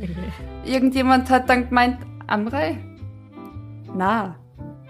irgendjemand 0.64 1.30
hat 1.30 1.50
dann 1.50 1.68
gemeint, 1.68 1.98
Amrei? 2.28 2.78
Na, 3.94 4.41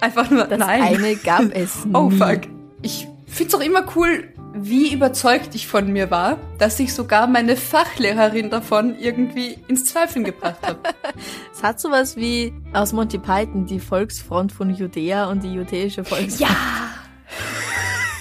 Einfach 0.01 0.29
nur, 0.29 0.45
das 0.45 0.59
nein. 0.59 0.81
eine 0.81 1.15
gab 1.15 1.43
es 1.53 1.85
nie. 1.85 1.93
Oh 1.93 2.09
fuck. 2.09 2.41
Ich 2.81 3.07
find's 3.27 3.55
auch 3.55 3.61
immer 3.61 3.85
cool, 3.95 4.27
wie 4.53 4.93
überzeugt 4.93 5.55
ich 5.55 5.67
von 5.67 5.93
mir 5.93 6.11
war, 6.11 6.37
dass 6.57 6.79
ich 6.79 6.93
sogar 6.93 7.27
meine 7.27 7.55
Fachlehrerin 7.55 8.49
davon 8.49 8.97
irgendwie 8.99 9.57
ins 9.67 9.85
Zweifeln 9.85 10.25
gebracht 10.25 10.57
habe. 10.63 10.79
es 11.53 11.63
hat 11.63 11.79
sowas 11.79 12.17
wie 12.17 12.53
aus 12.73 12.91
Monty 12.91 13.17
Python 13.17 13.65
die 13.65 13.79
Volksfront 13.79 14.51
von 14.51 14.73
Judäa 14.73 15.29
und 15.29 15.43
die 15.43 15.53
judäische 15.53 16.03
Volksfront. 16.03 16.39
Ja! 16.39 16.57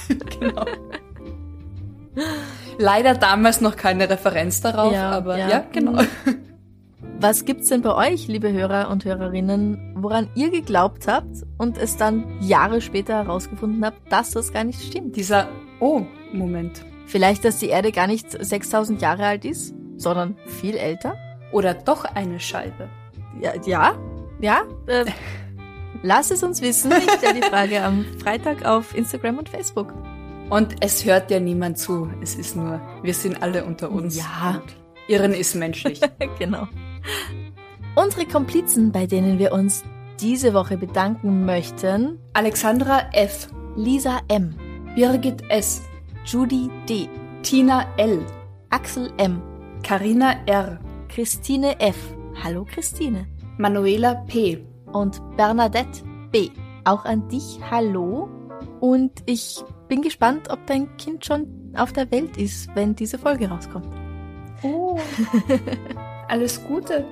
genau. 0.38 0.64
Leider 2.78 3.14
damals 3.14 3.60
noch 3.60 3.76
keine 3.76 4.08
Referenz 4.08 4.60
darauf, 4.60 4.92
ja, 4.92 5.10
aber 5.10 5.38
ja, 5.38 5.48
ja 5.48 5.64
genau. 5.72 6.02
Mhm. 6.02 6.49
Was 7.22 7.44
gibt's 7.44 7.68
denn 7.68 7.82
bei 7.82 7.94
euch, 8.12 8.28
liebe 8.28 8.50
Hörer 8.50 8.88
und 8.88 9.04
Hörerinnen, 9.04 9.92
woran 9.94 10.30
ihr 10.34 10.50
geglaubt 10.50 11.06
habt 11.06 11.44
und 11.58 11.76
es 11.76 11.98
dann 11.98 12.24
Jahre 12.40 12.80
später 12.80 13.12
herausgefunden 13.12 13.84
habt, 13.84 14.10
dass 14.10 14.30
das 14.30 14.54
gar 14.54 14.64
nicht 14.64 14.80
stimmt? 14.80 15.16
Dieser 15.16 15.46
Oh-Moment. 15.80 16.82
Vielleicht, 17.04 17.44
dass 17.44 17.58
die 17.58 17.68
Erde 17.68 17.92
gar 17.92 18.06
nicht 18.06 18.30
6000 18.30 19.02
Jahre 19.02 19.26
alt 19.26 19.44
ist, 19.44 19.74
sondern 19.98 20.34
viel 20.46 20.78
älter? 20.78 21.14
Oder 21.52 21.74
doch 21.74 22.06
eine 22.06 22.40
Scheibe? 22.40 22.88
Ja, 23.38 23.52
ja, 23.66 23.98
ja. 24.40 24.62
Äh, 24.86 25.04
lass 26.02 26.30
es 26.30 26.42
uns 26.42 26.62
wissen. 26.62 26.90
Ich 26.90 27.12
stelle 27.18 27.34
die 27.34 27.46
Frage 27.46 27.82
am 27.82 28.06
Freitag 28.18 28.64
auf 28.64 28.96
Instagram 28.96 29.36
und 29.36 29.50
Facebook. 29.50 29.92
Und 30.48 30.76
es 30.80 31.04
hört 31.04 31.30
ja 31.30 31.38
niemand 31.38 31.78
zu. 31.78 32.10
Es 32.22 32.34
ist 32.34 32.56
nur, 32.56 32.80
wir 33.02 33.12
sind 33.12 33.42
alle 33.42 33.66
unter 33.66 33.90
uns. 33.90 34.16
Ja. 34.16 34.62
Irren 35.06 35.34
ist 35.34 35.54
menschlich. 35.54 36.00
genau. 36.38 36.66
Unsere 37.96 38.26
Komplizen, 38.26 38.92
bei 38.92 39.06
denen 39.06 39.38
wir 39.38 39.52
uns 39.52 39.84
diese 40.20 40.54
Woche 40.54 40.76
bedanken 40.76 41.44
möchten: 41.44 42.18
Alexandra 42.32 43.02
F., 43.12 43.48
Lisa 43.76 44.20
M., 44.28 44.54
Birgit 44.94 45.42
S., 45.48 45.82
Judy 46.24 46.70
D., 46.88 47.08
Tina 47.42 47.86
L., 47.96 48.24
Axel 48.70 49.10
M., 49.16 49.42
Karina 49.82 50.34
R., 50.46 50.78
Christine 51.08 51.80
F. 51.80 51.96
Hallo 52.42 52.64
Christine. 52.64 53.26
Manuela 53.58 54.14
P. 54.26 54.64
und 54.92 55.20
Bernadette 55.36 56.02
B. 56.30 56.50
Auch 56.84 57.04
an 57.04 57.28
dich 57.28 57.58
hallo. 57.70 58.28
Und 58.80 59.12
ich 59.26 59.62
bin 59.88 60.02
gespannt, 60.02 60.48
ob 60.50 60.66
dein 60.66 60.96
Kind 60.96 61.24
schon 61.24 61.74
auf 61.76 61.92
der 61.92 62.10
Welt 62.10 62.36
ist, 62.36 62.74
wenn 62.74 62.94
diese 62.94 63.18
Folge 63.18 63.48
rauskommt. 63.48 63.88
Oh. 64.62 64.98
Alles 66.30 66.62
Gute. 66.64 67.04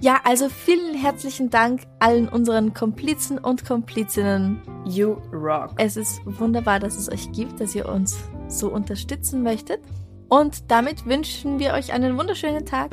Ja, 0.00 0.20
also 0.24 0.50
vielen 0.50 0.94
herzlichen 0.94 1.48
Dank 1.48 1.84
allen 1.98 2.28
unseren 2.28 2.74
Komplizen 2.74 3.38
und 3.38 3.64
Komplizinnen. 3.64 4.60
You 4.84 5.14
rock. 5.32 5.70
Es 5.78 5.96
ist 5.96 6.20
wunderbar, 6.26 6.78
dass 6.78 6.98
es 6.98 7.10
euch 7.10 7.32
gibt, 7.32 7.58
dass 7.58 7.74
ihr 7.74 7.88
uns 7.88 8.18
so 8.48 8.68
unterstützen 8.68 9.42
möchtet. 9.42 9.80
Und 10.28 10.70
damit 10.70 11.06
wünschen 11.06 11.58
wir 11.58 11.72
euch 11.72 11.94
einen 11.94 12.18
wunderschönen 12.18 12.66
Tag. 12.66 12.90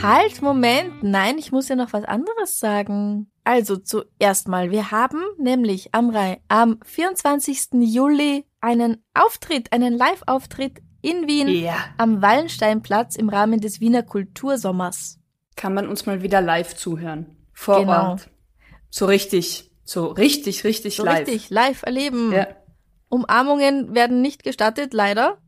Halt, 0.00 0.40
Moment. 0.40 1.02
Nein, 1.02 1.36
ich 1.38 1.50
muss 1.50 1.68
ja 1.68 1.74
noch 1.74 1.92
was 1.92 2.04
anderes 2.04 2.60
sagen. 2.60 3.28
Also 3.42 3.76
zuerst 3.76 4.46
mal, 4.46 4.70
wir 4.70 4.92
haben 4.92 5.24
nämlich 5.36 5.96
am, 5.96 6.14
am 6.46 6.78
24. 6.84 7.70
Juli 7.80 8.44
einen 8.60 9.02
Auftritt, 9.14 9.72
einen 9.72 9.94
Live-Auftritt 9.94 10.80
in 11.00 11.26
Wien 11.26 11.48
ja. 11.48 11.76
am 11.96 12.22
Wallensteinplatz 12.22 13.16
im 13.16 13.28
Rahmen 13.28 13.60
des 13.60 13.80
Wiener 13.80 14.02
Kultursommers. 14.02 15.18
Kann 15.56 15.74
man 15.74 15.88
uns 15.88 16.06
mal 16.06 16.22
wieder 16.22 16.40
live 16.40 16.76
zuhören. 16.76 17.36
Vor 17.52 17.80
genau. 17.80 18.10
Ort. 18.10 18.30
So 18.90 19.06
richtig, 19.06 19.70
so 19.84 20.06
richtig, 20.06 20.64
richtig 20.64 20.96
so 20.96 21.04
live. 21.04 21.26
Richtig, 21.26 21.50
live 21.50 21.82
erleben. 21.82 22.32
Ja. 22.32 22.48
Umarmungen 23.08 23.94
werden 23.94 24.22
nicht 24.22 24.42
gestattet, 24.42 24.92
leider. 24.92 25.38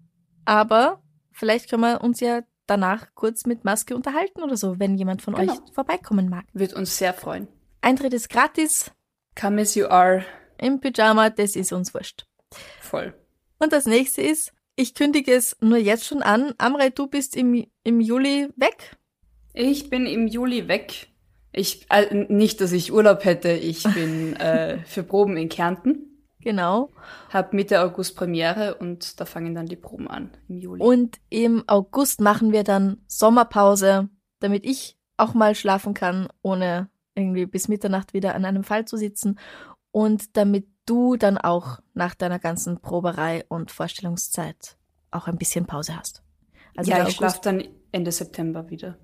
Aber 0.44 1.03
vielleicht 1.32 1.70
können 1.70 1.82
wir 1.82 2.01
uns 2.03 2.20
ja 2.20 2.42
danach 2.66 3.09
kurz 3.14 3.46
mit 3.46 3.64
Maske 3.64 3.94
unterhalten 3.94 4.42
oder 4.42 4.57
so, 4.57 4.78
wenn 4.78 4.96
jemand 4.96 5.22
von 5.22 5.34
genau. 5.34 5.53
euch 5.53 5.59
vorbeikommen 5.72 6.28
mag. 6.28 6.44
Wird 6.53 6.72
uns 6.72 6.96
sehr 6.96 7.12
freuen. 7.12 7.48
Eintritt 7.80 8.14
ist 8.14 8.28
gratis. 8.28 8.90
Come 9.40 9.62
as 9.62 9.74
you 9.74 9.86
are. 9.86 10.24
Im 10.59 10.80
Pyjama, 10.80 11.30
das 11.30 11.57
ist 11.57 11.72
uns 11.72 11.94
wurscht. 11.94 12.26
Voll. 12.80 13.14
Und 13.59 13.72
das 13.72 13.86
nächste 13.86 14.22
ist, 14.22 14.53
ich 14.77 14.95
kündige 14.95 15.33
es 15.33 15.57
nur 15.61 15.79
jetzt 15.79 16.07
schon 16.07 16.23
an. 16.23 16.55
Amrei, 16.59 16.91
du 16.91 17.07
bist 17.07 17.37
im, 17.37 17.66
im 17.85 18.01
Juli 18.01 18.49
weg? 18.57 18.97
Ich 19.53 19.91
bin 19.91 20.07
im 20.07 20.27
Juli 20.27 20.68
weg. 20.68 21.09
Ich, 21.53 21.87
äh, 21.91 22.27
nicht, 22.29 22.61
dass 22.61 22.73
ich 22.73 22.93
Urlaub 22.93 23.25
hätte. 23.25 23.51
Ich 23.51 23.83
bin 23.95 24.37
äh, 24.37 24.79
für 24.85 25.03
Proben 25.03 25.37
in 25.37 25.49
Kärnten. 25.49 26.07
Genau. 26.43 26.91
Hab 27.29 27.53
Mitte 27.53 27.81
August 27.83 28.16
Premiere 28.16 28.77
und 28.77 29.21
da 29.21 29.27
fangen 29.27 29.55
dann 29.55 29.66
die 29.66 29.77
Proben 29.77 30.09
an 30.09 30.31
im 30.49 30.59
Juli. 30.59 30.83
Und 30.83 31.18
im 31.29 31.64
August 31.66 32.21
machen 32.21 32.53
wir 32.53 32.64
dann 32.64 33.03
Sommerpause, 33.07 34.09
damit 34.39 34.64
ich 34.64 34.97
auch 35.18 35.35
mal 35.35 35.55
schlafen 35.55 35.93
kann, 35.93 36.29
ohne 36.41 36.89
irgendwie 37.14 37.45
bis 37.45 37.68
Mitternacht 37.68 38.14
wieder 38.14 38.35
an 38.35 38.47
einem 38.47 38.64
Fall 38.64 38.87
zu 38.87 38.97
sitzen 38.97 39.39
und 39.91 40.37
damit 40.37 40.66
du 40.91 41.16
dann 41.16 41.38
auch 41.38 41.78
nach 41.95 42.14
deiner 42.16 42.41
ganzen 42.41 42.80
Proberei 42.80 43.45
und 43.49 43.70
Vorstellungszeit 43.70 44.76
auch 45.12 45.28
ein 45.28 45.38
bisschen 45.38 45.66
Pause 45.66 45.97
hast. 45.97 46.22
Also 46.76 46.91
ja, 46.91 47.07
ich 47.07 47.14
schlafe 47.14 47.41
dann 47.43 47.62
Ende 47.93 48.11
September 48.11 48.68
wieder. 48.70 48.99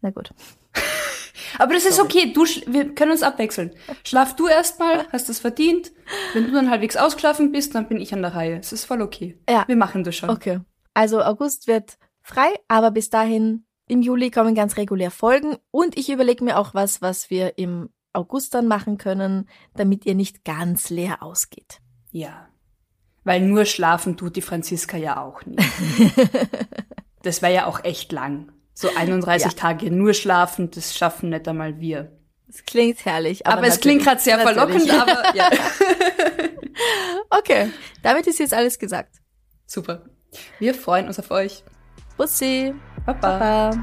Na 0.00 0.10
gut. 0.10 0.30
Aber 1.58 1.72
das 1.72 1.86
ist 1.86 2.00
okay, 2.00 2.32
du, 2.32 2.44
wir 2.66 2.94
können 2.94 3.12
uns 3.12 3.22
abwechseln. 3.22 3.72
Schlaf 4.04 4.36
du 4.36 4.48
erstmal, 4.48 5.06
hast 5.12 5.28
es 5.28 5.38
verdient. 5.38 5.92
Wenn 6.34 6.46
du 6.46 6.52
dann 6.52 6.70
halbwegs 6.70 6.96
ausgeschlafen 6.96 7.52
bist, 7.52 7.74
dann 7.74 7.88
bin 7.88 8.00
ich 8.00 8.12
an 8.12 8.22
der 8.22 8.34
Reihe. 8.34 8.58
Es 8.58 8.72
ist 8.72 8.84
voll 8.84 9.00
okay. 9.00 9.38
Ja. 9.48 9.64
Wir 9.66 9.76
machen 9.76 10.04
das 10.04 10.16
schon. 10.16 10.30
Okay. 10.30 10.60
Also 10.94 11.22
August 11.22 11.66
wird 11.66 11.98
frei, 12.22 12.48
aber 12.68 12.90
bis 12.90 13.08
dahin 13.08 13.64
im 13.86 14.02
Juli 14.02 14.30
kommen 14.30 14.54
ganz 14.54 14.76
regulär 14.76 15.12
Folgen 15.12 15.56
und 15.70 15.96
ich 15.96 16.10
überlege 16.10 16.44
mir 16.44 16.58
auch 16.58 16.74
was, 16.74 17.00
was 17.00 17.30
wir 17.30 17.56
im 17.56 17.90
August 18.16 18.54
dann 18.54 18.66
machen 18.66 18.98
können, 18.98 19.48
damit 19.74 20.06
ihr 20.06 20.14
nicht 20.14 20.44
ganz 20.44 20.90
leer 20.90 21.22
ausgeht. 21.22 21.80
Ja. 22.10 22.48
Weil 23.24 23.40
nur 23.40 23.64
schlafen 23.64 24.16
tut 24.16 24.36
die 24.36 24.42
Franziska 24.42 24.96
ja 24.96 25.22
auch 25.22 25.44
nicht. 25.44 25.60
das 27.22 27.42
wäre 27.42 27.52
ja 27.54 27.66
auch 27.66 27.84
echt 27.84 28.12
lang. 28.12 28.52
So 28.72 28.88
31 28.94 29.52
ja. 29.52 29.58
Tage 29.58 29.90
nur 29.90 30.14
schlafen, 30.14 30.70
das 30.70 30.96
schaffen 30.96 31.30
nicht 31.30 31.48
einmal 31.48 31.80
wir. 31.80 32.12
Es 32.48 32.64
klingt 32.64 33.04
herrlich. 33.04 33.46
Aber, 33.46 33.58
aber 33.58 33.66
es 33.66 33.80
klingt 33.80 34.04
gerade 34.04 34.20
sehr 34.20 34.36
natürlich. 34.36 34.88
verlockend, 34.88 34.90
aber 34.90 35.34
ja. 35.36 35.50
okay, 37.30 37.70
damit 38.02 38.26
ist 38.26 38.38
jetzt 38.38 38.54
alles 38.54 38.78
gesagt. 38.78 39.16
Super. 39.66 40.04
Wir 40.58 40.74
freuen 40.74 41.06
uns 41.06 41.18
auf 41.18 41.30
euch. 41.30 41.64
Bussi. 42.16 42.74
Baba. 43.04 43.70
Baba. 43.70 43.82